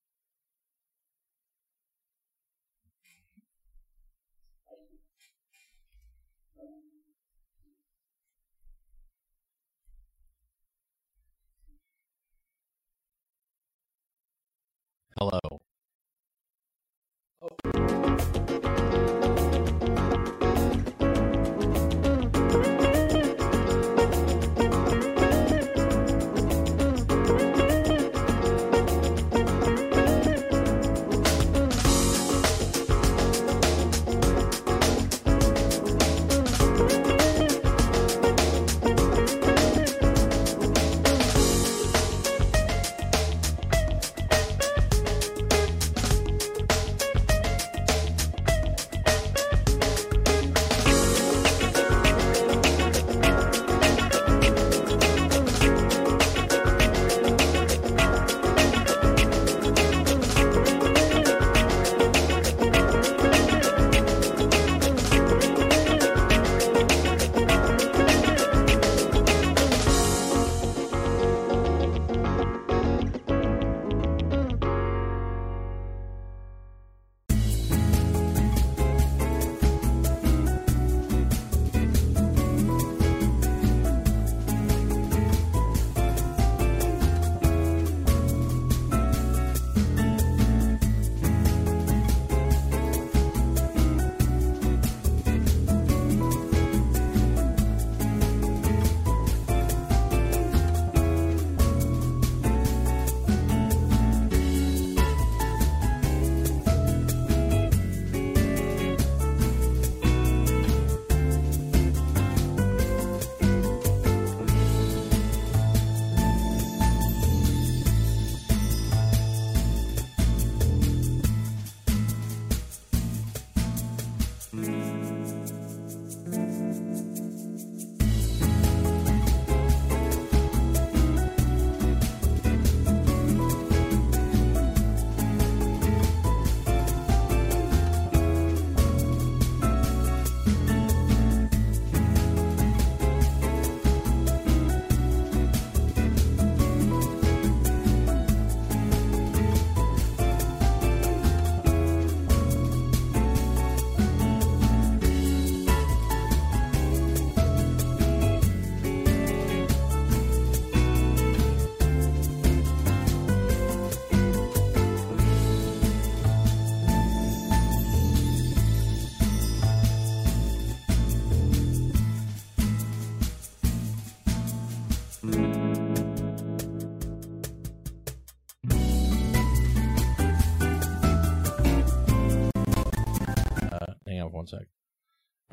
[15.18, 15.60] Hello.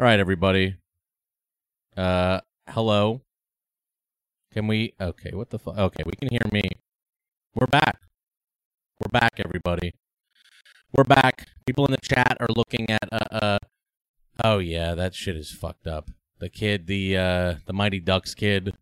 [0.07, 0.77] Right, everybody.
[1.97, 2.39] Uh,
[2.69, 3.23] hello.
[4.53, 4.93] Can we?
[5.01, 5.77] Okay, what the fuck?
[5.77, 6.63] Okay, we can hear me.
[7.53, 7.99] We're back.
[9.01, 9.91] We're back, everybody.
[10.95, 11.47] We're back.
[11.65, 13.03] People in the chat are looking at.
[13.11, 13.59] Uh, uh.
[14.41, 16.09] Oh yeah, that shit is fucked up.
[16.39, 18.77] The kid, the uh, the Mighty Ducks kid,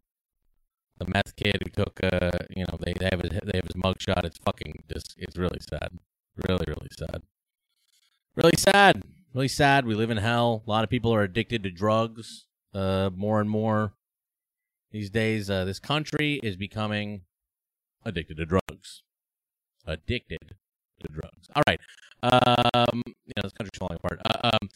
[1.00, 2.00] the meth kid who took.
[2.04, 4.26] Uh, you know, they, they have his, they have his mugshot.
[4.26, 5.16] It's fucking just.
[5.18, 5.90] It's really sad.
[6.48, 7.24] Really, really sad
[8.36, 9.02] really sad
[9.36, 9.86] really sad.
[9.86, 10.64] We live in hell.
[10.66, 13.94] A lot of people are addicted to drugs uh more and more.
[14.92, 17.22] These days uh this country is becoming
[18.06, 19.04] addicted to drugs.
[19.86, 20.56] Addicted
[21.02, 21.50] to drugs.
[21.54, 21.82] All right.
[22.24, 24.22] Um you know this country's falling apart.
[24.26, 24.70] Uh, um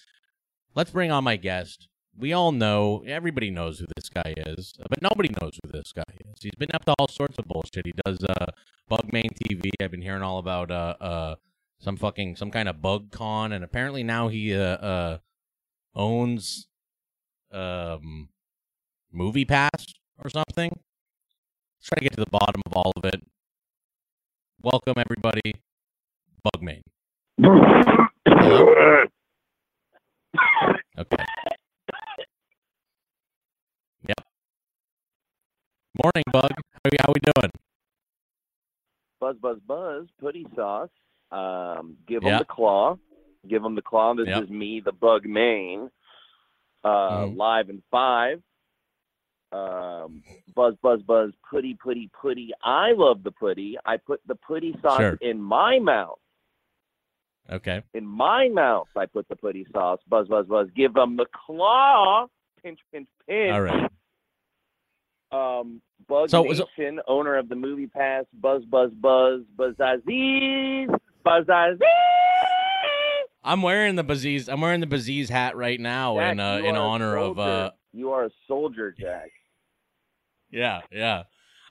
[0.76, 1.88] let's bring on my guest.
[2.18, 6.04] We all know everybody knows who this guy is but nobody knows who this guy
[6.26, 6.42] is.
[6.42, 7.86] He's been up to all sorts of bullshit.
[7.86, 8.48] He does uh
[8.90, 11.36] bugmain tv i've been hearing all about uh uh
[11.80, 15.18] some fucking some kind of bug con and apparently now he uh, uh
[15.96, 16.68] owns
[17.52, 18.30] um
[19.12, 19.86] movie pass
[20.24, 20.72] or something.
[20.72, 23.22] Let's try to get to the bottom of all of it.
[24.62, 25.56] Welcome everybody.
[26.44, 26.82] Bugmain
[28.28, 29.06] Hello?
[30.98, 31.26] okay.
[34.08, 34.26] Yep.
[36.04, 36.52] Morning bug.
[36.52, 37.52] How, how we doing?
[39.20, 40.90] Buzz, buzz, buzz, putty sauce.
[41.32, 42.32] Um, give Yeah.
[42.32, 42.98] them the claw.
[43.48, 44.14] Give them the claw.
[44.16, 44.44] This Yep.
[44.44, 45.90] is me, the Bug Main.
[46.84, 47.38] Uh, Mhm.
[47.38, 48.42] Live in five.
[49.52, 50.24] Um,
[50.54, 52.52] buzz, buzz, buzz, putty, putty, putty.
[52.64, 53.78] I love the putty.
[53.86, 55.18] I put the putty sauce Sure.
[55.22, 56.20] in my mouth.
[57.50, 57.82] Okay.
[57.96, 60.00] In my mouth, I put the putty sauce.
[60.08, 60.70] Buzz, buzz, buzz.
[60.72, 62.28] Give them the claw.
[62.62, 63.52] Pinch, pinch, pinch.
[63.54, 63.92] All right.
[65.32, 68.26] Um, Bug So, Nation, owner of the Movie Pass.
[68.34, 69.44] Buzz, buzz, buzz.
[69.56, 70.90] Buzzaziz.
[73.44, 74.50] I'm wearing the Baziz.
[74.52, 78.12] I'm wearing the Baziz hat right now Jack, in uh, in honor of uh You
[78.12, 79.32] are a soldier, Jack.
[80.52, 81.24] yeah, yeah.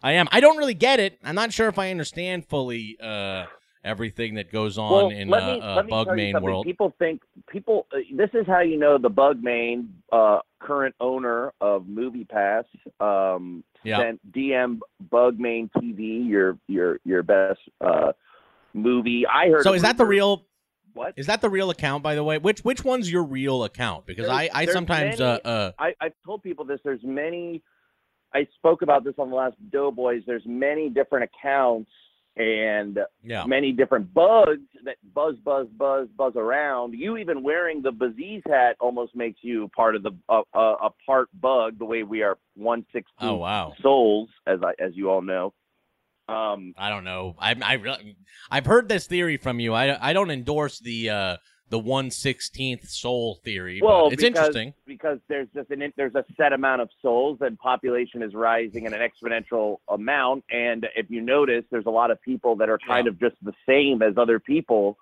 [0.03, 0.29] I am.
[0.31, 1.19] I don't really get it.
[1.25, 3.47] I'm not sure if I understand fully uh
[3.85, 6.65] everything that goes on well, in let uh, me, uh let me tell you world.
[6.65, 7.87] People think people.
[7.93, 12.65] Uh, this is how you know the Bugmain, uh, current owner of Movie Pass.
[13.01, 13.99] Um, Yeah.
[13.99, 14.81] sent DM
[15.11, 18.13] Bugmain TV your your your best uh,
[18.75, 19.25] movie.
[19.27, 19.63] I heard.
[19.63, 20.47] So is that the real
[20.95, 21.15] What?
[21.17, 22.39] is that the real account by the way?
[22.39, 24.07] Which which one's your real account?
[24.07, 26.81] Because There's- I I sometimes many- uh uh I, I've told people this.
[26.85, 27.63] There's many.
[28.35, 30.23] I spoke about this on the last Doughboys.
[30.27, 31.91] There's many different accounts
[32.37, 33.45] and yeah.
[33.47, 36.93] many different bugs that buzz, buzz, buzz, buzz around.
[36.93, 40.91] You even wearing the Baziz hat almost makes you part of the uh, uh, a
[41.07, 41.79] part bug.
[41.79, 43.73] The way we are one sixteen Oh wow.
[43.83, 45.53] souls, as I as you all know.
[46.29, 47.35] Um, I don't know.
[47.39, 48.17] I I really,
[48.51, 49.73] I've heard this theory from you.
[49.75, 51.37] I I don't endorse the uh
[51.71, 53.81] the one sixteenth soul theory.
[53.83, 54.75] Well, it's because- interesting.
[54.87, 58.93] because there's just an there's a set amount of souls and population is rising in
[58.95, 63.07] an exponential amount and if you notice there's a lot of people that are kind
[63.07, 63.11] Yeah.
[63.13, 64.97] of just the same as other people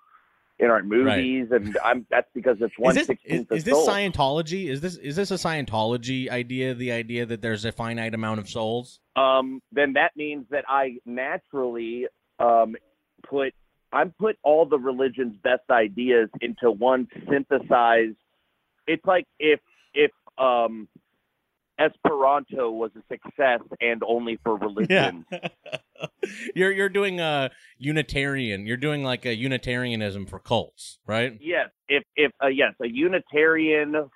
[0.59, 3.77] in our movies and I'm that's because it's one this, is, is this.
[3.77, 4.69] Scientology?
[4.69, 6.73] Is this is this a Scientology idea?
[6.73, 8.99] The idea that there's a finite amount of souls?
[9.15, 12.07] um then that means that I naturally
[12.39, 12.75] um
[13.27, 13.53] put
[13.91, 18.17] I'm put all the religion's best ideas into one synthesized
[18.87, 19.59] it's like if
[19.93, 20.87] if um
[21.79, 25.25] Esperanto was a success and only for religion.
[26.55, 28.65] you're you're doing a Unitarian.
[28.65, 31.37] You're doing like a Unitarianism for cults, right?
[31.41, 34.09] Yes, if if uh, yes, a Unitarian,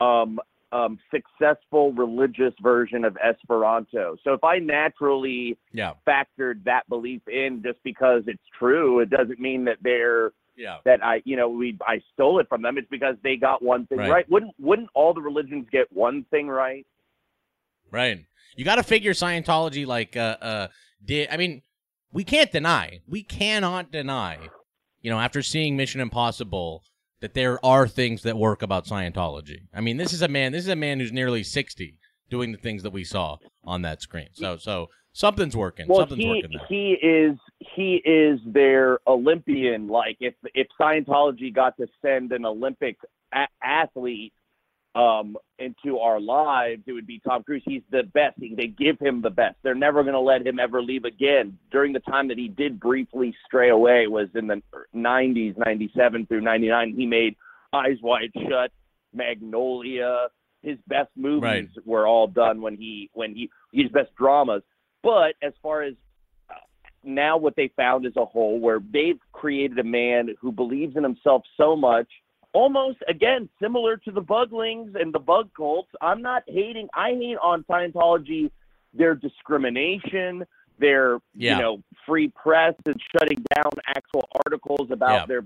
[0.00, 0.40] um,
[0.72, 4.16] um, successful religious version of Esperanto.
[4.22, 9.40] So if I naturally Yeah, factored that belief in just because it's true, it doesn't
[9.40, 10.76] mean that they're yeah.
[10.84, 12.78] that I you know we I stole it from them.
[12.78, 14.10] It's because they got one thing Right.
[14.10, 14.30] right.
[14.30, 16.86] Wouldn't wouldn't all the religions get one thing right?
[17.90, 18.24] Right.
[18.56, 20.68] You got to figure Scientology like uh uh
[21.04, 21.62] did I mean
[22.12, 23.00] we can't deny.
[23.08, 24.38] We cannot deny.
[25.00, 26.82] You know, after seeing Mission Impossible
[27.20, 29.68] that there are things that work about Scientology.
[29.74, 32.58] I mean, this is a man this is a man who's nearly 60 doing the
[32.58, 34.28] things that we saw on that screen.
[34.34, 35.86] So so something's working.
[35.88, 36.66] Well, something's he working there.
[36.68, 39.88] he is he is their Olympian.
[39.88, 42.96] Like if if Scientology got to send an Olympic
[43.32, 44.32] a- athlete
[44.96, 47.62] um, into our lives, it would be Tom Cruise.
[47.64, 48.34] He's the best.
[48.40, 49.54] He, they give him the best.
[49.62, 51.56] They're never going to let him ever leave again.
[51.70, 54.60] During the time that he did briefly stray away was in the
[54.92, 56.94] 90s, 97 through 99.
[56.96, 57.36] He made
[57.72, 58.72] Eyes Wide Shut,
[59.14, 60.26] Magnolia.
[60.62, 61.68] His best movies Right.
[61.86, 64.62] were all done when he when he his best dramas.
[65.02, 65.94] But as far as
[66.50, 66.54] uh,
[67.04, 71.02] now, what they found is a whole where they've created a man who believes in
[71.02, 72.08] himself so much,
[72.52, 75.90] almost again similar to the Buglings and the Bug cults.
[76.00, 76.88] I'm not hating.
[76.94, 78.50] I hate on Scientology
[78.92, 80.44] their discrimination,
[80.78, 81.56] their Yeah.
[81.56, 85.26] you know free press and shutting down actual articles about Yeah.
[85.26, 85.42] their.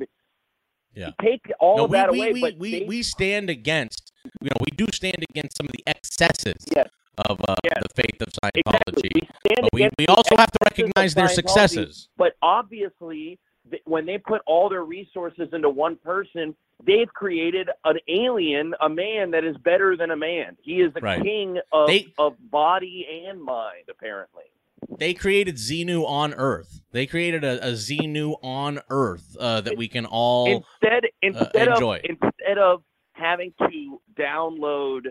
[0.95, 1.11] Yeah.
[1.21, 4.13] Take all No, of we, that we, away, we, but we, they- we stand against
[4.41, 6.89] you know, we do stand against some of the excesses Yes.
[7.19, 7.83] Of uh, Yes.
[7.83, 8.63] the faith of exactly.
[8.63, 9.11] Scientology.
[9.15, 12.09] We But we, we also have to recognize their successes.
[12.17, 13.39] But obviously,
[13.71, 16.55] th- when they put all their resources into one person,
[16.85, 20.57] they've created an alien, a man that is better than a man.
[20.61, 21.23] He is the Right.
[21.23, 24.45] king of, They- of body and mind, apparently.
[24.99, 26.83] They created Xenu on Earth.
[26.93, 30.47] They created a, a Xenu on Earth uh, that we can all.
[30.47, 32.01] Instead, instead of enjoy.
[32.05, 32.83] instead of
[33.13, 35.07] having to download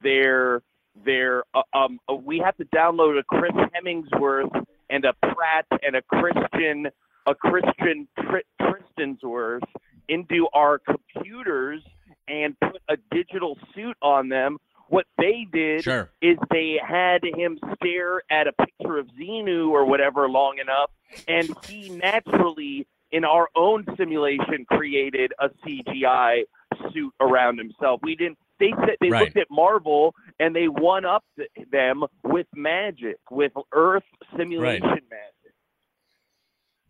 [0.00, 0.62] their
[1.04, 5.96] their uh, um, uh, we have to download a Chris Hemmingsworth and a Pratt and
[5.96, 6.88] a Christian
[7.26, 9.62] a Christian Tr- Tristansworth
[10.08, 11.82] into our computers
[12.28, 14.58] and put a digital suit on them.
[14.88, 16.10] What they did Sure.
[16.22, 20.90] is they had him stare at a picture of Xenu or whatever long enough,
[21.26, 26.44] and he naturally, in our own simulation, created a CGI
[26.92, 28.00] suit around himself.
[28.04, 28.38] We didn't.
[28.58, 29.24] They said they Right.
[29.24, 31.24] looked at Marvel and they one up
[31.70, 34.04] them with magic, with Earth
[34.36, 35.32] simulation magic.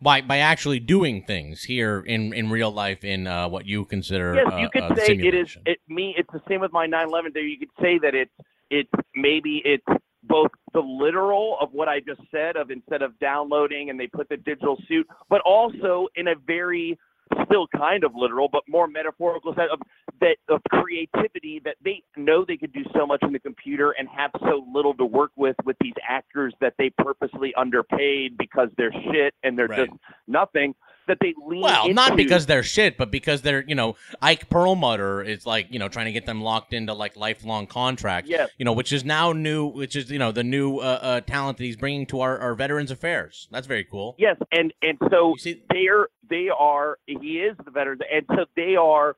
[0.01, 4.35] By by actually doing things here in, in real life in uh, what you consider
[4.35, 5.57] Yes, uh, you could uh, say it is.
[5.65, 6.15] It me.
[6.19, 7.33] It's the same with my 911.
[7.33, 8.35] There, you could say that it's
[8.71, 9.87] it's maybe it's
[10.25, 14.29] both the literal of what I just said of instead of downloading and they put
[14.29, 16.99] the digital suit, but also in a very
[17.45, 19.81] still kind of literal, but more metaphorical sense of
[20.21, 24.09] that of creativity that they know they could do so much in the computer and
[24.09, 28.93] have so little to work with with these actors that they purposely underpaid because they're
[29.13, 29.89] shit and they're Right.
[29.89, 30.75] just nothing
[31.07, 35.23] that they lean Well, not because they're shit, but because they're, you know, Ike Perlmutter
[35.23, 38.31] is like, you know, trying to get them locked into like lifelong contracts.
[38.31, 41.21] Yeah, You know, which is now new, which is, you know, the new uh, uh,
[41.21, 43.49] talent that he's bringing to our, our Veterans Affairs.
[43.51, 44.15] That's very cool.
[44.19, 48.77] Yes, and and so see, they're they are he is the veteran and so they
[48.77, 49.17] are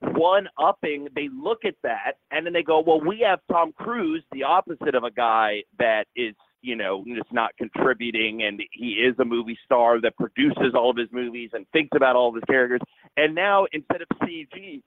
[0.00, 4.22] one upping they look at that and then they go well we have tom cruise
[4.32, 9.14] the opposite of a guy that is you know just not contributing and he is
[9.18, 12.44] a movie star that produces all of his movies and thinks about all of his
[12.48, 12.80] characters
[13.16, 14.82] and now instead of cg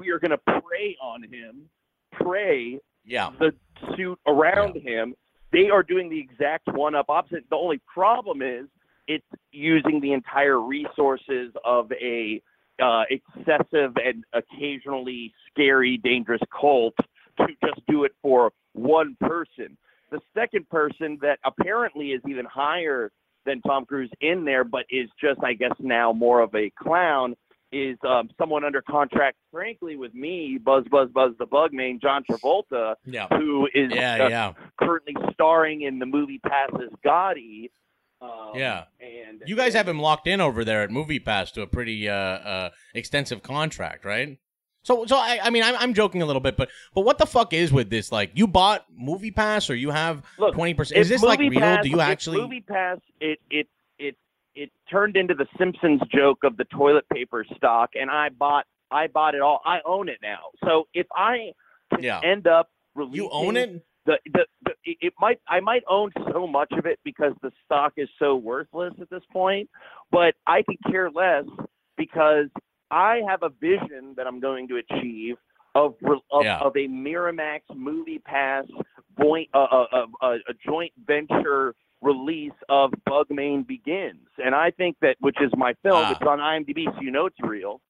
[0.00, 1.68] we are going to prey on him
[2.12, 3.30] prey yeah.
[3.38, 3.52] the
[3.96, 5.14] suit around him.
[5.52, 7.44] They are doing the exact one up opposite.
[7.50, 8.66] The only problem is
[9.08, 12.40] it's using the entire resources of a
[12.80, 16.94] uh, excessive and occasionally scary, dangerous cult
[17.38, 19.76] to just do it for one person.
[20.10, 23.10] The second person that apparently is even higher
[23.46, 27.36] than Tom Cruise in there, but is just, I guess, now more of a clown,
[27.72, 32.24] is um, someone under contract, frankly, with me, Buzz Buzz Buzz the Bug named John
[32.28, 33.28] Travolta, Yeah.
[33.30, 34.52] who is Yeah, uh, yeah.
[34.78, 37.70] currently starring in the movie Passes Gotti.
[38.20, 38.84] Um, Yeah.
[39.00, 42.08] and You guys have him locked in over there at Movie Pass to a pretty
[42.08, 44.38] uh, uh, extensive contract, right?
[44.82, 47.26] So, so I, I mean, I'm, I'm joking a little bit, but but what the
[47.26, 48.10] fuck is with this?
[48.10, 51.00] Like, you bought Movie Pass, or you have twenty percent?
[51.00, 51.60] Is this like real?
[51.60, 52.40] Pass- Do you actually?
[52.40, 52.98] Movie Pass?
[53.20, 54.16] It it it
[54.54, 59.06] it turned into the Simpsons joke of the toilet paper stock, and I bought I
[59.06, 59.60] bought it all.
[59.64, 60.50] I own it now.
[60.64, 61.52] So if I
[61.98, 62.20] Yeah.
[62.24, 63.84] end up releasing You own it?
[64.06, 67.52] the, the, the it it might I might own so much of it because the
[67.66, 69.68] stock is so worthless at this point,
[70.10, 71.44] but I could care less
[71.98, 72.46] because
[72.90, 75.36] I have a vision that I'm going to achieve
[75.74, 75.94] of
[76.30, 76.58] of, Yeah.
[76.58, 78.64] of a Miramax movie pass
[79.20, 84.96] joint uh, uh, uh, uh, a joint venture release of Bugmain Begins, and I think
[85.02, 85.96] that which is my film.
[85.96, 86.10] Ah.
[86.12, 87.80] It's on IMDb, so you know it's real.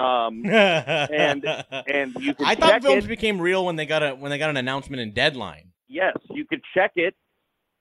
[0.00, 1.44] Um, and
[1.86, 3.08] and you I thought films it.
[3.08, 5.72] became real when they got a when they got an announcement in Deadline.
[5.88, 7.14] Yes, you could check it.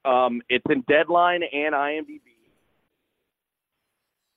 [0.06, 2.22] Um, it's in Deadline and IMDb,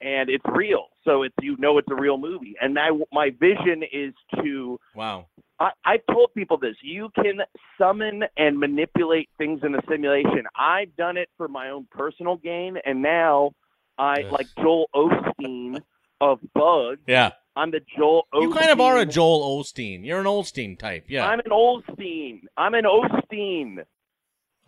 [0.01, 0.86] and it's real.
[1.05, 2.55] So it's you know it's a real movie.
[2.60, 4.12] And my my vision is
[4.43, 4.78] to.
[4.94, 5.27] Wow.
[5.59, 6.77] I, I've told people this.
[6.82, 7.40] You can
[7.78, 10.43] summon and manipulate things in a simulation.
[10.55, 13.52] I've done it for my own personal gain, and now
[13.97, 14.32] I Yes.
[14.32, 15.81] like Joel Osteen
[16.20, 16.98] of Bug.
[17.06, 17.31] Yeah.
[17.56, 18.27] I'm the Joel.
[18.35, 18.43] Osteen.
[18.43, 20.05] You kind of are a Joel Osteen.
[20.05, 21.06] You're an Osteen type.
[21.09, 21.27] Yeah.
[21.27, 22.43] I'm an Osteen.
[22.59, 23.78] I'm an Osteen.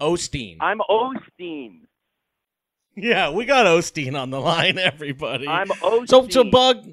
[0.01, 0.57] Osteen.
[0.61, 1.81] I'm Osteen.
[3.03, 5.49] Yeah, we got Osteen on the line, everybody.
[5.49, 6.09] I'm Osteen.
[6.09, 6.85] so so Bug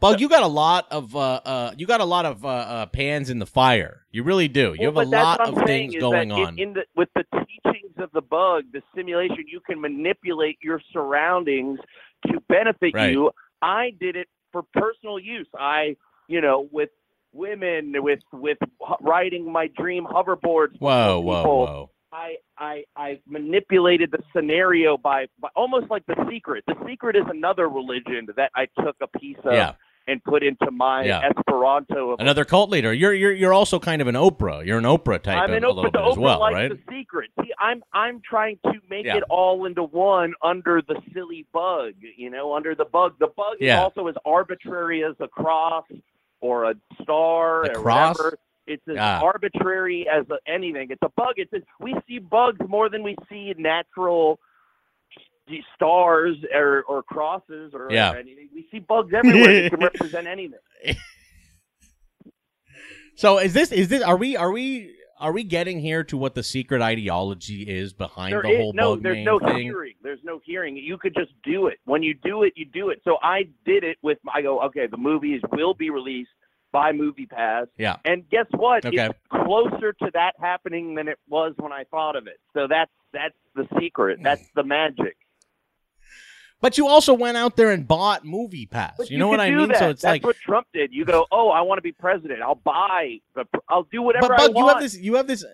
[0.00, 2.86] Bug, you got a lot of uh, uh you got a lot of uh, uh
[2.86, 4.02] pans in the fire.
[4.10, 4.74] You really do.
[4.78, 6.58] You Well, have a lot of things going on.
[6.58, 11.78] In, the with the teachings of the bug, the simulation, you can manipulate your surroundings
[12.26, 13.12] to benefit Right.
[13.12, 13.30] you.
[13.62, 15.48] I did it for personal use.
[15.58, 15.96] I,
[16.28, 16.90] you know, with
[17.32, 18.58] women, with with
[19.00, 20.78] riding my dream hoverboards.
[20.78, 21.90] whoa, whoa, whoa.
[22.14, 26.62] I, I I manipulated the scenario by, by almost like the secret.
[26.66, 29.72] The secret is another religion that I took a piece of Yeah.
[30.06, 31.28] and put into my Yeah.
[31.28, 32.92] Esperanto of Another cult leader.
[32.92, 34.64] You're you're you're also kind of an Oprah.
[34.64, 36.70] You're an Oprah type I'm a, an a Oprah, little the bit as well, right?
[36.70, 37.30] the secret.
[37.42, 39.16] See, I'm I'm trying to make Yeah.
[39.16, 41.94] it all into one under the silly bug.
[42.16, 43.14] You know, under the bug.
[43.18, 45.84] The bug is also as arbitrary as a cross
[46.40, 48.16] or a star A or cross?
[48.18, 48.38] whatever.
[48.66, 49.20] It's as Ah.
[49.22, 50.88] arbitrary as anything.
[50.90, 51.34] It's a bug.
[51.36, 54.38] It's just, we see bugs more than we see natural
[55.74, 58.12] stars or, or crosses or Yeah.
[58.18, 58.48] anything.
[58.54, 60.58] We see bugs everywhere that can represent anything.
[63.16, 66.34] So is this is this are we are we are we getting here to what
[66.34, 69.58] the secret ideology is behind There the is- whole no, bug there's no thing?
[69.62, 69.94] hearing.
[70.02, 70.76] There's no hearing.
[70.76, 71.78] You could just do it.
[71.84, 73.00] When you do it, you do it.
[73.04, 74.18] So I did it with.
[74.34, 76.30] I go, okay, the movies will be released
[76.74, 77.68] by Movie Pass.
[77.78, 77.98] Yeah.
[78.04, 78.84] And guess what?
[78.84, 79.06] Okay.
[79.06, 82.40] It's closer to that happening than it was when I thought of it.
[82.52, 84.18] So that's that's the secret.
[84.20, 85.16] That's the magic.
[86.60, 88.94] But you also went out there and bought Movie Pass.
[88.98, 89.68] But you know what I mean?
[89.68, 89.78] That.
[89.78, 90.92] So it's that's like what Trump did.
[90.92, 92.42] You go, oh, I want to be president.
[92.42, 93.44] I'll buy the.
[93.68, 95.44] I'll do whatever but I Bug, you have this you have this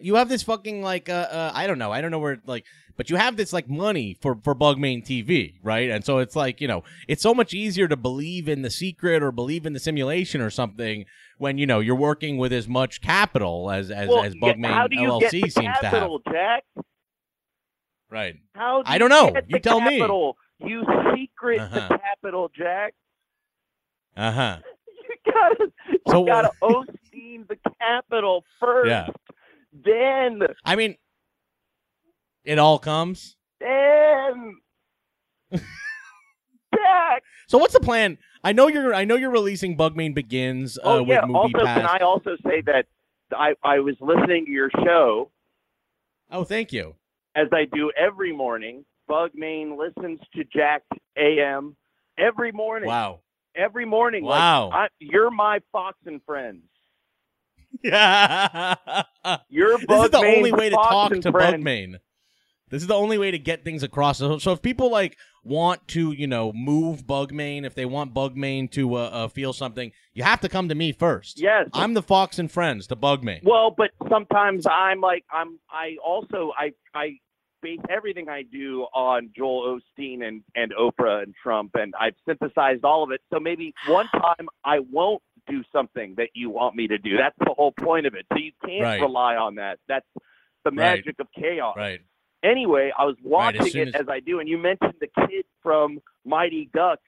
[0.00, 2.64] you have this fucking like uh, uh I don't know I don't know where like
[2.98, 6.60] but you have this like money for for Bugmain TV right and so it's like
[6.60, 9.80] you know it's so much easier to believe in the secret or believe in the
[9.80, 11.06] simulation or something
[11.38, 14.86] when you know you're working with as much capital as as, well, as Bugmain how
[14.86, 16.64] do you LLC seems to have capital, Jack?
[18.10, 19.32] right How do I don't know.
[19.48, 19.98] You tell me.
[19.98, 20.84] capital You
[21.16, 21.88] secret Uh-huh.
[21.88, 22.94] the capital, Jack.
[24.16, 24.58] Uh huh.
[25.08, 28.88] You gotta, you So- gotta Osteen the capital first.
[28.88, 29.08] Yeah.
[29.72, 30.96] Then, I mean,
[32.48, 33.36] it all comes.
[36.74, 37.22] Jack.
[37.48, 38.18] So what's the plan?
[38.44, 38.94] I know you're.
[38.94, 41.20] I know you're releasing Bugmain Begins uh, Oh with yeah.
[41.22, 41.78] Movie Also, Pass.
[41.78, 42.86] can I also say that
[43.32, 45.30] I I was listening to your show
[46.30, 46.94] Oh, thank you.
[47.34, 48.84] as I do every morning.
[49.08, 50.82] Bugmain listens to Jack
[51.16, 51.74] AM
[52.18, 52.88] every morning.
[52.88, 53.20] Wow.
[53.56, 54.22] Every morning.
[54.24, 54.70] Like, Wow.
[54.72, 56.62] I, you're my Fox and Friends.
[57.82, 58.74] Yeah.
[59.48, 61.96] You're this is the Bugmain only way to Fox talk to Friends.
[62.70, 64.18] This is the only way to get things across.
[64.18, 68.68] So, so if people like want to, you know, move Bugmain, if they want Bugmain
[68.72, 71.40] to uh, uh, feel something, you have to come to me first.
[71.40, 71.68] Yes.
[71.72, 73.40] I'm the Fox and Friends to Bugmain.
[73.44, 77.18] Well, but sometimes I'm like I'm I also I I
[77.60, 82.84] base everything I do on Joel Osteen and and Oprah and Trump and I've synthesized
[82.84, 83.20] all of it.
[83.32, 87.16] So maybe one time I won't do something that you want me to do.
[87.16, 88.26] That's the whole point of it.
[88.32, 89.00] So you can't Right.
[89.00, 89.78] rely on that.
[89.88, 90.06] That's
[90.64, 90.76] the Right.
[90.76, 91.74] magic of chaos.
[91.76, 92.00] Right.
[92.42, 95.08] Anyway, I was Right, as watching it as- as I do, and you mentioned the
[95.26, 97.02] kid from Mighty Ducks.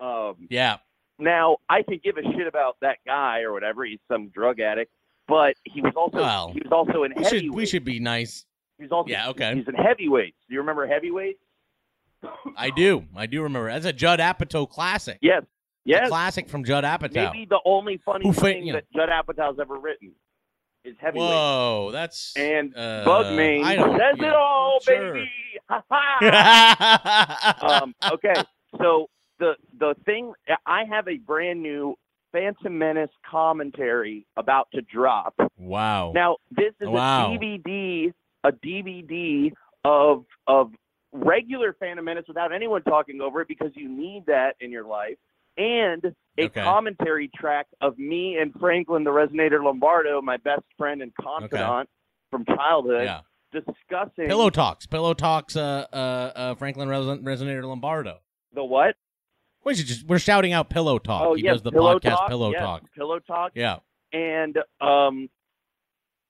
[0.00, 0.78] Um, Yeah.
[1.18, 3.84] now I could give a shit about that guy or whatever.
[3.84, 4.92] He's some drug addict,
[5.26, 7.50] but he was also Well, he was also in We should.
[7.54, 8.44] We should be nice.
[8.78, 9.54] He's also Yeah, okay.
[9.56, 10.36] He's in heavyweights.
[10.48, 11.40] Do you remember heavyweights?
[12.56, 13.04] I do.
[13.16, 13.68] I do remember.
[13.70, 15.18] That's a Judd Apatow classic.
[15.22, 15.46] Yes, A
[15.84, 16.08] yes.
[16.08, 17.32] classic from Judd Apatow.
[17.32, 18.80] Maybe the only funny Who thing you know.
[18.80, 20.12] that Judd Apatow's ever written
[20.84, 21.30] is heavyweights.
[21.32, 25.14] Whoa, that's And uh, Bugmain I says yeah, it all, sure.
[25.14, 25.30] baby.
[25.68, 27.56] Ha ha.
[27.62, 28.34] um, um, okay,
[28.78, 30.32] so the the thing
[30.66, 31.94] I have a brand new
[32.32, 35.34] Phantom Menace commentary about to drop.
[35.56, 36.12] wow.
[36.14, 37.34] Now this is Wow.
[37.34, 38.12] a DVD,
[38.44, 39.52] a DVD
[39.84, 40.70] of of
[41.12, 45.16] regular Phantom Menace without anyone talking over it because you need that in your life,
[45.58, 46.02] and
[46.38, 46.62] a Okay.
[46.62, 51.88] commentary track of me and Franklin the Resonator Lombardo, my best friend and confidant
[52.30, 53.20] from childhood, yeah.
[53.52, 54.86] discussing Pillow talks.
[54.86, 55.56] Pillow talks.
[55.56, 58.20] Uh, uh, uh, Franklin Reson- Resonator Lombardo.
[58.52, 58.94] the what?
[59.74, 61.22] Should just we're shouting out Pillow Talk.
[61.26, 62.28] oh he yes, does the Pillow podcast Talk.
[62.30, 62.82] Pillow yes, Talk.
[62.94, 63.52] Pillow Talk.
[63.54, 63.80] Yeah.
[64.14, 65.28] and um,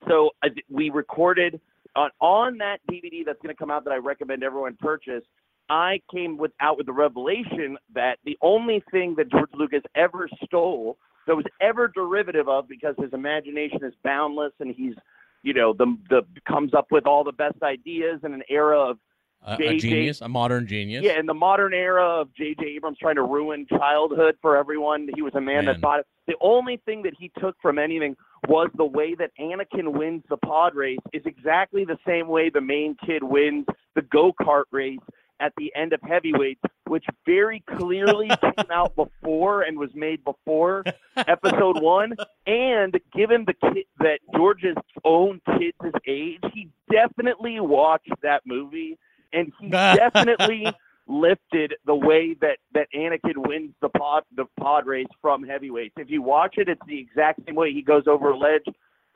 [0.08, 1.60] so I, we recorded
[1.94, 5.22] on on that DVD that's going to come out that I recommend everyone purchase.
[5.68, 10.28] I came with out with the revelation that the only thing that George Lucas ever
[10.44, 14.94] stole that was ever derivative of, because his imagination is boundless and he's,
[15.42, 18.98] you know, the the comes up with all the best ideas in an era of
[19.46, 21.04] A, a genius, a modern genius.
[21.04, 22.64] yeah, in the modern era of J.J.
[22.76, 25.66] Abrams trying to ruin childhood for everyone, he was a man, Man.
[25.66, 28.16] that thought the only thing that he took from anything
[28.48, 32.60] was the way that Anakin wins the pod race is exactly the same way the
[32.60, 34.98] main kid wins the go kart race
[35.40, 40.84] at the end of heavyweights, which very clearly came out before and was made before
[41.16, 42.14] episode one.
[42.46, 48.98] And given the kid that George's own kids' age, he definitely watched that movie
[49.32, 50.66] and he definitely
[51.06, 55.94] lifted the way that that Anakin wins the pod the pod race from heavyweights.
[55.96, 57.72] If you watch it, it's the exact same way.
[57.72, 58.64] He goes over a ledge,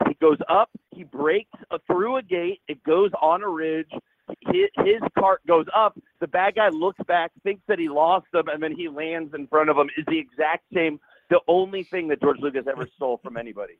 [0.07, 1.51] he goes up, he breaks
[1.87, 3.91] through a gate, it goes on a ridge.
[4.39, 5.99] His, his cart goes up.
[6.21, 9.47] The bad guy looks back, thinks that he lost them, and then he lands in
[9.47, 9.89] front of him.
[9.97, 10.99] Is the exact same.
[11.29, 13.79] The only thing that George Lucas ever stole from anybody.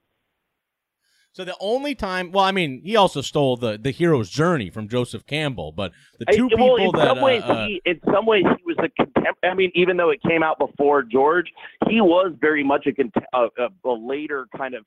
[1.34, 4.88] So the only time, well, I mean, he also stole the the hero's journey from
[4.88, 8.00] Joseph Campbell, but the I- two well, people in that some ways, uh, he in
[8.06, 11.52] some ways he was a contem- I mean, even though it came out before George,
[11.90, 14.86] he was very much a, contem- a, a, a later kind of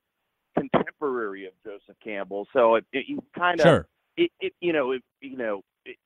[0.57, 2.47] contemporary of Joseph Campbell.
[2.53, 5.97] So it, it you kind of sure, it, it you know it, you know it,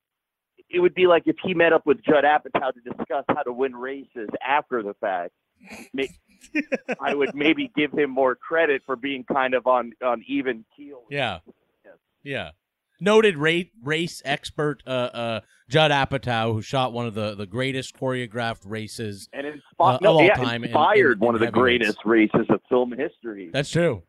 [0.69, 3.53] it would be like if he met up with Judd Apatow to discuss how to
[3.53, 5.32] win races after the fact.
[7.01, 11.03] I would maybe give him more credit for being kind of on on even keel.
[11.11, 11.41] yeah,
[11.85, 11.95] Yes.
[12.23, 12.51] yeah.
[13.03, 17.95] Noted race race expert uh, uh, Judd Apatow, who shot one of the, the greatest
[17.99, 19.28] choreographed races.
[19.32, 21.51] and inspi- Uh, of no, all yeah, time in- inspired in- in one of the
[21.51, 23.51] greatest races of film history.
[23.53, 24.03] That's true.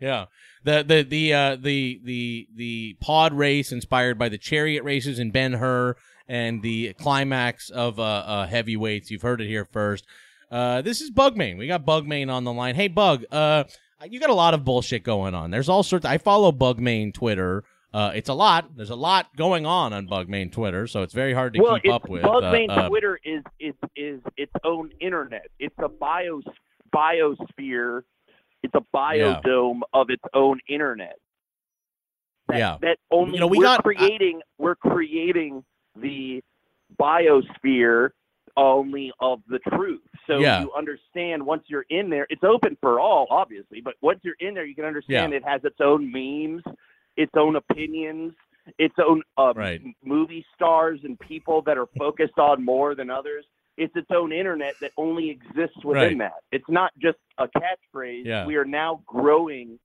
[0.00, 0.26] Yeah.
[0.64, 5.30] The the the uh, the the the pod race inspired by the chariot races in
[5.30, 5.96] Ben Hur
[6.28, 9.10] and the climax of uh, uh, heavyweights.
[9.10, 10.06] You've heard it here first.
[10.50, 11.58] Uh, this is Bugmain.
[11.58, 12.74] We got Bugmain on the line.
[12.74, 13.64] Hey Bug, uh,
[14.08, 15.50] you got a lot of bullshit going on.
[15.50, 16.04] There's all sorts.
[16.04, 17.64] I follow Bugmain Twitter.
[17.92, 18.76] Uh, it's a lot.
[18.76, 21.92] There's a lot going on on Bugmain Twitter, so it's very hard to well, keep
[21.92, 22.22] up with.
[22.22, 25.46] Bugmain uh, uh, Twitter is is is its own internet.
[25.58, 26.44] It's a bios
[26.94, 28.02] biosphere.
[28.62, 31.16] It's a biodome of its own internet.
[32.48, 32.78] That, Yeah.
[32.80, 34.42] That only You know, we are got- creating.
[34.58, 35.64] we're creating
[35.96, 36.42] the
[37.00, 38.10] biosphere
[38.56, 40.02] only of the truth.
[40.26, 40.62] So Yeah.
[40.62, 44.54] you understand once you're in there, it's open for all, obviously, but once you're in
[44.54, 46.62] there, you can understand it has its own memes,
[47.16, 48.34] its own opinions,
[48.78, 49.82] its own uh, Right.
[50.02, 53.44] movie stars and people that are focused on more than others.
[53.76, 56.18] It's its own internet that only exists within Right.
[56.18, 56.42] that.
[56.50, 58.24] It's not just a catchphrase.
[58.24, 58.46] Yeah.
[58.46, 59.78] We are now growing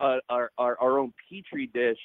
[0.00, 1.98] uh, our, our our own petri dish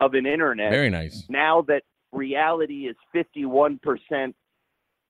[0.00, 1.26] of an internet Very nice.
[1.28, 4.32] now that reality is 51%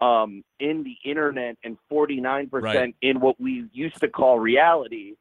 [0.01, 5.15] um, in the internet and 49% in what we used to call reality,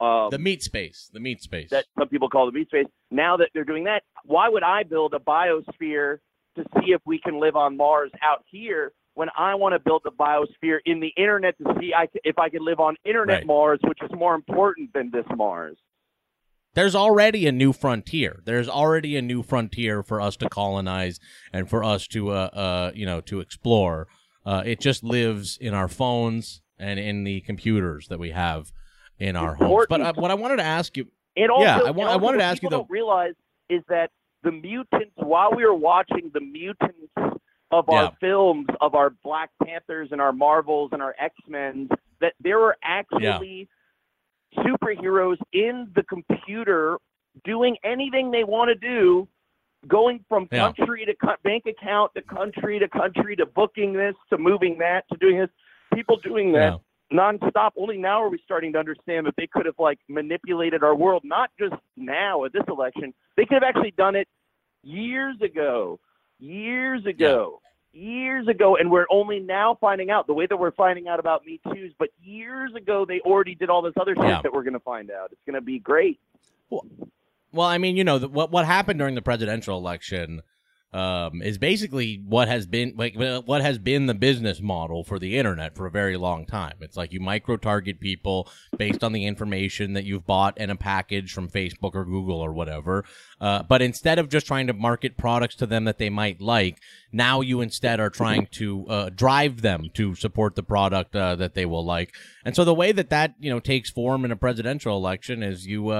[0.00, 1.08] um, The meat space.
[1.12, 1.70] The meat space.
[1.70, 2.86] that some people call the meat space.
[3.10, 6.18] Now that they're doing that, why would I build a biosphere
[6.56, 10.02] to see if we can live on Mars out here when I want to build
[10.06, 13.46] a biosphere in the internet to see I, if I can live on internet Right.
[13.46, 15.76] Mars, which is more important than this Mars?
[16.74, 18.40] There's already a new frontier.
[18.44, 21.20] There's already a new frontier for us to colonize
[21.52, 24.08] and for us to, uh, uh, you know, to explore.
[24.44, 28.72] Uh, it just lives in our phones and in the computers that we have
[29.20, 29.86] in our homes.
[29.88, 32.38] But uh, what I wanted to ask you, And also, Yeah, I wa- I wanted
[32.38, 33.34] to ask you, though- Don't realize
[33.70, 34.10] is that
[34.42, 37.40] the mutants, while we were watching the mutants
[37.78, 38.04] of Yeah.
[38.04, 41.88] our films, of our Black Panthers and our Marvels and our X Men,
[42.20, 43.68] that there were actually
[44.56, 46.98] superheroes in the computer
[47.44, 49.26] doing anything they want to do,
[49.88, 50.72] going from Yeah.
[50.72, 55.04] country to co- bank account to country to country to booking this to moving that
[55.10, 55.50] to doing this.
[55.92, 56.80] People doing that
[57.10, 57.72] yeah, nonstop.
[57.76, 61.24] Only now are we starting to understand that they could have like manipulated our world,
[61.24, 63.12] not just now at this election.
[63.36, 64.28] They could have actually done it
[64.82, 65.98] years ago,
[66.44, 67.60] years ago,
[67.92, 71.44] years ago, and we're only now finding out the way that we're finding out about
[71.46, 71.92] Me Too's.
[71.98, 74.40] But years ago, they already did all this other stuff Yeah.
[74.42, 75.30] that we're going to find out.
[75.32, 76.20] It's going to be great.
[76.70, 80.42] Well, I mean, you know, the, what what happened during the presidential election
[80.94, 85.18] um, is basically what has been like uh, what has been the business model for
[85.18, 86.76] the internet for a very long time.
[86.80, 88.48] It's like you micro target people
[88.78, 92.52] based on the information that you've bought in a package from Facebook or Google or
[92.52, 93.04] whatever.
[93.40, 96.78] Uh, but instead of just trying to market products to them that they might like,
[97.12, 101.54] now you instead are trying to uh, drive them to support the product uh, that
[101.54, 102.14] they will like.
[102.44, 105.66] And so the way that that you know takes form in a presidential election is
[105.66, 105.92] you.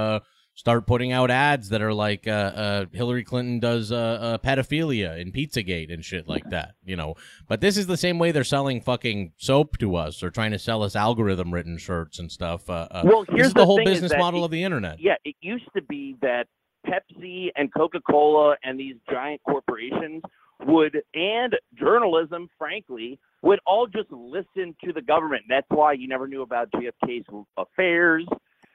[0.57, 5.19] Start putting out ads that are like uh, uh, Hillary Clinton does uh, uh, pedophilia
[5.19, 7.17] in Pizzagate and shit like that, you know.
[7.49, 10.59] But this is the same way they're selling fucking soap to us or trying to
[10.61, 12.71] sell us algorithm written shirts and stuff.
[12.71, 15.01] Uh, uh, Well, here's the, the whole business model it- of the internet.
[15.01, 16.47] Yeah, it used to be that
[16.87, 20.23] Pepsi and Coca Cola and these giant corporations
[20.67, 25.43] would, and journalism, frankly, would all just listen to the government.
[25.49, 27.27] That's why you never knew about JFK's
[27.57, 28.25] affairs,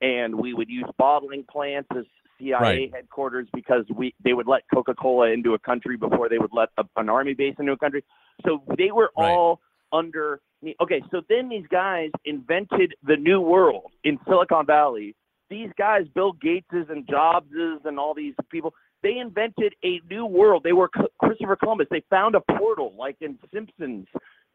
[0.02, 2.06] and we would use bottling plants as
[2.38, 2.92] CIA Right.
[2.94, 6.70] headquarters because we they would let Coca Cola into a country before they would let
[6.78, 8.04] a, an army base into a country.
[8.46, 9.32] So they were Right.
[9.32, 9.62] all
[9.92, 10.42] under.
[10.82, 15.16] Okay, so then these guys invented the new world in Silicon Valley
[15.50, 20.64] these guys, Bill Gateses and Jobses and all these people, they invented a new world.
[20.64, 20.90] They were
[21.20, 21.88] Christopher Columbus.
[21.90, 24.08] They found a portal, like in Simpsons,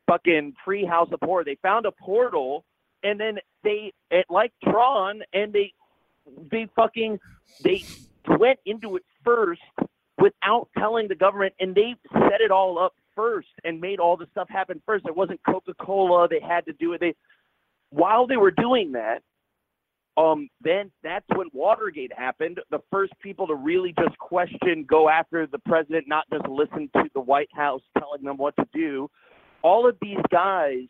[0.06, 1.44] fucking Treehouse of Horror.
[1.44, 2.64] They found a portal,
[3.04, 5.72] and then they, it, like Tron, and they,
[6.50, 7.20] they fucking,
[7.62, 7.84] they
[8.26, 9.60] went into it first
[10.18, 14.26] without telling the government, and they set it all up first and made all the
[14.32, 15.06] stuff happen first.
[15.06, 16.26] It wasn't Coca Cola.
[16.28, 17.00] They had to do it.
[17.00, 17.14] They,
[17.90, 19.22] while they were doing that,
[20.16, 22.60] um, then that's when Watergate happened.
[22.70, 27.04] The first people to really just question, go after the president, not just listen to
[27.14, 29.10] the White House telling them what to do.
[29.62, 30.86] All of these guys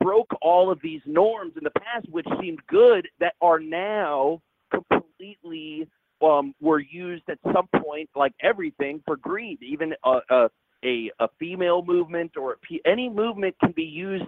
[0.00, 4.40] broke all of these norms in the past, which seemed good, that are now
[4.70, 5.88] completely
[6.22, 9.58] um, were used at some point, like everything, for greed.
[9.62, 10.50] Even a a,
[10.84, 14.24] a, a female movement or any movement can be used.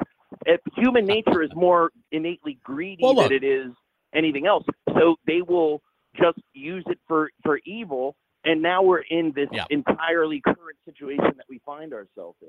[0.47, 3.73] If human nature is more innately greedy than it is
[4.15, 5.81] anything else, so they will
[6.17, 8.17] just use it for for evil.
[8.45, 9.65] And now we're in this Yeah.
[9.71, 12.49] entirely current situation that we find ourselves in.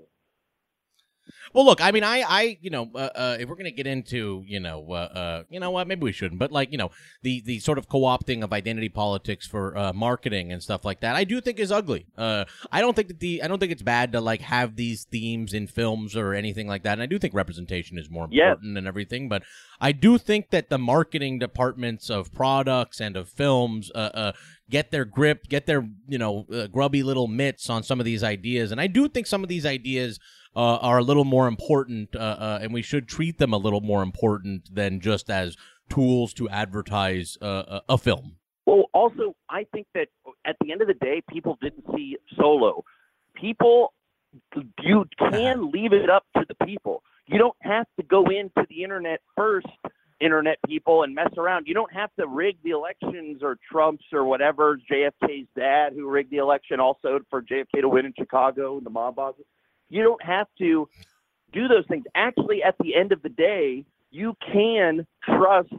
[1.53, 4.43] Well, look, I mean, I, I, you know, uh, uh, if we're gonna get into,
[4.45, 6.91] you know, uh, uh, you know what, maybe we shouldn't, but like, you know,
[7.23, 11.15] the the sort of co-opting of identity politics for uh, marketing and stuff like that,
[11.15, 12.05] I do think is ugly.
[12.17, 15.05] Uh, I don't think that the, I don't think it's bad to like have these
[15.05, 18.51] themes in films or anything like that, and I do think representation is more Yes.
[18.51, 19.43] important and everything, but
[19.81, 24.31] I do think that the marketing departments of products and of films, uh, uh,
[24.69, 28.23] get their grip, get their, you know, uh, grubby little mitts on some of these
[28.23, 30.19] ideas, and I do think some of these ideas
[30.55, 33.81] uh, are a little more important, uh, uh, and we should treat them a little
[33.81, 35.55] more important than just as
[35.89, 38.35] tools to advertise uh, a, a film.
[38.65, 40.07] Well, also, I think that
[40.45, 42.83] at the end of the day, people didn't see Solo.
[43.35, 43.93] People
[44.83, 47.03] you can leave it up to the people.
[47.27, 49.67] You don't have to go into the internet first,
[50.19, 51.67] internet people, and mess around.
[51.67, 54.79] You don't have to rig the elections or Trump's or whatever.
[54.91, 58.89] JFK's dad, who rigged the election, also for JFK to win in Chicago, and the
[58.89, 59.45] mob bosses.
[59.89, 60.87] You don't have to
[61.51, 62.05] do those things.
[62.15, 65.69] Actually, at the end of the day, you can trust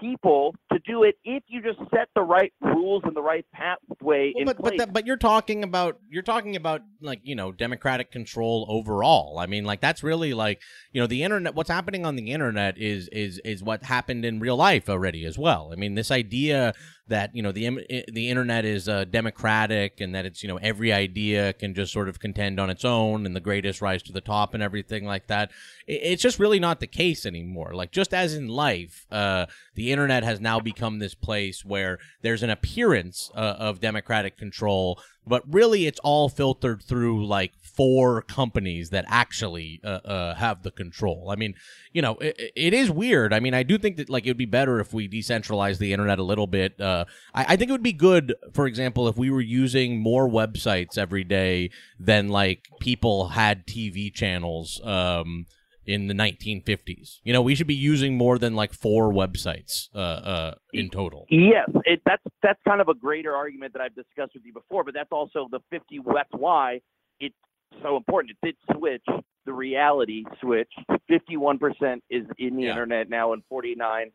[0.00, 4.32] people to do it if you just set the right rules and the right pathway
[4.34, 4.70] Well, in but place.
[4.70, 9.38] but that, but you're talking about you're talking about like you know democratic control overall.
[9.38, 10.60] I mean, like that's really like
[10.92, 11.54] you know the internet.
[11.54, 15.38] What's happening on the internet is is is what happened in real life already as
[15.38, 15.70] well.
[15.72, 16.74] I mean, this idea
[17.08, 20.92] that you know the the internet is uh, democratic and that it's you know every
[20.92, 24.20] idea can just sort of contend on its own and the greatest rise to the
[24.20, 25.50] top and everything like that.
[25.86, 27.74] It's just really not the case anymore.
[27.74, 32.42] Like just as in life, uh, the internet has now become this place where there's
[32.42, 38.90] an appearance uh, of democratic control, but really it's all filtered through like four companies
[38.90, 41.30] that actually uh, uh, have the control.
[41.30, 41.54] I mean,
[41.92, 43.32] you know, it, it is weird.
[43.32, 45.92] I mean, I do think that like it would be better if we decentralized the
[45.92, 46.80] internet a little bit.
[46.80, 47.04] Uh,
[47.34, 50.98] I, I think it would be good, for example, if we were using more websites
[50.98, 54.80] every day than like people had TV channels.
[54.84, 55.46] Um,
[55.86, 59.98] in the 1950s, you know, we should be using more than like four websites uh,
[59.98, 61.26] uh, in total.
[61.30, 64.84] Yes, it, that's that's kind of a greater argument that I've discussed with you before,
[64.84, 66.00] but that's also the 50.
[66.14, 66.80] That's why
[67.20, 67.34] it's
[67.82, 68.36] so important.
[68.42, 69.04] It did switch
[69.44, 70.70] the reality switch.
[71.10, 72.70] 51% is in the Yeah.
[72.70, 74.10] internet now, and 49%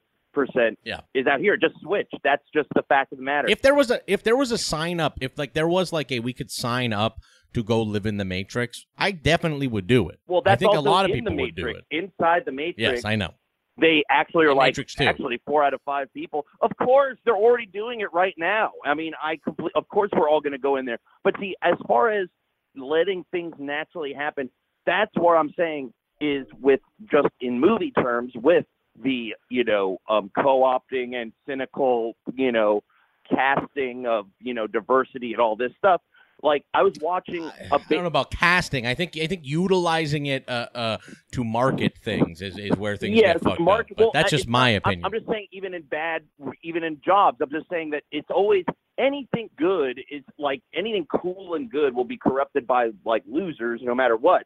[0.83, 1.01] Yeah.
[1.13, 1.57] is out here.
[1.57, 2.07] Just switch.
[2.23, 3.49] That's just the fact of the matter.
[3.49, 6.11] if there was a if there was a sign up if like there was like
[6.11, 7.19] a we could sign up
[7.57, 10.75] to go live in the matrix i definitely would do it well, i that's think
[10.75, 13.33] a lot of people the would do it Inside the Matrix, yes i know
[13.79, 16.45] they actually are And like Matrix actually four out of five people.
[16.61, 18.71] Of course, they're already doing it right now.
[18.83, 19.71] I mean, I complete.
[19.75, 20.97] Of course, we're all going to go in there.
[21.23, 22.27] But see, as far as
[22.75, 24.49] letting things naturally happen,
[24.85, 26.79] that's where I'm saying is with
[27.11, 28.65] just in movie terms with
[29.03, 32.81] the you know um, co-opting and cynical you know
[33.29, 36.01] casting of you know diversity and all this stuff.
[36.43, 38.85] Like I was watching I a don't know about casting.
[38.85, 40.97] I think I think utilizing it uh, uh,
[41.31, 43.97] to market things is, is where things yes, get fucked Mark, up.
[43.97, 45.03] But well, that's just my opinion.
[45.03, 46.23] I'm, just saying, even in bad,
[46.63, 48.65] even in jobs, I'm just saying that it's always
[48.99, 53.95] anything good is like anything cool and good will be corrupted by like losers, no
[53.95, 54.43] matter what.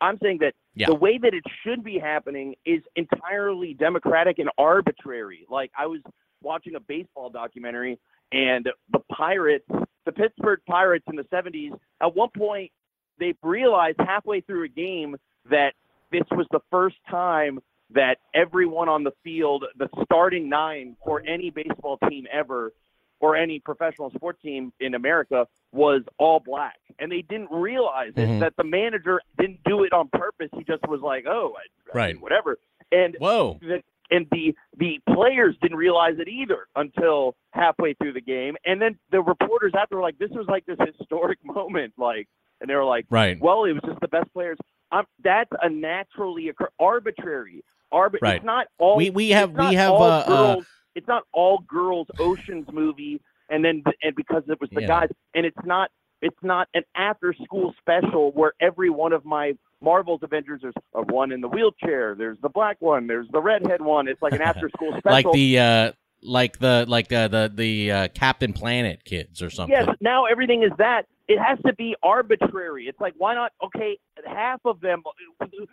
[0.00, 0.86] I'm saying that Yeah.
[0.86, 5.46] the way that it should be happening is entirely democratic and arbitrary.
[5.48, 6.00] Like I was
[6.42, 7.98] watching a baseball documentary,
[8.32, 9.68] and the Pirates,
[10.04, 12.70] the Pittsburgh Pirates in the 70s, at one point
[13.18, 15.16] they realized halfway through a game
[15.50, 15.74] that
[16.10, 17.60] this was the first time
[17.90, 22.72] that everyone on the field, the starting nine for any baseball team ever,
[23.20, 26.78] or any professional sports team in America, was all black.
[26.98, 28.40] And they didn't realize it, Mhm.
[28.40, 30.50] that the manager didn't do it on purpose.
[30.56, 31.60] He just was like, oh, I,
[31.92, 32.14] I Right.
[32.14, 32.58] mean, whatever.
[32.90, 33.58] And Whoa.
[33.60, 33.82] the,
[34.14, 38.54] and the the players didn't realize it either until halfway through the game.
[38.64, 42.28] And then the reporters after were like, "This was like this historic moment," like,
[42.60, 43.38] and they were like, Right.
[43.40, 44.58] "Well, it was just the best players."
[44.92, 47.64] Um, that's a naturally occur- arbitrary.
[47.92, 48.36] Arbi- Right.
[48.36, 48.96] It's not all.
[48.96, 50.66] We we have we have uh, uh, girls.
[50.94, 53.20] it's not all girls Ocean's movie,
[53.50, 54.86] and then and because it was the Yeah.
[54.88, 55.90] guys, and it's not
[56.22, 59.54] it's not an after school special where every one of my
[59.84, 63.82] Marvel's Avengers there's a one in the wheelchair, there's the black one, there's the redhead
[63.82, 64.08] one.
[64.08, 65.12] It's like an after school special.
[65.12, 65.92] like the uh,
[66.22, 69.76] like the like uh, the the uh, Captain Planet kids or something.
[69.76, 71.06] Yes, now everything is that.
[71.28, 72.86] It has to be arbitrary.
[72.86, 73.52] It's like, why not?
[73.62, 75.02] Okay, half of them.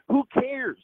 [0.08, 0.78] Who cares?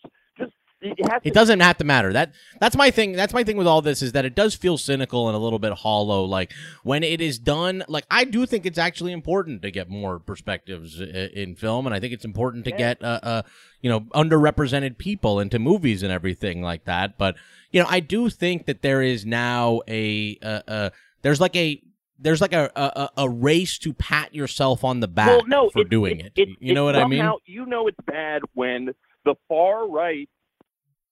[0.79, 2.13] It It doesn't have to matter.
[2.13, 3.13] That that's my thing.
[3.13, 5.57] That's my thing with all this is that it does feel cynical and a little
[5.59, 6.23] bit hollow.
[6.23, 10.19] Like when it is done, like I do think it's actually important to get more
[10.19, 12.77] perspectives in film, and I think it's important to Yeah.
[12.77, 13.41] get uh, uh
[13.81, 17.17] you know underrepresented people into movies and everything like that.
[17.17, 17.35] But
[17.71, 20.89] you know, I do think that there is now a uh, uh
[21.23, 21.81] there's like a
[22.19, 25.81] there's like a, a a race to pat yourself on the back well, no, for
[25.81, 26.33] it- doing it.
[26.35, 26.49] it.
[26.59, 27.27] You know what I mean?
[27.45, 28.93] You know it's bad when
[29.25, 30.29] the far right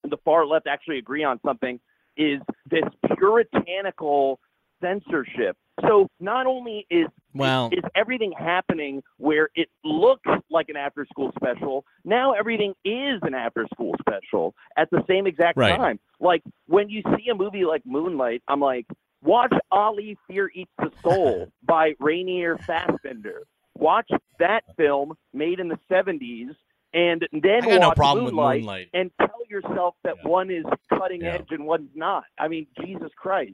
[0.05, 1.79] and the far left actually agree on something.
[2.15, 2.83] Is this
[3.17, 4.39] puritanical
[4.79, 5.57] censorship?
[5.81, 11.31] So not only is Well, is everything happening where it looks like an after school
[11.35, 15.75] special now everything is an after school special at the same exact Right.
[15.75, 18.85] time like when you see a movie like moonlight i'm like
[19.21, 23.39] watch ali fear eats the soul by Rainer Fassbinder
[23.77, 24.09] watch
[24.39, 26.55] that film made in the 70s
[26.95, 28.89] and then got no watch problem with moonlight, Moonlight.
[28.93, 30.29] and tell yourself that Yeah.
[30.29, 31.35] one is cutting Yeah.
[31.35, 33.53] edge and one's not i mean jesus christ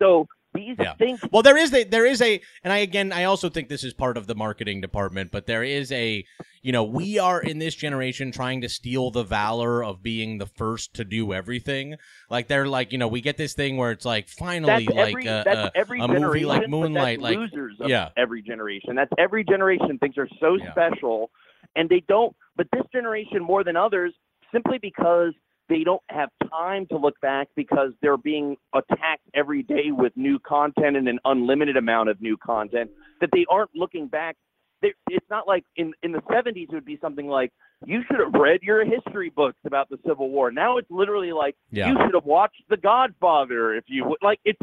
[0.00, 0.94] so these Yeah.
[0.94, 3.82] things Well, there is a there is a, and I again I also think this
[3.82, 6.24] is part of the marketing department, but there is a,
[6.62, 10.46] you know, we are in this generation trying to steal the valor of being the
[10.46, 11.96] first to do everything.
[12.30, 15.08] Like they're like, you know, we get this thing where it's like finally that's like
[15.08, 18.10] every, uh, that's uh, every a movie like Moonlight, like losers of yeah.
[18.16, 18.94] every generation.
[18.94, 21.32] That's every generation thinks they're so special,
[21.76, 22.34] and they don't.
[22.56, 24.12] But this generation more than others,
[24.52, 25.32] simply because
[25.68, 30.38] they don't have time to look back because they're being attacked every day with new
[30.38, 32.90] content and an unlimited amount of new content
[33.20, 34.36] that they aren't looking back.
[34.82, 37.50] They, it's not like in in the 70s it would be something like
[37.86, 40.50] you should have read your history books about the Civil War.
[40.50, 41.88] Now it's literally like Yeah.
[41.88, 44.18] you should have watched The Godfather if you would.
[44.22, 44.60] Like it's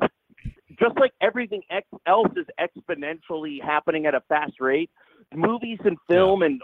[0.82, 4.90] just like everything ex- else is exponentially happening at a fast rate.
[5.34, 6.62] Movies and film and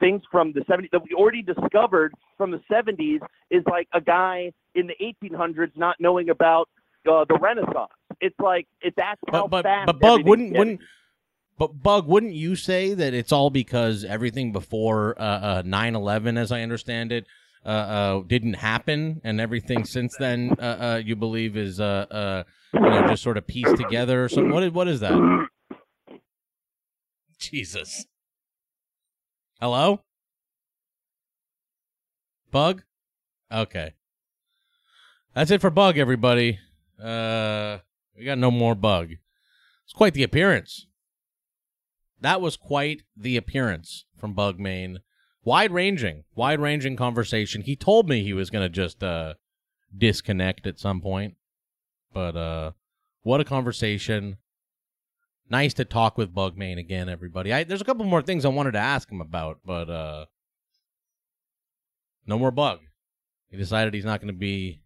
[0.00, 3.20] things from the 70s that we already discovered from the 70s
[3.50, 4.94] is like a guy in the
[5.24, 6.68] 1800s not knowing about
[7.10, 7.92] uh, the Renaissance.
[8.20, 9.86] It's like it, that's how But but fast.
[9.86, 10.58] but Bug wouldn't getting.
[10.58, 10.80] wouldn't
[11.58, 16.50] but Bug wouldn't you say that it's all because everything before uh, uh 9/11 as
[16.50, 17.26] I understand it
[17.66, 22.44] uh, uh didn't happen and everything since then uh, uh you believe is uh uh
[22.72, 25.48] you know just sort of pieced together So what is what is that?
[27.38, 28.06] Jesus.
[29.60, 30.02] Hello?
[32.50, 32.82] Bug?
[33.52, 33.94] Okay.
[35.34, 36.58] That's it for Bug everybody.
[37.02, 37.78] Uh
[38.16, 39.12] we got no more Bug.
[39.84, 40.86] It's quite the appearance.
[42.20, 45.00] That was quite the appearance from Bug Main.
[45.46, 47.62] Wide ranging, wide ranging conversation.
[47.62, 49.34] He told me he was gonna just uh
[49.96, 51.36] disconnect at some point.
[52.12, 52.72] But uh
[53.22, 54.38] what a conversation.
[55.48, 57.52] Nice to talk with Bug Main again, everybody.
[57.52, 60.26] I, there's a couple more things I wanted to ask him about, but uh
[62.26, 62.80] no more Bug.
[63.48, 64.80] He decided he's not gonna be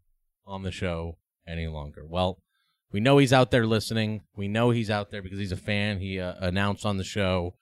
[0.46, 1.16] on the show
[1.48, 2.04] any longer.
[2.06, 2.42] Well,
[2.92, 4.24] we know he's out there listening.
[4.36, 6.00] We know he's out there because he's a fan.
[6.00, 7.54] He uh, announced on the show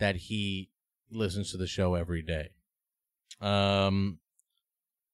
[0.00, 0.68] that he
[1.14, 2.50] listens to the show every day.
[3.40, 4.18] Um,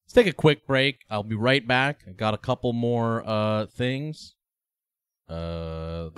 [0.05, 1.01] let's take a quick break.
[1.11, 2.01] I'll be right back.
[2.09, 4.35] I got a couple more uh things.
[5.29, 6.11] Uh.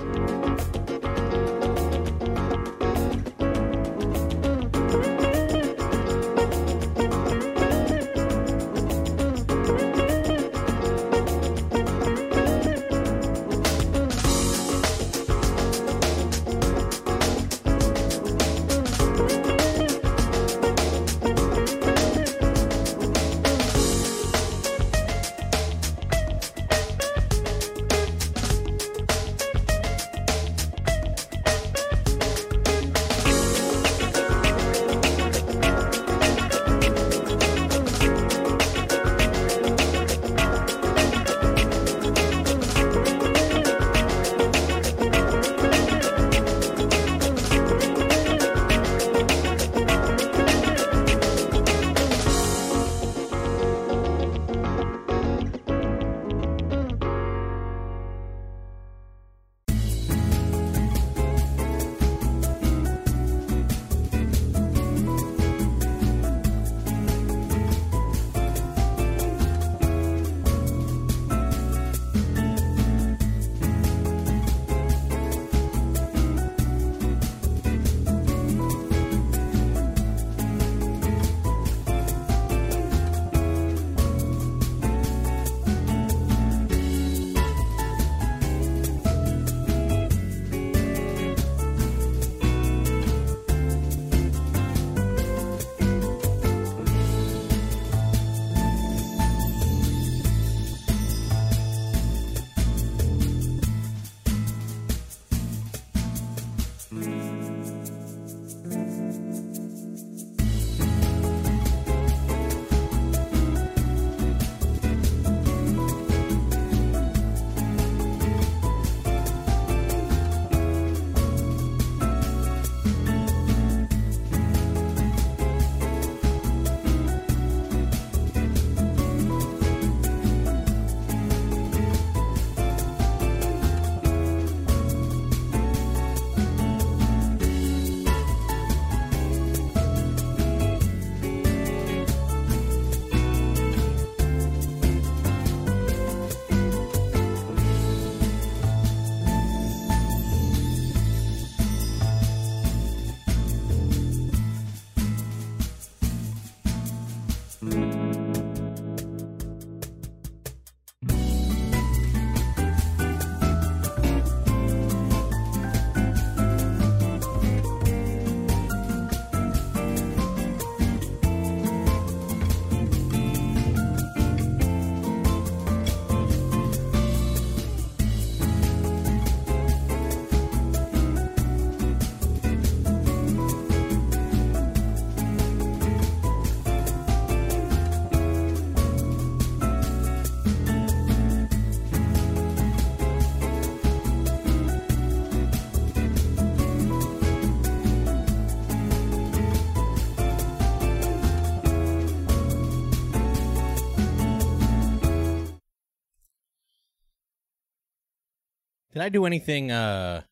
[209.02, 210.22] Did I do anything uh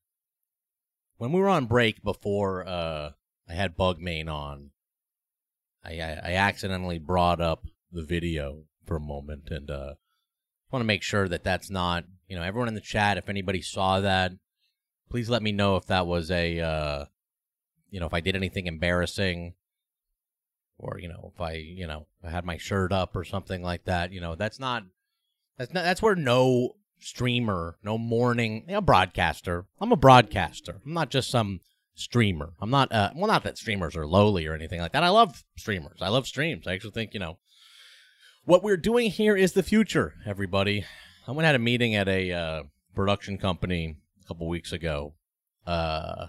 [1.16, 3.10] when we were on break before uh
[3.48, 4.70] I had Bugmain on?
[5.84, 9.94] I I, I accidentally brought up the video for a moment and uh
[10.70, 13.60] want to make sure that that's not, you know, everyone in the chat if anybody
[13.60, 14.30] saw that,
[15.10, 17.06] please let me know if that was a uh
[17.88, 19.54] you know, if I did anything embarrassing
[20.78, 23.86] or you know, if I, you know, I had my shirt up or something like
[23.86, 24.84] that, you know, that's not
[25.58, 29.66] that's not that's where no streamer, no morning, know, broadcaster.
[29.80, 30.80] I'm a broadcaster.
[30.84, 31.60] I'm not just some
[31.94, 32.54] streamer.
[32.60, 35.02] I'm not uh well not that streamers are lowly or anything like that.
[35.02, 35.98] I love streamers.
[36.00, 36.66] I love streams.
[36.66, 37.38] I actually think, you know,
[38.44, 40.84] what we're doing here is the future, everybody.
[41.28, 42.62] I went had a meeting at a uh,
[42.94, 45.14] production company a couple weeks ago.
[45.66, 46.26] Uh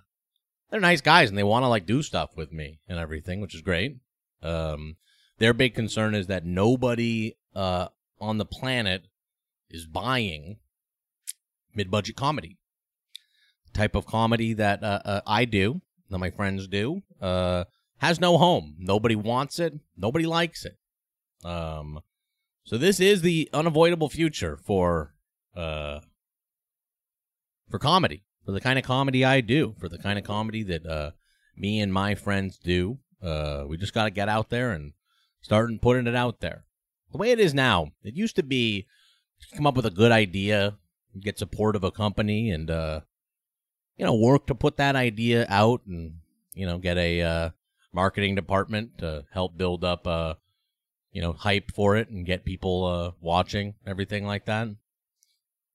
[0.69, 3.53] they're nice guys and they want to like do stuff with me and everything, which
[3.53, 3.97] is great.
[4.41, 4.95] Um,
[5.37, 7.87] their big concern is that nobody uh,
[8.19, 9.07] on the planet
[9.71, 10.57] is buying
[11.73, 12.57] mid-budget comedy.
[13.73, 17.63] Type of comedy that uh, uh, I do, that my friends do, uh,
[17.97, 18.75] has no home.
[18.77, 19.73] Nobody wants it.
[19.95, 20.77] Nobody likes it.
[21.45, 22.01] Um,
[22.65, 25.13] so this is the unavoidable future for
[25.55, 25.99] uh,
[27.69, 30.85] for comedy for the kind of comedy I do, for the kind of comedy that
[30.85, 31.11] uh,
[31.55, 32.99] me and my friends do.
[33.21, 34.93] Uh, we just got to get out there and
[35.41, 36.65] start putting it out there.
[37.11, 38.87] The way it is now, it used to be
[39.55, 40.77] come up with a good idea,
[41.19, 43.01] get support of a company, and uh,
[43.97, 46.15] you know work to put that idea out, and
[46.53, 47.49] you know get a uh,
[47.93, 50.35] marketing department to help build up uh,
[51.11, 54.67] you know hype for it and get people uh, watching everything like that.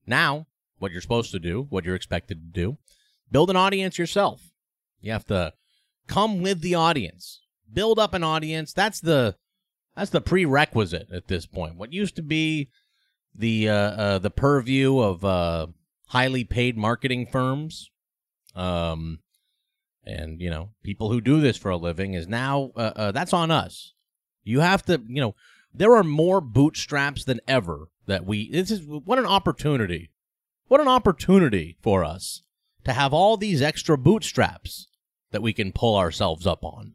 [0.07, 0.47] Now
[0.79, 2.79] what you're supposed to do, what you're expected to do.
[3.31, 4.43] Build an audience yourself.
[5.01, 5.53] You have to
[6.07, 7.41] come with the audience.
[7.73, 8.73] Build up an audience.
[8.73, 9.37] That's the
[9.97, 11.77] that's the prerequisite at this point.
[11.77, 12.69] What used to be
[13.37, 15.67] the uh, uh, the purview of uh,
[16.09, 17.91] highly paid marketing firms,
[18.55, 19.21] um,
[20.05, 23.33] and you know people who do this for a living is now uh, uh, that's
[23.33, 23.93] on us.
[24.45, 25.35] You have to, you know,
[25.75, 28.51] there are more bootstraps than ever that we.
[28.51, 30.11] This is what an opportunity
[30.69, 32.43] what an opportunity for us
[32.85, 34.89] to have all these extra bootstraps
[35.31, 36.95] that we can pull ourselves up on.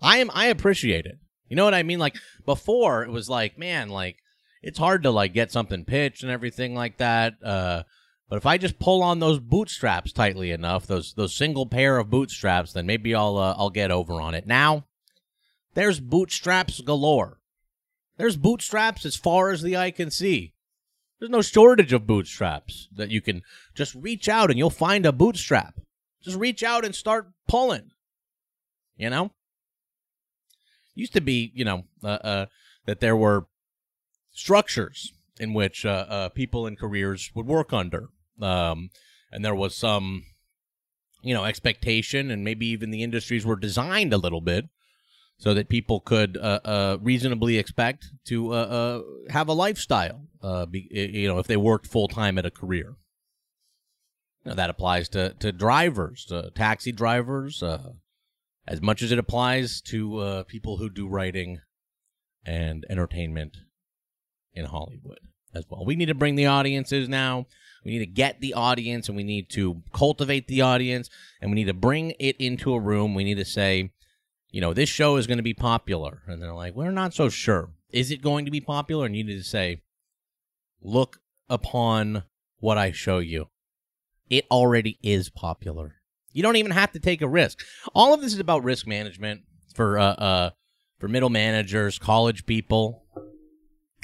[0.00, 1.18] I am I appreciate it.
[1.48, 1.98] You know what I mean?
[1.98, 4.21] Like before it was like, man, like
[4.62, 7.34] it's hard to like get something pitched and everything like that.
[7.42, 7.82] Uh
[8.32, 12.08] but if I just pull on those bootstraps tightly enough, those those single pair of
[12.08, 14.46] bootstraps, then maybe I'll uh, I'll get over on it.
[14.46, 14.86] Now,
[15.74, 17.40] there's bootstraps galore.
[18.16, 20.54] There's bootstraps as far as the eye can see.
[21.18, 23.42] There's no shortage of bootstraps that you can
[23.74, 25.78] just reach out and you'll find a bootstrap.
[26.22, 27.90] Just reach out and start pulling.
[28.96, 29.30] You know?
[30.94, 32.46] Used to be, you know, uh, uh,
[32.86, 33.46] that there were
[34.32, 38.08] structures in which uh, uh people and careers would work under.
[38.40, 38.90] Um,
[39.30, 40.24] and there was some,
[41.22, 44.68] you know, expectation, and maybe even the industries were designed a little bit
[45.38, 49.02] so that people could uh, uh, reasonably expect to uh, uh
[49.32, 50.26] have a lifestyle.
[50.70, 52.96] Be, you know, if they worked full time at a career.
[54.44, 57.62] That applies to to drivers, to taxi drivers,
[58.66, 61.60] as much as it applies to people who do writing
[62.44, 63.58] and entertainment
[64.54, 65.20] in Hollywood
[65.54, 65.84] as well.
[65.84, 67.46] We need to bring the audiences now.
[67.84, 71.10] We need to get the audience, and we need to cultivate the audience,
[71.40, 73.14] and we need to bring it into a room.
[73.14, 73.90] We need to say
[74.52, 76.22] you know, this show is going to be popular.
[76.26, 77.70] And they're like, we're not so sure.
[77.90, 79.06] Is it going to be popular?
[79.06, 79.82] And you need to say,
[80.80, 81.18] look
[81.48, 82.24] upon
[82.60, 83.48] what I show you.
[84.30, 85.96] It already is popular.
[86.32, 87.64] You don't even have to take a risk.
[87.94, 89.42] All of this is about risk management
[89.74, 90.50] for uh, uh
[90.98, 93.01] for middle managers, college people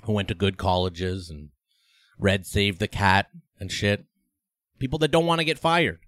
[0.08, 1.50] who went to good colleges and
[2.18, 3.26] read Save the Cat
[3.60, 4.06] and shit.
[4.78, 6.00] People that don't want to get fired.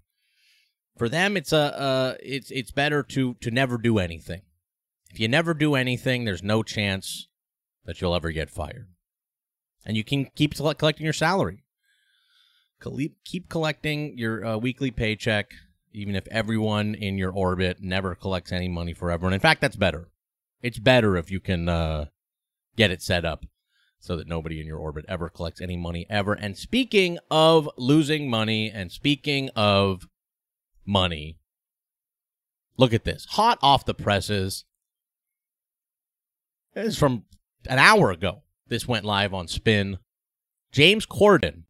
[0.97, 4.41] For them, it's a uh, it's it's better to to never do anything.
[5.11, 7.27] If you never do anything, there's no chance
[7.85, 8.87] that you'll ever get fired,
[9.85, 11.63] and you can keep collecting your salary.
[13.23, 15.51] Keep collecting your uh, weekly paycheck,
[15.93, 19.27] even if everyone in your orbit never collects any money forever.
[19.27, 20.09] And in fact, that's better.
[20.63, 22.05] It's better if you can uh,
[22.75, 23.45] get it set up
[24.01, 26.33] so that nobody in your orbit ever collects any money ever.
[26.33, 30.07] And speaking of losing money, and speaking of
[30.85, 31.37] money.
[32.77, 33.25] Look at this.
[33.31, 34.65] Hot off the presses.
[36.73, 37.23] This is from
[37.67, 38.43] an hour ago.
[38.67, 39.99] This went live on Spin.
[40.71, 41.63] James Corden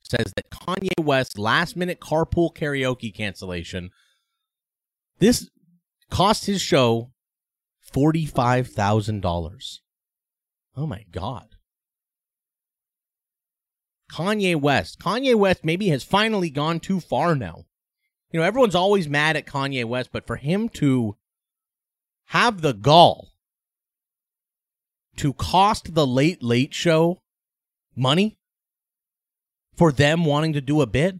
[0.00, 3.90] says that Kanye West's last minute carpool karaoke cancellation
[5.18, 5.50] this
[6.10, 7.10] cost his show
[7.92, 9.78] $45,000.
[10.76, 11.56] Oh my god.
[14.10, 14.98] Kanye West.
[14.98, 17.64] Kanye West maybe has finally gone too far now.
[18.30, 21.16] You know, everyone's always mad at Kanye West, but for him to
[22.26, 23.32] have the gall
[25.16, 27.20] to cost the late late show
[27.96, 28.38] money
[29.76, 31.16] for them wanting to do a bit,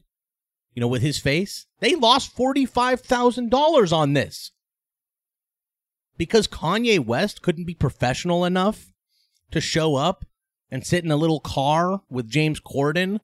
[0.75, 4.53] you know, with his face, they lost $45,000 on this.
[6.17, 8.93] Because Kanye West couldn't be professional enough
[9.51, 10.25] to show up
[10.71, 13.21] and sit in a little car with James Corden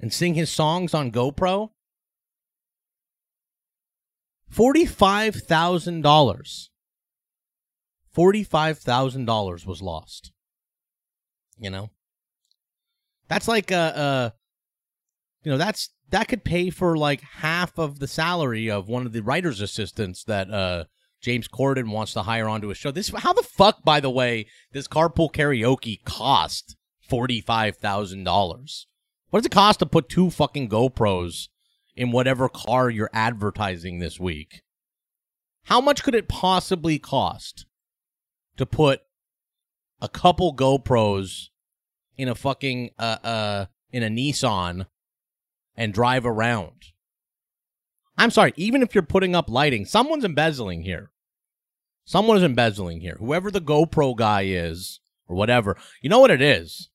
[0.00, 1.70] and sing his songs on GoPro?
[4.52, 6.68] $45,000.
[8.16, 10.32] $45,000 was lost.
[11.58, 11.90] You know?
[13.28, 14.30] That's like a, uh
[15.44, 19.12] you know, that's that could pay for like half of the salary of one of
[19.12, 20.84] the writer's assistants that uh
[21.20, 22.90] James Corden wants to hire onto his show.
[22.90, 26.77] This how the fuck, by the way, this carpool karaoke cost
[27.08, 28.86] forty five thousand dollars.
[29.30, 31.48] What does it cost to put two fucking GoPros
[31.96, 34.62] in whatever car you're advertising this week?
[35.64, 37.66] How much could it possibly cost
[38.56, 39.00] to put
[40.00, 41.48] a couple GoPros
[42.16, 44.86] in a fucking uh uh in a Nissan
[45.76, 46.92] and drive around?
[48.16, 51.10] I'm sorry, even if you're putting up lighting, someone's embezzling here.
[52.04, 53.16] Someone is embezzling here.
[53.18, 55.76] Whoever the GoPro guy is or whatever.
[56.00, 56.88] You know what it is?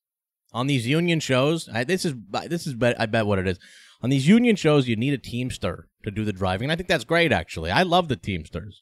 [0.54, 2.14] On these union shows, I, this is
[2.46, 3.58] this is I bet what it is.
[4.02, 6.66] On these union shows, you need a Teamster to do the driving.
[6.66, 7.70] And I think that's great actually.
[7.70, 8.80] I love the Teamsters.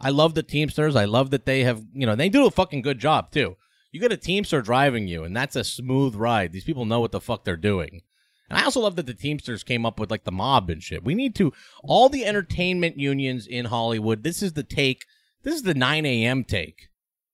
[0.00, 0.96] I love the Teamsters.
[0.96, 3.56] I love that they have, you know, they do a fucking good job too.
[3.92, 6.52] You get a Teamster driving you and that's a smooth ride.
[6.52, 8.02] These people know what the fuck they're doing.
[8.48, 11.04] And I also love that the Teamsters came up with like the mob and shit.
[11.04, 11.52] We need to
[11.84, 14.24] all the entertainment unions in Hollywood.
[14.24, 15.06] This is the take.
[15.42, 16.44] This is the 9 a.m.
[16.44, 16.88] take.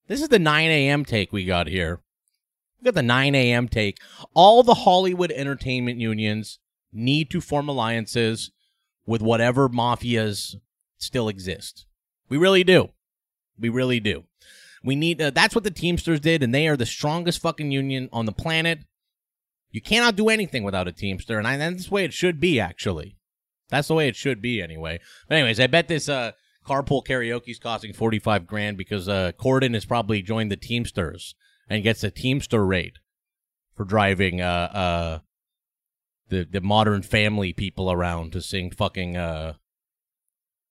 [0.06, 1.04] This is the 9 a.m.
[1.04, 2.00] take we got here.
[2.80, 3.68] We got the 9 a.m.
[3.68, 3.98] take.
[4.34, 6.58] All the Hollywood entertainment unions
[6.92, 8.52] need to form alliances
[9.06, 10.54] with whatever mafias
[10.98, 11.86] still exist.
[12.28, 12.90] We really do.
[13.58, 14.24] We really do.
[14.84, 18.08] We need uh, that's what the Teamsters did, and they are the strongest fucking union
[18.12, 18.84] on the planet.
[19.70, 22.60] You cannot do anything without a Teamster, and I, that's the way it should be.
[22.60, 23.16] Actually,
[23.70, 24.62] that's the way it should be.
[24.62, 26.32] Anyway, but anyways, I bet this uh,
[26.64, 31.34] carpool karaoke is costing forty five grand because uh, Corden has probably joined the Teamsters
[31.68, 32.98] and gets a Teamster rate
[33.74, 35.18] for driving uh uh
[36.28, 39.54] the the modern family people around to sing fucking uh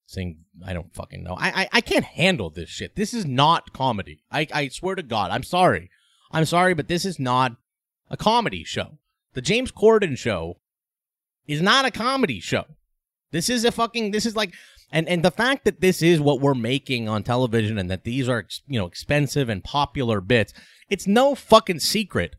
[0.06, 1.34] sing I don't fucking know.
[1.38, 2.96] I, I I can't handle this shit.
[2.96, 4.24] This is not comedy.
[4.30, 5.30] I I swear to God.
[5.30, 5.90] I'm sorry.
[6.30, 7.56] I'm sorry, but this is not
[8.10, 8.98] a comedy show.
[9.34, 10.58] The James Corden show
[11.46, 12.64] is not a comedy show.
[13.30, 14.54] This is a fucking this is like
[14.90, 18.28] and and the fact that this is what we're making on television and that these
[18.28, 20.52] are you know expensive and popular bits,
[20.88, 22.36] it's no fucking secret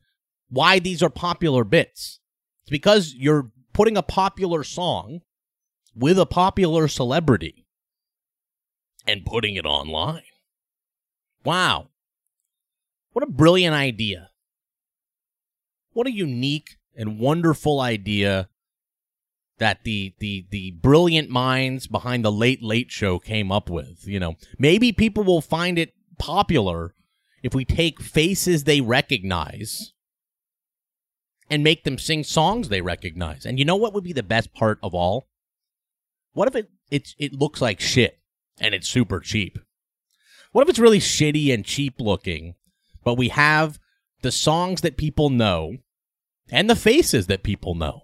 [0.49, 2.19] why these are popular bits.
[2.63, 5.21] It's because you're putting a popular song
[5.95, 7.65] with a popular celebrity
[9.07, 10.23] and putting it online.
[11.43, 11.89] Wow.
[13.11, 14.29] What a brilliant idea.
[15.93, 18.49] What a unique and wonderful idea
[19.59, 24.19] that the the the brilliant minds behind the late late show came up with, you
[24.19, 24.35] know.
[24.57, 26.95] Maybe people will find it popular
[27.43, 29.93] if we take faces they recognize
[31.49, 33.45] and make them sing songs they recognize.
[33.45, 35.27] And you know what would be the best part of all?
[36.33, 38.19] What if it it it looks like shit
[38.59, 39.59] and it's super cheap?
[40.51, 42.55] What if it's really shitty and cheap looking,
[43.03, 43.79] but we have
[44.21, 45.77] the songs that people know
[46.49, 48.03] and the faces that people know?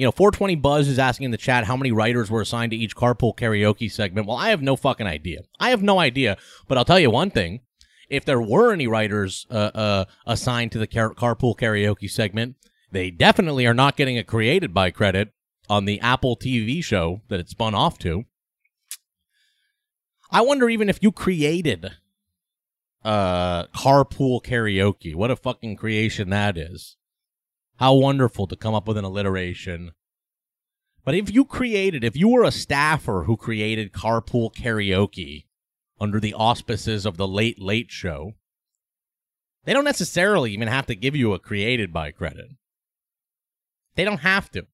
[0.00, 2.76] You know, 420 Buzz is asking in the chat how many writers were assigned to
[2.76, 4.26] each carpool karaoke segment.
[4.26, 5.42] Well, I have no fucking idea.
[5.58, 7.60] I have no idea, but I'll tell you one thing.
[8.08, 12.56] If there were any writers uh, uh, assigned to the car- carpool karaoke segment,
[12.90, 15.34] they definitely are not getting a created by credit
[15.68, 18.24] on the Apple TV show that it spun off to.
[20.30, 21.90] I wonder even if you created
[23.04, 26.96] uh carpool karaoke, what a fucking creation that is.
[27.80, 29.92] How wonderful to come up with an alliteration.
[31.02, 35.46] But if you created, if you were a staffer who created carpool karaoke
[35.98, 38.34] under the auspices of the Late Late Show,
[39.64, 42.48] they don't necessarily even have to give you a created by credit.
[43.94, 44.66] They don't have to.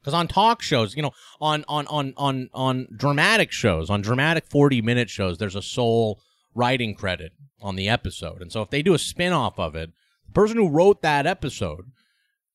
[0.00, 4.44] Because on talk shows, you know, on on on on on dramatic shows, on dramatic
[4.48, 6.20] forty minute shows, there's a sole
[6.52, 7.30] writing credit
[7.62, 9.90] on the episode, and so if they do a spin off of it,
[10.26, 11.92] the person who wrote that episode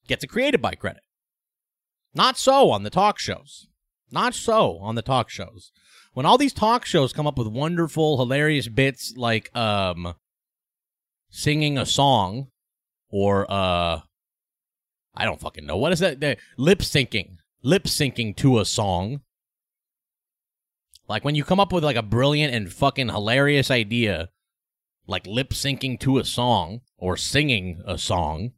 [0.07, 1.03] gets a created by credit.
[2.13, 3.67] Not so on the talk shows.
[4.11, 5.71] Not so on the talk shows.
[6.13, 10.13] When all these talk shows come up with wonderful, hilarious bits like um
[11.29, 12.47] singing a song
[13.09, 14.01] or uh
[15.15, 15.77] I don't fucking know.
[15.77, 16.19] What is that?
[16.57, 17.37] Lip syncing.
[17.63, 19.21] Lip syncing to a song.
[21.07, 24.29] Like when you come up with like a brilliant and fucking hilarious idea,
[25.07, 28.51] like lip syncing to a song or singing a song,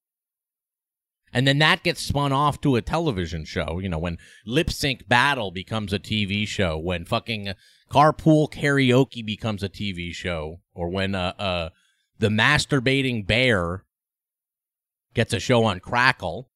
[1.36, 3.78] and then that gets spun off to a television show.
[3.80, 7.54] You know, when Lip Sync Battle becomes a TV show, when fucking
[7.92, 11.70] Carpool Karaoke becomes a TV show, or when uh, uh,
[12.20, 13.84] the Masturbating Bear
[15.14, 16.50] gets a show on Crackle.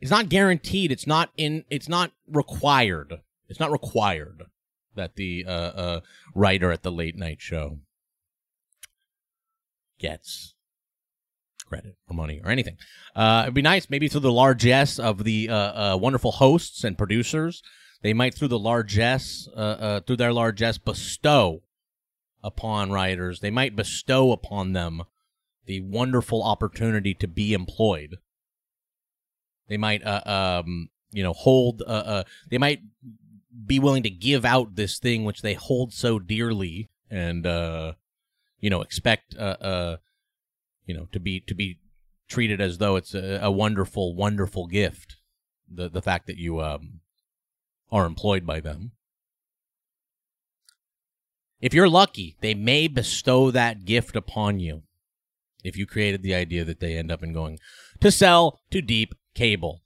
[0.00, 0.90] It's not guaranteed.
[0.90, 1.64] It's not in.
[1.68, 3.20] It's not required.
[3.48, 4.44] It's not required
[4.94, 6.00] that the uh, uh,
[6.34, 7.80] writer at the late night show
[9.98, 10.54] gets
[11.68, 12.76] credit or money or anything.
[13.14, 15.54] Uh, it'd be nice maybe through the largesse of the uh,
[15.94, 17.62] uh, wonderful hosts and producers.
[18.02, 21.62] They might through the largesse, uh, uh, through their largesse, bestow
[22.42, 23.40] upon writers.
[23.40, 25.02] They might bestow upon them
[25.66, 28.16] the wonderful opportunity to be employed.
[29.68, 31.82] They might, uh, um, you know, hold.
[32.48, 32.80] They might
[33.66, 37.44] be willing to give out this thing which they hold so dearly, and
[38.60, 39.34] you know, expect,
[40.88, 41.78] you know, to be to be
[42.28, 45.16] treated as though it's a, a wonderful, wonderful gift.
[45.72, 47.00] The the fact that you um
[47.92, 48.92] are employed by them.
[51.60, 54.82] If you're lucky, they may bestow that gift upon you.
[55.62, 57.58] If you created the idea that they end up in going
[58.00, 59.82] to sell to deep cable.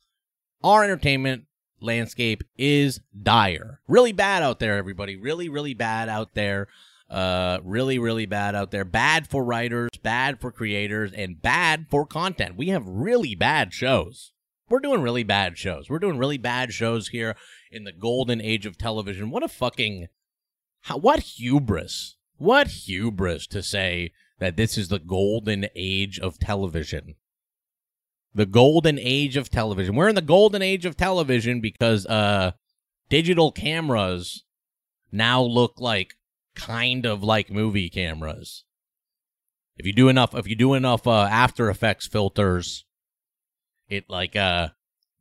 [0.62, 1.46] Our entertainment
[1.80, 3.80] landscape is dire.
[3.88, 5.16] Really bad out there, everybody.
[5.16, 6.68] Really, really bad out there.
[7.12, 8.86] Uh, really, really bad out there.
[8.86, 12.56] Bad for writers, bad for creators, and bad for content.
[12.56, 14.32] We have really bad shows.
[14.70, 15.90] We're doing really bad shows.
[15.90, 17.36] We're doing really bad shows here
[17.70, 19.30] in the golden age of television.
[19.30, 20.06] What a fucking
[20.80, 22.16] how, what hubris.
[22.38, 27.16] What hubris to say that this is the golden age of television.
[28.34, 29.96] The golden age of television.
[29.96, 32.52] We're in the golden age of television because uh
[33.10, 34.44] digital cameras
[35.12, 36.14] now look like
[36.54, 38.64] kind of like movie cameras.
[39.76, 42.84] If you do enough if you do enough uh, after effects filters
[43.88, 44.68] it like uh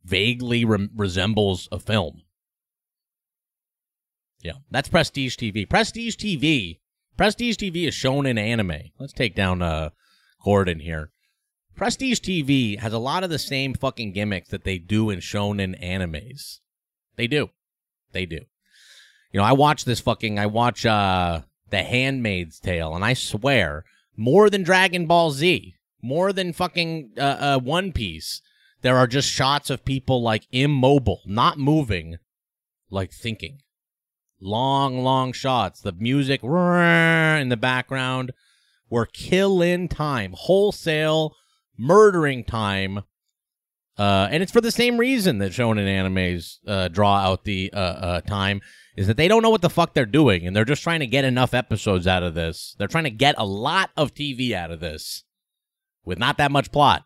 [0.04, 2.22] vaguely re- resembles a film.
[4.40, 5.68] Yeah, that's Prestige TV.
[5.68, 6.80] Prestige TV.
[7.16, 8.90] Prestige TV is shonen anime.
[8.98, 9.90] Let's take down uh
[10.44, 11.12] Gordon here.
[11.74, 15.80] Prestige TV has a lot of the same fucking gimmicks that they do in shonen
[15.82, 16.58] animes.
[17.16, 17.50] They do.
[18.12, 18.40] They do.
[19.32, 23.84] You know, I watch this fucking I watch uh The Handmaid's Tale and I swear
[24.16, 28.42] more than Dragon Ball Z, more than fucking uh, uh One Piece,
[28.82, 32.18] there are just shots of people like immobile, not moving,
[32.90, 33.60] like thinking
[34.42, 35.80] long, long shots.
[35.80, 38.32] The music in the background.
[38.90, 41.34] We're killing time, wholesale
[41.78, 43.04] murdering time.
[44.02, 47.76] Uh, and it's for the same reason that shonen animes uh, draw out the uh,
[47.76, 48.60] uh, time
[48.96, 51.06] is that they don't know what the fuck they're doing and they're just trying to
[51.06, 52.74] get enough episodes out of this.
[52.76, 55.22] They're trying to get a lot of TV out of this
[56.04, 57.04] with not that much plot.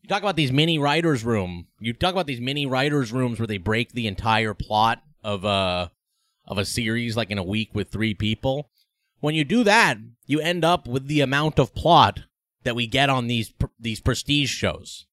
[0.00, 1.66] You talk about these mini writers room.
[1.80, 5.88] You talk about these mini writers rooms where they break the entire plot of uh
[6.46, 8.70] of a series like in a week with three people.
[9.18, 12.20] When you do that, you end up with the amount of plot
[12.62, 15.07] that we get on these these prestige shows.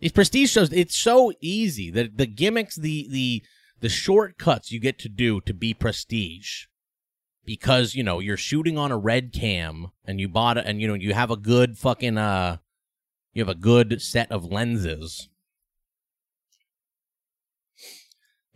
[0.00, 1.90] These prestige shows, it's so easy.
[1.90, 3.42] The the gimmicks, the the
[3.80, 6.64] the shortcuts you get to do to be prestige.
[7.44, 10.88] Because, you know, you're shooting on a red cam and you bought it and you
[10.88, 12.58] know, you have a good fucking uh
[13.32, 15.28] you have a good set of lenses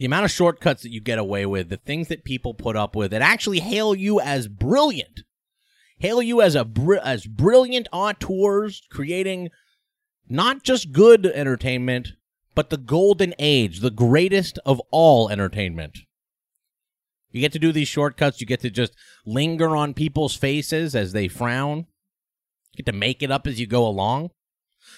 [0.03, 2.97] the amount of shortcuts that you get away with, the things that people put up
[2.97, 5.21] with that actually hail you as brilliant,
[6.01, 9.51] hail you as a br- as brilliant auteurs creating
[10.29, 12.13] not just good entertainment,
[12.55, 15.99] but the golden age, the greatest of all entertainment.
[17.31, 18.41] You get to do these shortcuts.
[18.41, 18.95] You get to just
[19.25, 21.87] linger on people's faces as they frown.
[22.73, 24.31] You get to make it up as you go along.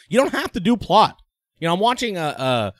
[0.08, 1.20] You don't have to do plot.
[1.60, 2.72] You know, I'm watching a, a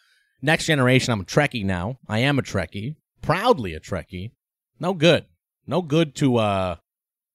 [0.44, 1.96] Next generation, I'm a Trekkie now.
[2.06, 2.96] I am a Trekkie.
[3.22, 4.32] Proudly a Trekkie.
[4.78, 5.24] No good.
[5.66, 6.76] No good to uh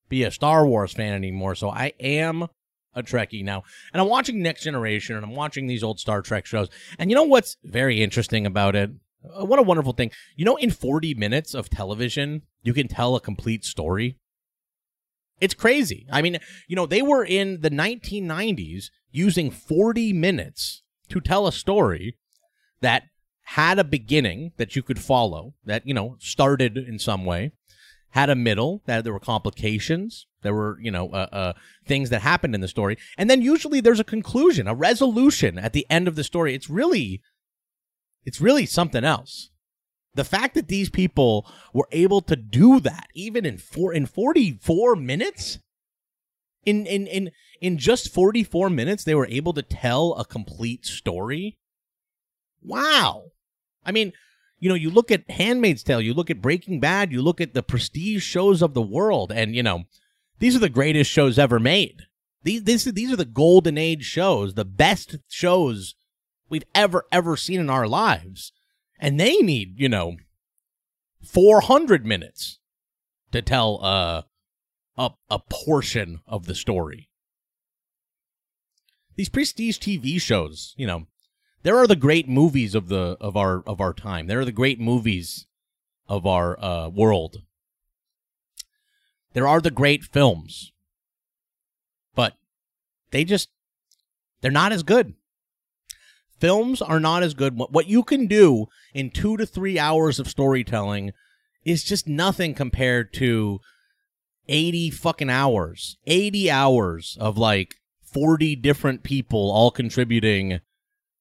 [0.10, 1.56] be a Star Wars fan anymore.
[1.56, 2.50] So I am
[2.96, 3.64] a Trekkie now.
[3.94, 6.70] And I'm watching Next Generation and I'm watching these old Star Trek shows.
[6.98, 8.92] And you know what's very interesting about it?
[9.24, 10.12] Uh, what a wonderful thing.
[10.36, 14.18] You know, in 40 minutes of television, you can tell a complete story.
[15.42, 16.06] It's crazy.
[16.12, 21.52] I mean, you know, they were in the 1990s using 40 minutes to tell a
[21.52, 22.18] story
[22.82, 23.04] that
[23.44, 27.52] had a beginning that you could follow, that, you know, started in some way,
[28.12, 31.54] had a middle, that there were complications, There were, you know, uh, uh,
[31.86, 35.74] things that happened in the story, and then usually there's a conclusion, a resolution at
[35.74, 36.56] the end of the story.
[36.56, 37.22] It's really,
[38.24, 39.50] it's really something else.
[40.16, 44.58] The fact that these people were able to do that, even in four in forty
[44.62, 45.60] four minutes,
[46.66, 50.86] in in in in just forty four minutes, they were able to tell a complete
[50.86, 51.58] story.
[52.62, 53.32] Wow,
[53.86, 54.12] I mean,
[54.60, 57.54] you know, you look at Handmaid's Tale, you look at Breaking Bad, you look at
[57.54, 59.84] the prestige shows of the world, and you know,
[60.40, 62.04] these are the greatest shows ever made.
[62.44, 65.96] These these are the golden age shows, the best shows
[66.50, 68.54] we've ever ever seen in our lives,
[68.98, 70.16] and they need you know,
[71.22, 72.60] four hundred minutes
[73.32, 74.22] to tell uh,
[74.98, 77.10] a a portion of the story.
[79.16, 81.08] These prestige TV shows, you know,
[81.64, 84.28] there are the great movies of the of our of our time.
[84.28, 85.46] There are the great movies
[86.08, 87.42] of our uh, world.
[89.34, 90.72] There are the great films,
[92.16, 92.34] but
[93.12, 93.50] they just
[94.42, 95.14] they're not as good.
[96.40, 97.58] Films are not as good.
[97.58, 101.12] What you can do in two to three hours of storytelling
[101.66, 103.60] is just nothing compared to
[104.48, 110.62] 80 fucking hours 80 hours of like 40 different people all contributing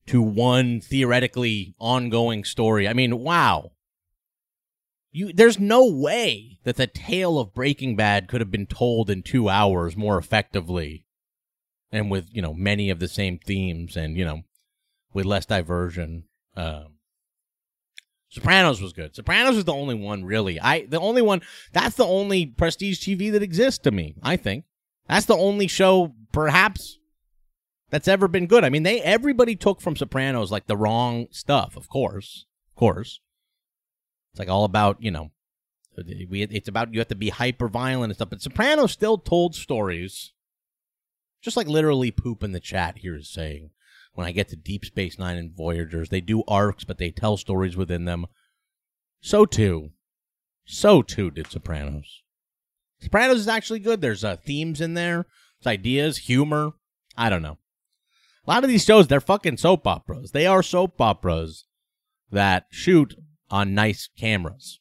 [0.06, 2.88] to one theoretically ongoing story.
[2.88, 3.72] I mean, wow.
[5.10, 9.22] You there's no way that the tale of Breaking Bad could have been told in
[9.22, 11.06] 2 hours more effectively
[11.90, 14.42] and with, you know, many of the same themes and, you know,
[15.14, 16.24] with less diversion.
[16.56, 16.94] Um
[18.30, 19.14] Sopranos was good.
[19.14, 20.60] Sopranos is the only one really.
[20.60, 21.40] I the only one
[21.72, 24.64] that's the only prestige TV that exists to me, I think.
[25.08, 26.98] That's the only show perhaps
[27.88, 28.64] that's ever been good.
[28.64, 32.44] I mean, they everybody took from Sopranos like the wrong stuff, of course.
[32.72, 33.20] Of course.
[34.38, 35.32] It's like all about, you know,
[36.28, 39.56] we it's about you have to be hyper violent and stuff, but Sopranos still told
[39.56, 40.32] stories.
[41.42, 43.70] Just like literally poop in the chat here is saying
[44.12, 46.08] when I get to Deep Space Nine and Voyagers.
[46.08, 48.26] They do arcs, but they tell stories within them.
[49.20, 49.90] So too,
[50.64, 52.22] so too did Sopranos.
[53.00, 54.00] Sopranos is actually good.
[54.00, 55.26] There's uh, themes in there,
[55.60, 56.74] there's ideas, humor.
[57.16, 57.58] I don't know.
[58.46, 60.30] A lot of these shows, they're fucking soap operas.
[60.30, 61.64] They are soap operas
[62.30, 63.16] that shoot
[63.50, 64.80] on nice cameras.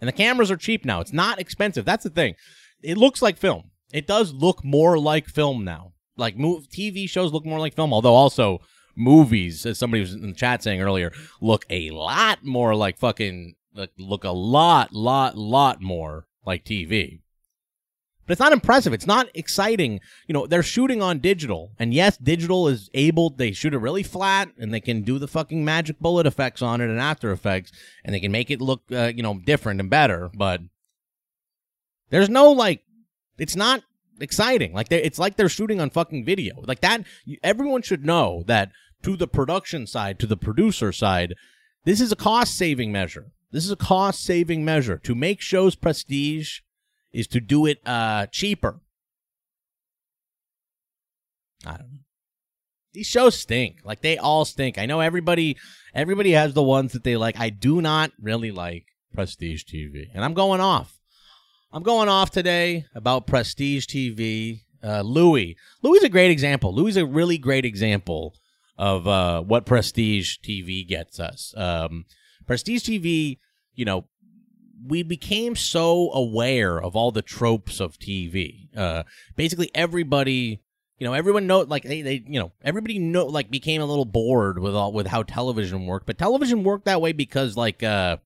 [0.00, 1.00] And the cameras are cheap now.
[1.00, 1.84] It's not expensive.
[1.84, 2.34] That's the thing.
[2.82, 3.70] It looks like film.
[3.92, 7.92] It does look more like film now like move TV shows look more like film,
[7.92, 8.60] although also
[8.96, 13.54] movies, as somebody was in the chat saying earlier, look a lot more like fucking
[13.74, 17.20] like, look a lot, lot, lot more like TV.
[18.26, 18.92] But it's not impressive.
[18.92, 20.00] It's not exciting.
[20.26, 21.72] You know, they're shooting on digital.
[21.78, 25.28] And yes, digital is able, they shoot it really flat and they can do the
[25.28, 27.70] fucking magic bullet effects on it and After Effects
[28.04, 30.30] and they can make it look, uh, you know, different and better.
[30.34, 30.60] But
[32.10, 32.82] there's no like,
[33.38, 33.82] it's not
[34.20, 34.72] exciting.
[34.72, 36.62] Like it's like they're shooting on fucking video.
[36.62, 37.04] Like that,
[37.42, 38.70] everyone should know that
[39.02, 41.34] to the production side, to the producer side,
[41.84, 43.32] this is a cost saving measure.
[43.52, 44.98] This is a cost saving measure.
[44.98, 46.60] To make shows prestige
[47.14, 48.80] is to do it uh, cheaper.
[51.64, 51.98] I don't know.
[52.92, 53.78] These shows stink.
[53.84, 54.78] Like they all stink.
[54.78, 55.56] I know everybody
[55.94, 57.38] everybody has the ones that they like.
[57.38, 60.08] I do not really like prestige TV.
[60.14, 60.98] And I'm going off.
[61.72, 64.60] I'm going off today about Prestige TV.
[64.82, 65.56] Uh, Louis.
[65.82, 66.74] Louie is a great example.
[66.74, 68.34] Louie is a really great example
[68.76, 71.54] of uh, what Prestige TV gets us.
[71.56, 72.04] Um,
[72.46, 73.38] Prestige TV,
[73.72, 74.04] you know,
[74.86, 78.68] we became so aware of all the tropes of TV.
[78.76, 79.04] Uh,
[79.36, 80.60] basically, everybody,
[80.98, 84.04] you know, everyone know like they, they, you know, everybody know like became a little
[84.04, 86.06] bored with all with how television worked.
[86.06, 88.18] But television worked that way because like uh,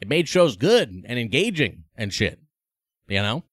[0.00, 2.40] it made shows good and engaging and shit.
[3.06, 3.44] You know,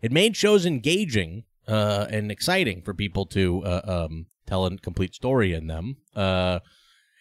[0.00, 5.14] it made shows engaging uh, and exciting for people to uh, um, tell a complete
[5.14, 5.96] story in them.
[6.14, 6.60] Uh,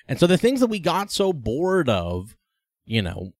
[0.07, 2.35] and so the things that we got so bored of,
[2.85, 3.33] you know,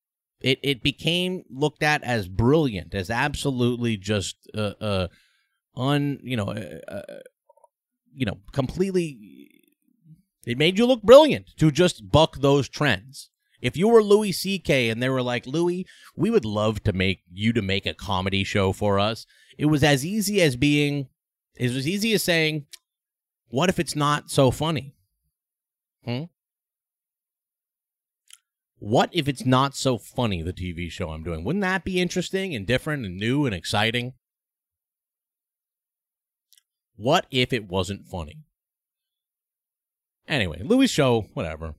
[0.44, 5.08] it, it became looked at as brilliant, as absolutely just uh, uh,
[5.76, 7.20] un, you know, uh, uh,
[8.14, 9.50] you know, completely.
[10.46, 13.30] It made you look brilliant to just buck those trends.
[13.62, 14.90] If you were Louis C.K.
[14.90, 18.44] and they were like, Louis, we would love to make you to make a comedy
[18.44, 19.26] show for us,
[19.58, 21.08] it was as easy as being,
[21.56, 22.66] it was as easy as saying,
[23.48, 24.96] what if it's not so funny?
[26.04, 26.24] Hmm?
[28.86, 31.46] What if it's not so funny, the TV show I'm doing?
[31.46, 34.12] Wouldn't that be interesting and different and new and exciting?
[36.98, 38.40] What if it wasn't funny?
[40.28, 41.76] Anyway, Louis' show, whatever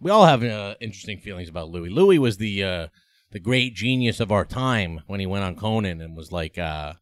[0.00, 1.90] we all have uh, interesting feelings about Louis.
[1.90, 2.86] Louis was the uh,
[3.30, 6.94] the great genius of our time when he went on Conan and was like, uh,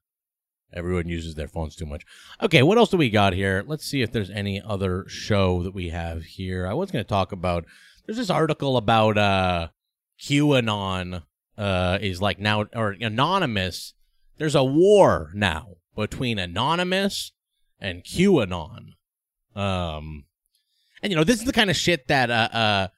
[0.73, 2.05] Everyone uses their phones too much.
[2.41, 3.65] Okay, what else do we got here?
[3.67, 6.67] Let's see if there's any other show that we have here.
[6.67, 7.65] I was going to talk about.
[8.11, 9.69] There's this article about uh,
[10.21, 11.23] QAnon
[11.57, 13.95] uh, is like now or anonymous.
[14.37, 17.31] There's a war now between anonymous
[17.79, 18.95] and QAnon.
[19.55, 20.25] Um,
[21.05, 22.89] and you know this is the kind of shit that uh, uh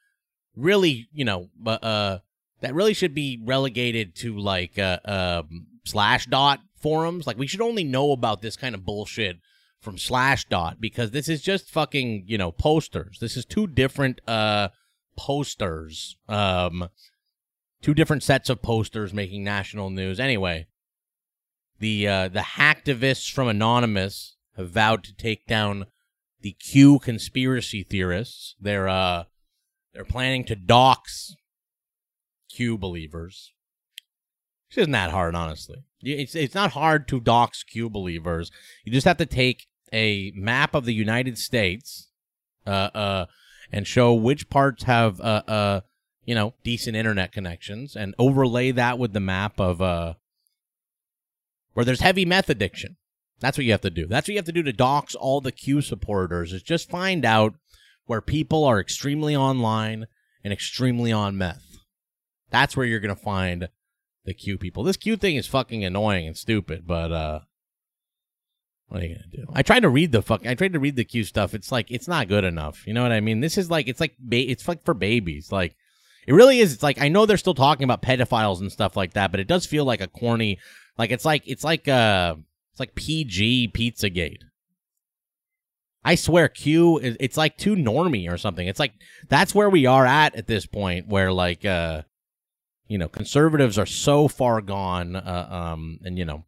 [0.55, 2.19] really you know uh, uh
[2.61, 7.27] that really should be relegated to like uh um slash dot forums.
[7.27, 9.37] Like we should only know about this kind of bullshit
[9.79, 13.19] from slash dot because this is just fucking you know posters.
[13.21, 14.69] This is two different uh
[15.15, 16.17] posters.
[16.27, 16.89] Um,
[17.81, 20.19] two different sets of posters making national news.
[20.19, 20.67] Anyway,
[21.79, 25.85] the uh, the hacktivists from Anonymous have vowed to take down
[26.41, 28.55] the Q conspiracy theorists.
[28.59, 29.23] They're uh
[29.93, 31.35] they're planning to dox
[32.53, 33.51] Q believers.
[34.69, 35.83] Which isn't that hard, honestly.
[36.01, 38.51] It's it's not hard to dox Q believers.
[38.83, 42.09] You just have to take a map of the United States,
[42.65, 43.25] uh, uh,
[43.73, 45.81] and show which parts have uh, uh,
[46.25, 50.13] you know, decent internet connections, and overlay that with the map of uh,
[51.73, 52.95] where there's heavy meth addiction.
[53.39, 54.05] That's what you have to do.
[54.05, 56.53] That's what you have to do to dox all the Q supporters.
[56.53, 57.55] Is just find out
[58.05, 60.05] where people are extremely online
[60.43, 61.79] and extremely on meth.
[62.51, 63.69] That's where you're gonna find
[64.23, 64.83] the Q people.
[64.83, 67.39] This Q thing is fucking annoying and stupid, but uh
[68.87, 69.51] what are you gonna do?
[69.53, 70.45] I tried to read the fuck.
[70.45, 71.53] I tried to read the Q stuff.
[71.53, 72.85] It's like it's not good enough.
[72.85, 73.39] You know what I mean?
[73.39, 75.51] This is like it's like ba- it's like for babies.
[75.51, 75.75] Like
[76.27, 76.73] it really is.
[76.73, 79.47] It's like I know they're still talking about pedophiles and stuff like that, but it
[79.47, 80.59] does feel like a corny.
[80.97, 82.35] Like it's like it's like uh
[82.71, 84.41] it's like PG Pizzagate.
[86.05, 88.67] I swear, Q it's like too normy or something.
[88.67, 88.93] It's like
[89.29, 92.01] that's where we are at at this point, where like uh,
[92.87, 96.43] you know, conservatives are so far gone, uh, um, and you know,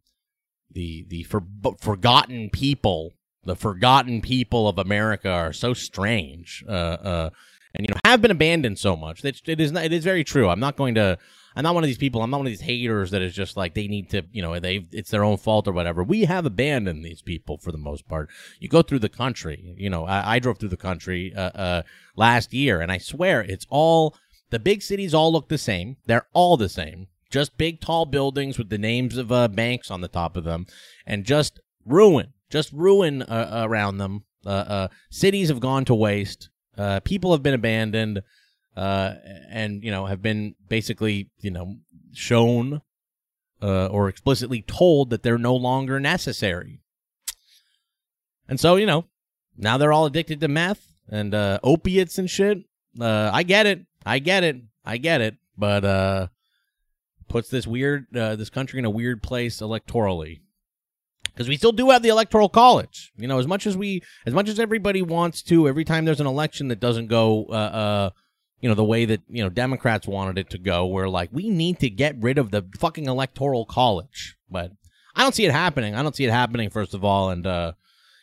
[0.76, 1.44] the the for,
[1.82, 3.14] forgotten people,
[3.44, 7.30] the forgotten people of America are so strange, uh, uh,
[7.74, 9.26] and you know, have been abandoned so much.
[9.26, 10.50] It, it is not, it is very true.
[10.50, 11.18] I'm not going to
[11.56, 12.22] I'm not one of these people.
[12.22, 14.60] I'm not one of these haters that is just like they need to, you know,
[14.60, 16.04] they it's their own fault or whatever.
[16.04, 18.30] We have abandoned these people for the most part.
[18.60, 21.82] You go through the country, you know, I, I drove through the country uh, uh,
[22.18, 24.16] last year, and I swear it's all
[24.50, 25.96] the big cities all look the same.
[26.06, 30.00] They're all the same, just big tall buildings with the names of uh, banks on
[30.00, 30.66] the top of them,
[31.06, 34.24] and just ruin, just ruin uh, around them.
[34.46, 36.50] Uh, uh, cities have gone to waste.
[36.78, 38.22] Uh, people have been abandoned
[38.78, 39.16] uh,
[39.50, 41.76] and you know have been basically you know
[42.14, 42.82] shown
[43.62, 46.80] or explicitly told that they're no longer necessary.
[48.48, 49.08] And so you know
[49.58, 52.60] now they're all addicted to meth and opiates and shit.
[52.98, 56.28] I get it, I get it, I get it, but uh,
[57.28, 60.42] puts this weird uh, this country in a weird place electorally
[61.26, 63.12] because we still do have the electoral college.
[63.18, 66.22] You know, as much as we, as much as everybody wants to, every time there's
[66.22, 68.10] an election that doesn't go uh, uh,
[68.62, 71.50] you know, the way that, you know, Democrats wanted it to go, where like we
[71.50, 74.38] need to get rid of the fucking electoral college.
[74.50, 74.72] But
[75.16, 75.94] I don't see it happening.
[75.94, 77.30] I don't see it happening, first of all.
[77.30, 77.74] And, uh,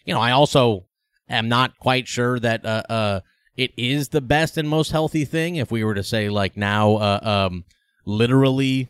[0.04, 0.86] you know, I also
[1.28, 3.20] am not quite sure that, uh, uh,
[3.56, 5.56] it is the best and most healthy thing.
[5.56, 7.64] If we were to say, like, now, uh, um,
[8.04, 8.88] literally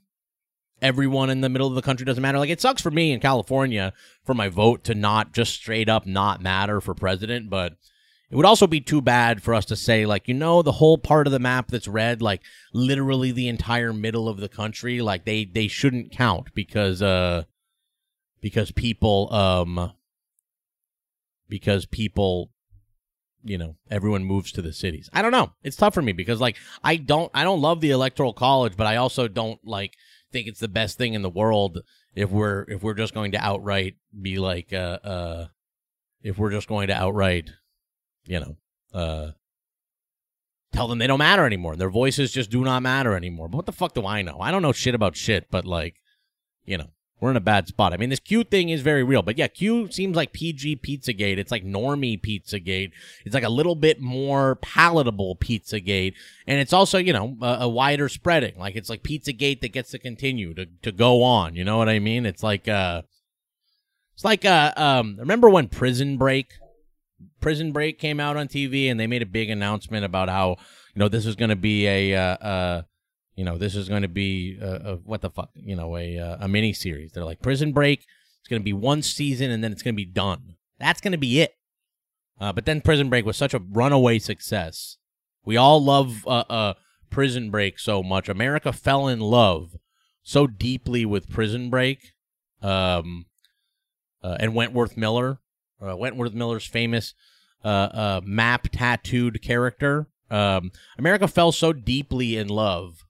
[0.81, 2.39] everyone in the middle of the country doesn't matter.
[2.39, 3.93] Like it sucks for me in California
[4.25, 7.75] for my vote to not just straight up not matter for president, but
[8.31, 10.97] it would also be too bad for us to say, like, you know, the whole
[10.97, 12.41] part of the map that's red, like
[12.73, 17.45] literally the entire middle of the country, like they they shouldn't count because uh
[18.41, 19.93] because people um
[21.49, 22.51] because people
[23.45, 26.41] you know everyone moves to the cities i don't know it's tough for me because
[26.41, 29.97] like i don't i don't love the electoral college but i also don't like
[30.31, 31.83] think it's the best thing in the world
[32.15, 35.47] if we're if we're just going to outright be like uh uh
[36.23, 37.51] if we're just going to outright
[38.27, 38.57] you know,
[38.95, 39.33] uh,
[40.73, 41.77] tell them they don't matter anymore.
[41.77, 43.49] Their voices just do not matter anymore.
[43.49, 44.39] But what the fuck do I know?
[44.41, 45.97] I don't know shit about shit, but like,
[46.65, 46.91] you know,
[47.23, 47.93] we're in a bad spot.
[47.93, 51.39] I mean, this Q thing is very real, but yeah, Q seems like PG Pizzagate.
[51.39, 52.91] It's like normie Pizzagate.
[53.25, 56.15] It's like a little bit more palatable Pizzagate,
[56.49, 58.59] and it's also you know a, a wider spreading.
[58.59, 61.55] Like it's like Pizzagate that gets to continue to to go on.
[61.55, 62.27] You know what I mean?
[62.27, 63.03] It's like uh,
[64.15, 65.15] it's like uh um.
[65.21, 66.49] Remember when Prison Break
[67.41, 70.57] Prison Break came out on TV and they made a big announcement about how
[70.93, 72.83] you know this is going to be a uh, uh,
[73.35, 76.19] you know this is going to be a, a, what the fuck you know a
[76.19, 77.13] uh, a mini series.
[77.13, 78.07] They're like Prison Break.
[78.41, 80.57] It's going to be one season and then it's going to be done.
[80.79, 81.55] That's going to be it.
[82.41, 84.97] Uh, but then Prison Break was such a runaway success.
[85.45, 86.75] We all love uh, uh,
[87.09, 88.29] Prison Break so much.
[88.29, 89.77] America fell in love
[90.25, 92.15] so deeply with Prison Break.
[92.61, 93.27] Um,
[94.25, 95.41] uh, and Wentworth Miller,
[95.85, 97.15] uh, Wentworth Miller's famous
[97.65, 100.07] map tattooed character.
[100.31, 103.05] Um, America fell so deeply in love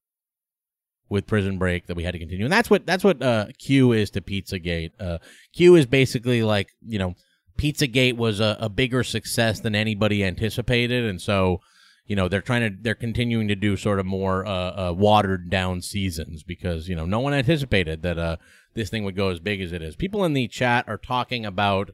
[1.13, 3.93] with Prison Break that we had to continue, and that's what that's what uh, Q
[3.93, 4.93] is to Pizzagate.
[4.99, 5.19] Uh,
[5.53, 7.15] Q is basically like you know,
[7.59, 11.61] Pizzagate was a, a bigger success than anybody anticipated, and so
[12.07, 15.51] you know they're trying to they're continuing to do sort of more uh, uh, watered
[15.51, 18.37] down seasons because you know no one anticipated that uh,
[18.73, 19.95] this thing would go as big as it is.
[19.95, 21.91] People in the chat are talking about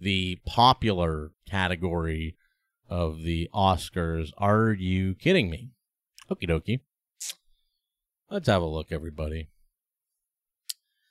[0.00, 2.36] the popular category
[2.88, 4.30] of the Oscars.
[4.38, 5.70] Are you kidding me?
[6.30, 6.80] Okie dokie.
[8.30, 9.48] Let's have a look, everybody.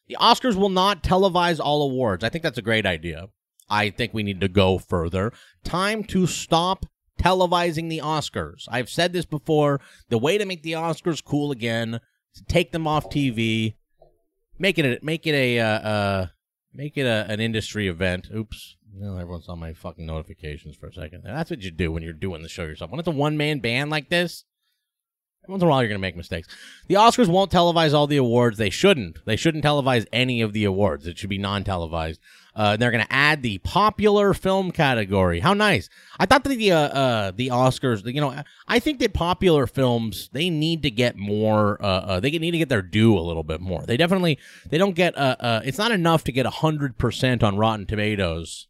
[0.08, 2.24] The Oscars will not televise all awards.
[2.24, 3.28] I think that's a great idea.
[3.70, 5.32] I think we need to go further.
[5.64, 6.86] Time to stop
[7.20, 8.66] televising the Oscars.
[8.68, 9.80] I've said this before.
[10.10, 12.00] The way to make the Oscars cool again
[12.34, 13.76] is to take them off TV,
[14.60, 16.28] make it a, make it a uh, uh,
[16.74, 18.30] make it a, an industry event.
[18.36, 18.76] Oops.
[18.96, 21.24] Well, everyone saw my fucking notifications for a second.
[21.24, 22.92] That's what you do when you're doing the show yourself.
[22.92, 24.44] When it's a one man band like this,
[25.48, 26.48] once in a while you're going to make mistakes.
[26.88, 28.58] The Oscars won't televise all the awards.
[28.58, 29.24] They shouldn't.
[29.26, 31.08] They shouldn't televise any of the awards.
[31.08, 32.20] It should be non televised.
[32.56, 35.40] Uh, they're going to add the popular film category.
[35.40, 35.90] How nice!
[36.20, 40.30] I thought that the uh, uh, the Oscars, you know, I think that popular films
[40.34, 41.84] they need to get more.
[41.84, 43.84] Uh, uh, they need to get their due a little bit more.
[43.86, 44.38] They definitely
[44.70, 45.18] they don't get.
[45.18, 48.68] Uh, uh, it's not enough to get hundred percent on Rotten Tomatoes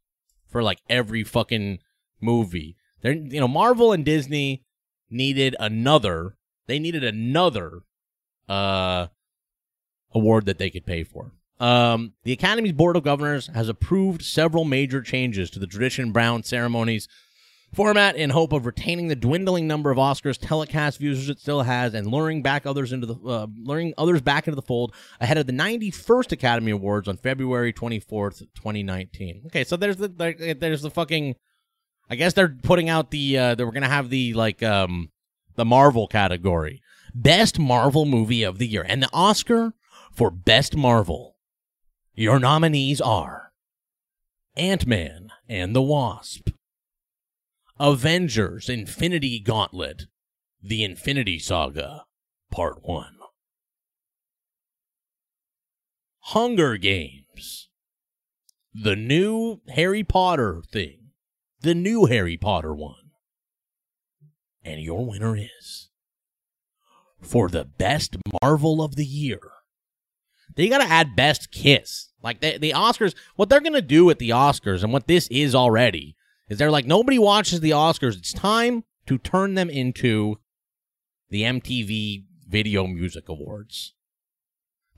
[0.47, 1.79] for like every fucking
[2.21, 2.77] movie.
[3.01, 4.63] They're you know Marvel and Disney
[5.09, 6.37] needed another.
[6.67, 7.81] They needed another
[8.47, 9.07] uh
[10.13, 11.31] award that they could pay for.
[11.59, 16.43] Um, the Academy's Board of Governors has approved several major changes to the tradition Brown
[16.43, 17.07] ceremonies
[17.73, 21.93] format in hope of retaining the dwindling number of Oscars telecast viewers it still has
[21.93, 25.47] and luring back others into the uh, luring others back into the fold ahead of
[25.47, 29.43] the 91st Academy Awards on February 24th, 2019.
[29.47, 31.35] Okay, so there's the there's the fucking
[32.09, 35.09] I guess they're putting out the uh that we're going to have the like um
[35.55, 36.81] the Marvel category.
[37.13, 39.73] Best Marvel movie of the year and the Oscar
[40.11, 41.33] for Best Marvel
[42.15, 43.53] your nominees are
[44.55, 46.49] Ant Man and the Wasp,
[47.79, 50.03] Avengers Infinity Gauntlet,
[50.61, 52.05] The Infinity Saga,
[52.51, 53.15] Part 1,
[56.19, 57.69] Hunger Games,
[58.75, 61.13] the new Harry Potter thing,
[61.61, 63.02] the new Harry Potter one.
[64.63, 65.89] And your winner is
[67.21, 69.39] for the best Marvel of the year
[70.55, 72.09] they got to add best kiss.
[72.21, 75.27] Like the, the Oscars, what they're going to do at the Oscars and what this
[75.27, 76.15] is already
[76.49, 78.17] is they're like, nobody watches the Oscars.
[78.17, 80.39] It's time to turn them into
[81.29, 83.93] the MTV Video Music Awards.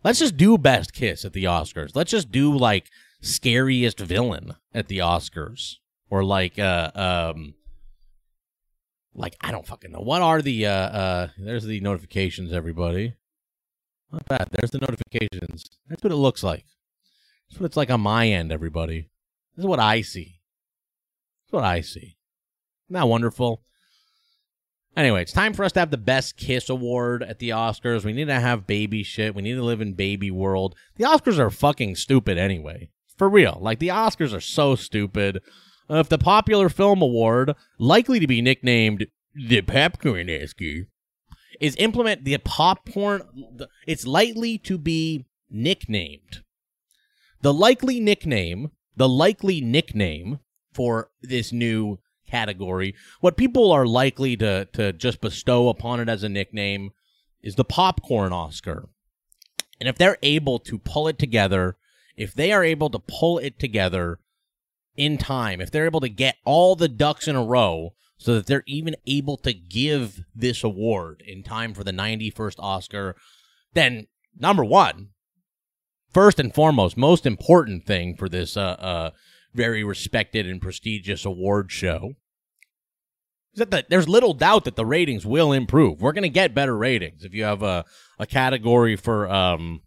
[0.03, 1.95] Let's just do best kiss at the Oscars.
[1.95, 2.89] Let's just do like
[3.21, 5.75] scariest villain at the Oscars
[6.09, 7.55] or like, uh, um,
[9.15, 10.01] like I don't fucking know.
[10.01, 13.15] What are the uh uh there's the notifications everybody.
[14.11, 14.49] Not bad.
[14.51, 15.65] There's the notifications.
[15.89, 16.65] That's what it looks like.
[17.49, 19.09] That's what it's like on my end, everybody.
[19.55, 20.39] This is what I see.
[21.45, 22.17] That's what I see.
[22.87, 23.61] Isn't that wonderful?
[24.95, 28.05] Anyway, it's time for us to have the Best Kiss Award at the Oscars.
[28.05, 29.35] We need to have baby shit.
[29.35, 30.75] We need to live in baby world.
[30.95, 32.89] The Oscars are fucking stupid anyway.
[33.17, 33.57] For real.
[33.61, 35.41] Like, the Oscars are so stupid.
[35.89, 40.87] If the Popular Film Award, likely to be nicknamed the Popcorn Oscar,
[41.59, 43.21] is implement the popcorn.
[43.85, 46.43] It's likely to be nicknamed.
[47.41, 50.39] The likely nickname, the likely nickname
[50.73, 56.23] for this new category, what people are likely to, to just bestow upon it as
[56.23, 56.91] a nickname
[57.41, 58.89] is the popcorn Oscar.
[59.79, 61.77] And if they're able to pull it together,
[62.17, 64.19] if they are able to pull it together
[64.97, 68.47] in time, if they're able to get all the ducks in a row so that
[68.47, 73.15] they're even able to give this award in time for the 91st Oscar,
[73.73, 74.07] then
[74.37, 75.09] number one,
[76.13, 79.09] first and foremost, most important thing for this uh, uh,
[79.53, 82.13] very respected and prestigious award show
[83.53, 86.01] is that the, there's little doubt that the ratings will improve.
[86.01, 87.85] We're going to get better ratings if you have a,
[88.19, 89.29] a category for.
[89.29, 89.81] Um,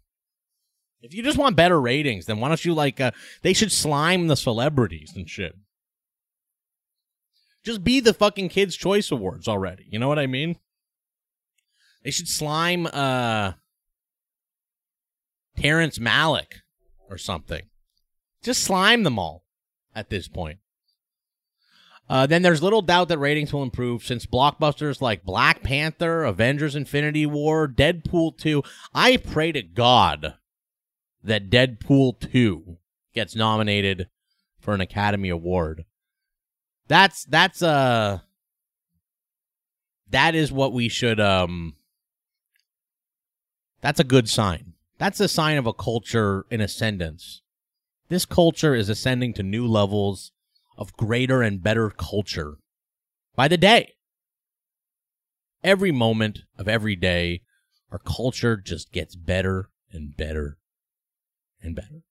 [1.01, 2.99] if you just want better ratings, then why don't you like?
[2.99, 3.11] Uh,
[3.41, 5.55] they should slime the celebrities and shit.
[7.63, 9.85] Just be the fucking Kids' Choice Awards already.
[9.89, 10.57] You know what I mean?
[12.03, 13.53] They should slime uh
[15.57, 16.61] Terrence Malick
[17.09, 17.63] or something.
[18.43, 19.43] Just slime them all
[19.93, 20.59] at this point.
[22.09, 26.75] Uh, then there's little doubt that ratings will improve since blockbusters like Black Panther, Avengers
[26.75, 28.63] Infinity War, Deadpool 2.
[28.95, 30.33] I pray to God
[31.23, 32.77] that Deadpool 2
[33.13, 34.07] gets nominated
[34.59, 35.85] for an Academy Award.
[36.87, 38.19] That's that's uh
[40.09, 41.75] that is what we should um
[43.81, 44.73] that's a good sign.
[44.97, 47.41] That's a sign of a culture in ascendance.
[48.09, 50.31] This culture is ascending to new levels
[50.77, 52.57] of greater and better culture
[53.35, 53.93] by the day.
[55.63, 57.41] Every moment of every day,
[57.91, 60.57] our culture just gets better and better
[61.61, 62.03] and better.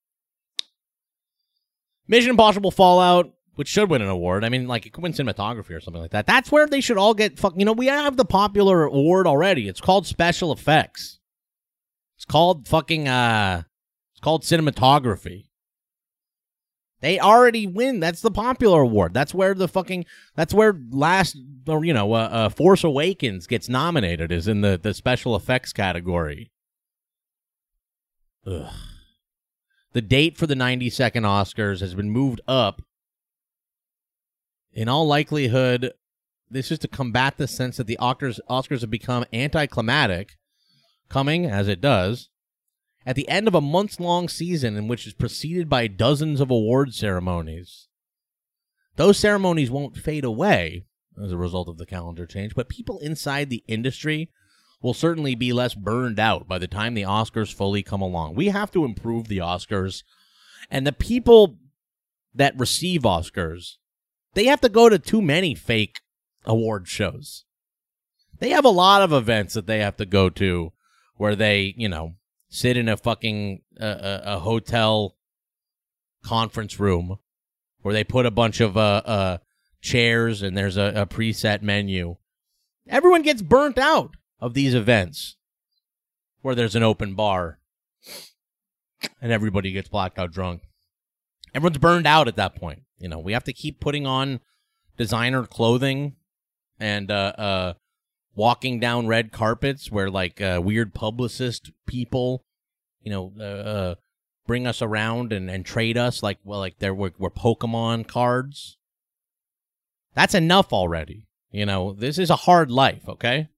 [2.07, 4.45] Mission Impossible Fallout, which should win an award.
[4.45, 6.27] I mean, like it could win cinematography or something like that.
[6.27, 7.55] That's where they should all get fuck.
[7.57, 9.69] You know, we have the popular award already.
[9.69, 11.19] It's called special effects.
[12.17, 13.63] It's called fucking uh,
[14.13, 15.45] it's called cinematography.
[17.01, 18.01] They already win.
[18.01, 19.15] That's the popular award.
[19.15, 20.05] That's where the fucking.
[20.35, 21.37] That's where last
[21.67, 25.73] or you know, uh, uh, Force Awakens gets nominated is in the the special effects
[25.73, 26.51] category.
[28.47, 28.73] Ugh.
[29.93, 32.83] The date for the 92nd Oscars has been moved up.
[34.73, 35.93] In all likelihood,
[36.51, 40.37] this is to combat the sense that the Oscars, have become anticlimactic,
[41.09, 42.29] coming, as it does,
[43.07, 46.51] at the end of a months long season in which is preceded by dozens of
[46.51, 47.89] award ceremonies.
[48.97, 50.85] Those ceremonies won't fade away
[51.23, 54.31] as a result of the calendar change, but people inside the industry
[54.81, 58.35] will certainly be less burned out by the time the Oscars fully come along.
[58.35, 60.03] We have to improve the Oscars,
[60.71, 61.59] and the people
[62.35, 63.77] that receive Oscars,
[64.35, 66.01] they have to go to too many fake
[66.45, 67.45] award shows.
[68.39, 70.73] They have a lot of events that they have to go to
[71.17, 72.15] where they, you know,
[72.49, 75.17] sit in a fucking uh, a, a hotel
[76.25, 77.19] conference room
[77.83, 79.39] where they put a bunch of uh, uh
[79.81, 82.17] chairs and there's a, a preset menu.
[82.89, 85.37] Everyone gets burnt out of these events
[86.43, 87.59] where there's an open bar
[89.21, 90.63] and everybody gets blackout drunk.
[91.55, 92.83] Everyone's burned out at that point.
[92.99, 94.41] You know, we have to keep putting on
[94.97, 96.17] designer clothing
[96.81, 97.75] and uh uh
[98.35, 102.45] walking down red carpets where like uh, weird publicist people,
[103.03, 103.95] you know, uh, uh,
[104.47, 108.07] bring us around and, and trade us like well like there were, we're, we're Pokemon
[108.07, 108.77] cards.
[110.15, 111.27] That's enough already.
[111.51, 113.49] You know, this is a hard life, okay?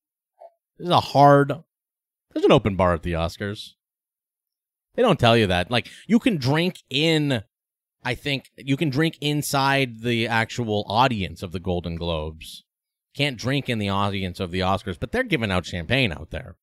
[0.80, 1.52] This is a hard.
[2.32, 3.74] There's an open bar at the Oscars.
[4.94, 5.70] They don't tell you that.
[5.70, 7.42] Like you can drink in.
[8.02, 12.64] I think you can drink inside the actual audience of the Golden Globes.
[13.14, 16.56] Can't drink in the audience of the Oscars, but they're giving out champagne out there.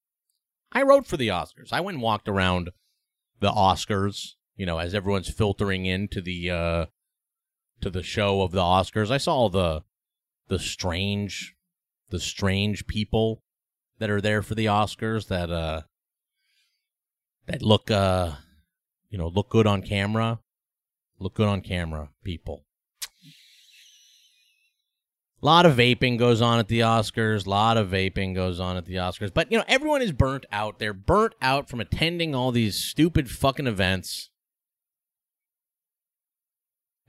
[0.72, 1.72] I wrote for the Oscars.
[1.72, 2.72] I went and walked around
[3.40, 6.86] the Oscars, you know, as everyone's filtering into the uh
[7.82, 9.12] to the show of the Oscars.
[9.12, 9.84] I saw the
[10.48, 11.56] the strange
[12.10, 13.44] the strange people
[14.00, 15.82] that are there for the Oscars that uh
[17.48, 18.34] that look uh
[19.10, 20.40] you know look good on camera
[21.20, 22.64] look good on camera people
[25.42, 27.46] a lot of vaping goes on at the Oscars.
[27.46, 29.32] A lot of vaping goes on at the Oscars.
[29.32, 30.80] But, you know, everyone is burnt out.
[30.80, 34.32] They're burnt out from attending all these stupid fucking events.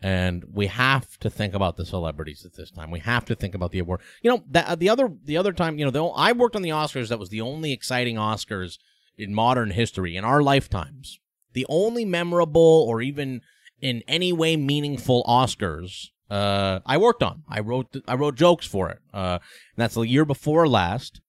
[0.01, 2.93] And we have to think about the celebrities at this time.
[2.93, 4.01] We have to think about the award.
[4.23, 6.69] You know, the, the other the other time, you know, the, I worked on the
[6.71, 7.09] Oscars.
[7.09, 8.79] That was the only exciting Oscars
[9.17, 11.19] in modern history in our lifetimes.
[11.53, 13.41] The only memorable or even
[13.81, 17.43] in any way meaningful Oscars uh, I worked on.
[17.49, 18.99] I wrote I wrote jokes for it.
[19.13, 19.39] Uh,
[19.77, 21.21] that's the year before last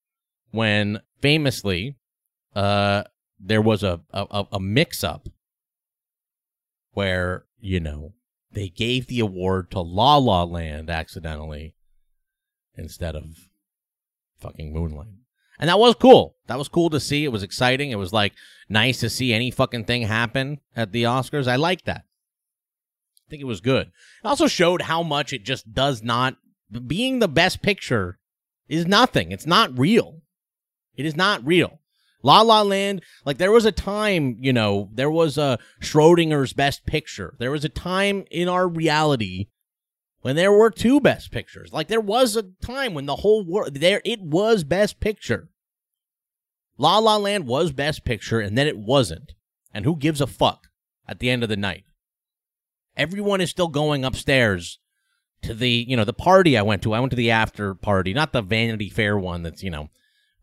[0.51, 1.95] when famously
[2.55, 3.03] uh,
[3.39, 5.29] there was a a, a mix up
[6.91, 8.13] where you know
[8.51, 11.75] they gave the award to La La Land accidentally
[12.75, 13.25] instead of
[14.39, 15.07] fucking Moonlight.
[15.59, 16.37] And that was cool.
[16.47, 17.25] That was cool to see.
[17.25, 17.91] It was exciting.
[17.91, 18.33] It was like
[18.69, 21.47] nice to see any fucking thing happen at the Oscars.
[21.47, 22.05] I like that.
[22.05, 23.87] I think it was good.
[23.87, 26.37] It also showed how much it just does not
[26.87, 28.19] being the best picture
[28.67, 29.31] is nothing.
[29.31, 30.21] It's not real.
[30.95, 31.78] It is not real.
[32.21, 36.85] La La Land, like there was a time, you know, there was a Schrodinger's best
[36.85, 37.35] picture.
[37.39, 39.47] There was a time in our reality
[40.21, 41.71] when there were two best pictures.
[41.71, 45.49] Like there was a time when the whole world there it was best picture.
[46.77, 49.33] La La Land was best picture and then it wasn't.
[49.73, 50.67] And who gives a fuck
[51.07, 51.83] at the end of the night?
[52.97, 54.79] Everyone is still going upstairs
[55.41, 56.93] to the, you know, the party I went to.
[56.93, 59.89] I went to the after party, not the Vanity Fair one that's, you know,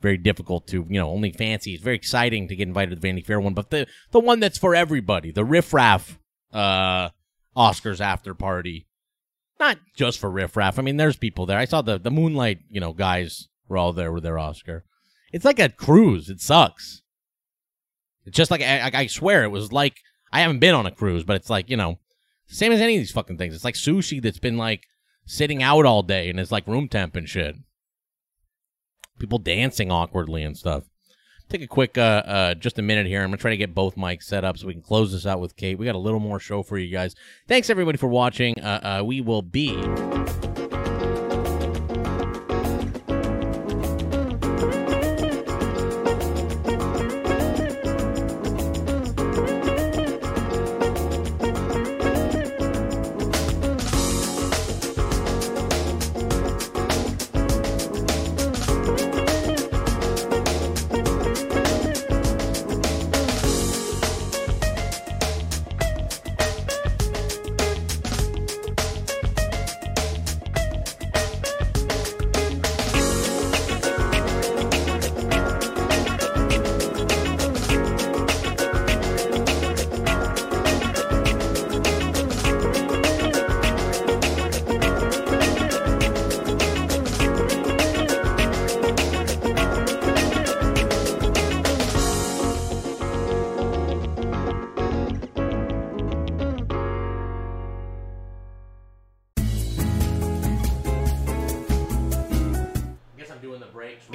[0.06, 1.74] very difficult to, you know, only fancy.
[1.74, 4.38] It's very exciting to get invited to the Vanity Fair one, but the the one
[4.38, 6.16] that's for everybody, the Riff Raff
[6.52, 7.08] uh
[7.56, 8.86] Oscars after party.
[9.58, 10.78] Not just for Riff Raff.
[10.78, 11.58] I mean, there's people there.
[11.58, 14.84] I saw the the Moonlight, you know, guys were all there with their Oscar.
[15.32, 16.30] It's like a cruise.
[16.30, 17.02] It sucks.
[18.24, 19.96] It's just like I, I swear it was like
[20.32, 21.98] I haven't been on a cruise, but it's like you know,
[22.46, 23.56] same as any of these fucking things.
[23.56, 24.84] It's like sushi that's been like
[25.24, 27.56] sitting out all day and it's like room temp and shit.
[29.18, 30.84] People dancing awkwardly and stuff.
[31.48, 33.22] Take a quick, uh, uh, just a minute here.
[33.22, 35.40] I'm gonna try to get both mics set up so we can close this out
[35.40, 35.78] with Kate.
[35.78, 37.14] We got a little more show for you guys.
[37.46, 38.60] Thanks everybody for watching.
[38.60, 39.76] Uh, uh, we will be.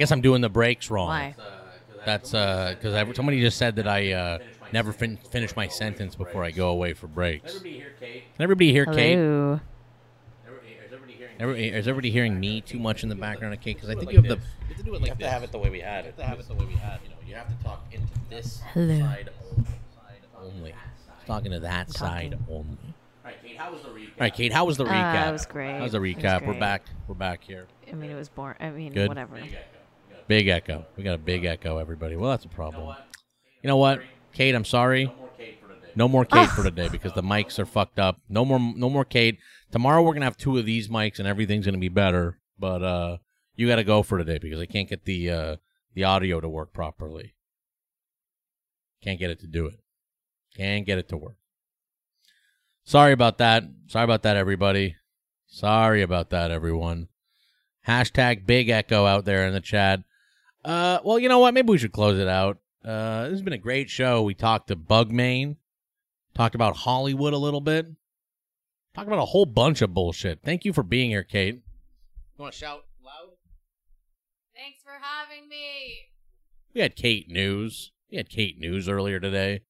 [0.02, 1.06] I guess I'm doing the breaks wrong.
[1.06, 1.34] Why?
[2.04, 4.38] That's uh because somebody just said that I uh
[4.72, 7.60] never fin- finish my sentence before I go away for breaks.
[7.60, 7.82] Can
[8.40, 9.14] everybody hear Kate?
[9.16, 9.60] Hello.
[11.38, 13.76] Everybody, is everybody hearing me too much in the background of Kate?
[13.76, 15.28] Because I think you have the you have to do it like You have to
[15.30, 16.14] have it the way we had You it.
[16.14, 16.98] have to have it the way we had.
[17.04, 18.98] You know, you have to talk into this Hello.
[18.98, 19.30] side
[20.36, 20.74] only.
[21.26, 22.66] Talking to that side only.
[23.24, 23.56] All right, Kate.
[23.56, 24.08] How was the recap?
[24.08, 24.52] All right, Kate.
[24.52, 25.28] How was the Uh, recap?
[25.28, 25.76] it was great.
[25.76, 26.44] How was the It was recap?
[26.44, 26.82] We're back.
[27.06, 27.66] We're back here.
[27.88, 28.56] I mean, it was boring.
[28.58, 29.06] I mean, Good.
[29.06, 29.38] whatever.
[30.32, 30.86] Big echo.
[30.96, 32.16] We got a big echo, everybody.
[32.16, 32.96] Well, that's a problem.
[33.60, 34.00] You know what,
[34.32, 34.54] Kate?
[34.54, 35.14] I'm sorry.
[35.94, 38.18] No more Kate for today because the mics are fucked up.
[38.30, 39.38] No more, no more Kate.
[39.72, 42.38] Tomorrow we're gonna have two of these mics and everything's gonna be better.
[42.58, 43.16] But uh,
[43.56, 45.56] you got to go for today because I can't get the uh,
[45.92, 47.34] the audio to work properly.
[49.02, 49.80] Can't get it to do it.
[50.56, 51.36] Can't get it to work.
[52.84, 53.64] Sorry about that.
[53.86, 54.96] Sorry about that, everybody.
[55.46, 57.08] Sorry about that, everyone.
[57.86, 60.00] Hashtag big echo out there in the chat.
[60.64, 61.54] Uh, well, you know what?
[61.54, 62.58] Maybe we should close it out.
[62.84, 64.22] Uh, this has been a great show.
[64.22, 65.56] We talked to Bugmain,
[66.34, 67.86] talked about Hollywood a little bit,
[68.94, 70.40] talked about a whole bunch of bullshit.
[70.44, 71.54] Thank you for being here, Kate.
[71.54, 73.36] You want to shout loud?
[74.54, 76.10] Thanks for having me.
[76.74, 77.92] We had Kate News.
[78.10, 79.60] We had Kate News earlier today.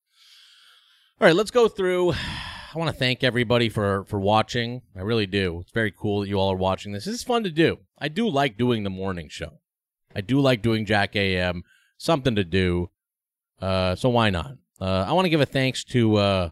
[1.21, 2.13] All right, let's go through.
[2.13, 4.83] I want to thank everybody for for watching.
[4.97, 5.61] I really do.
[5.61, 7.05] It's very cool that you all are watching this.
[7.05, 7.79] This is fun to do.
[7.99, 9.61] I do like doing the morning show.
[10.15, 11.65] I do like doing Jack AM.
[11.99, 12.91] Something to do.
[13.61, 14.57] Uh, so why not?
[14.81, 16.51] Uh, I want to give a thanks to uh,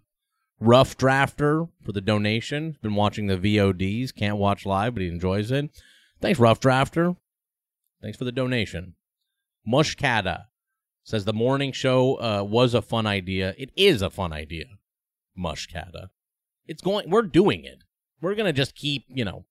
[0.61, 2.77] Rough Drafter for the donation.
[2.83, 4.15] Been watching the VODs.
[4.15, 5.71] Can't watch live, but he enjoys it.
[6.21, 7.17] Thanks, Rough Drafter.
[8.01, 8.95] Thanks for the donation.
[9.67, 10.45] Mushkata
[11.03, 13.55] says the morning show uh, was a fun idea.
[13.59, 14.67] It is a fun idea.
[15.39, 16.11] Mushkata.
[16.67, 17.11] It's going.
[17.11, 17.83] We're doing it.
[18.21, 19.05] We're gonna just keep.
[19.09, 19.47] You know,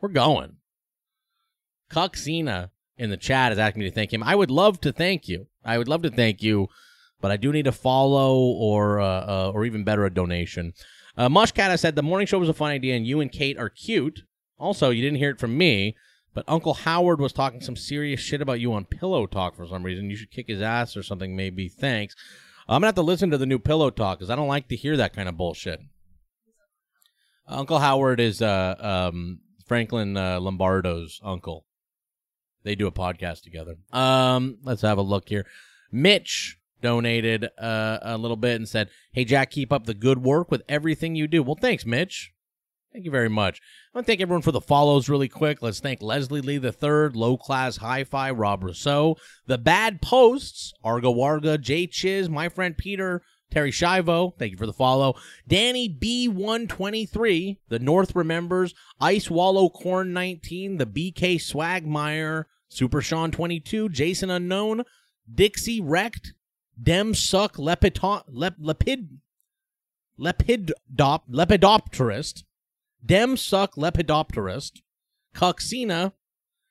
[0.00, 0.56] we're going.
[1.90, 4.22] Cuxina in the chat is asking me to thank him.
[4.22, 5.46] I would love to thank you.
[5.64, 6.68] I would love to thank you,
[7.20, 10.74] but I do need a follow or uh, uh, or even better a donation.
[11.16, 13.68] Uh, Mushkata said the morning show was a fun idea, and you and Kate are
[13.68, 14.22] cute.
[14.58, 15.96] Also, you didn't hear it from me,
[16.34, 19.82] but Uncle Howard was talking some serious shit about you on Pillow Talk for some
[19.82, 20.08] reason.
[20.08, 21.68] You should kick his ass or something, maybe.
[21.68, 22.14] Thanks.
[22.68, 24.76] I'm gonna have to listen to the new Pillow Talk because I don't like to
[24.76, 25.80] hear that kind of bullshit.
[27.46, 31.66] Uncle Howard is uh, um, Franklin uh, Lombardo's uncle.
[32.64, 33.76] They do a podcast together.
[33.92, 35.46] Um, let's have a look here.
[35.90, 40.50] Mitch donated uh, a little bit and said, "Hey Jack, keep up the good work
[40.50, 42.32] with everything you do." Well, thanks, Mitch.
[42.92, 43.58] Thank you very much.
[43.94, 45.62] I want to thank everyone for the follows really quick.
[45.62, 49.16] Let's thank Leslie Lee III, Low Class Hi-Fi, Rob Rousseau,
[49.46, 54.64] The Bad Posts, Argo Warga, Jay Chiz, my friend Peter, Terry Shivo, thank you for
[54.64, 55.14] the follow.
[55.46, 63.90] Danny B123, The North Remembers, Ice Wallow Corn 19, The BK Swagmeyer, Super Sean 22,
[63.90, 64.84] Jason Unknown,
[65.32, 66.32] Dixie Wrecked,
[66.82, 69.18] Dem Suck Lepidop, Lep, Lepid,
[70.18, 72.44] Lepidop, Lepidopterist,
[73.04, 74.80] Dem Suck Lepidopterist,
[75.34, 76.12] Coxina,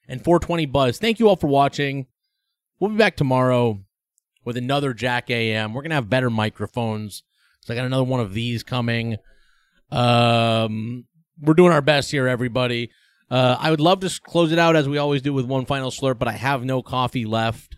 [0.08, 0.98] and 420 Buzz.
[0.98, 2.08] Thank you all for watching.
[2.80, 3.84] We'll be back tomorrow
[4.44, 5.74] with another Jack AM.
[5.74, 7.24] We're gonna have better microphones.
[7.62, 9.18] So I got another one of these coming.
[9.92, 11.06] Um,
[11.40, 12.90] we're doing our best here, everybody.
[13.30, 15.92] Uh, I would love to close it out as we always do with one final
[15.92, 17.78] slurp, but I have no coffee left.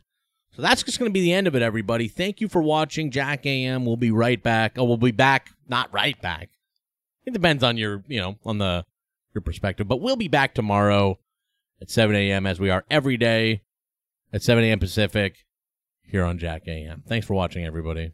[0.56, 2.08] So that's just going to be the end of it, everybody.
[2.08, 3.86] Thank you for watching Jack AM.
[3.86, 4.78] We'll be right back.
[4.78, 5.50] Oh, we'll be back.
[5.68, 6.50] Not right back.
[7.26, 8.86] It depends on your, you know, on the
[9.34, 9.88] your perspective.
[9.88, 11.20] But we'll be back tomorrow
[11.82, 12.46] at 7 a.m.
[12.46, 13.64] as we are every day
[14.32, 14.80] at 7 a.m.
[14.80, 15.46] Pacific
[16.14, 17.02] here on Jack AM.
[17.08, 18.12] Thanks for watching, everybody.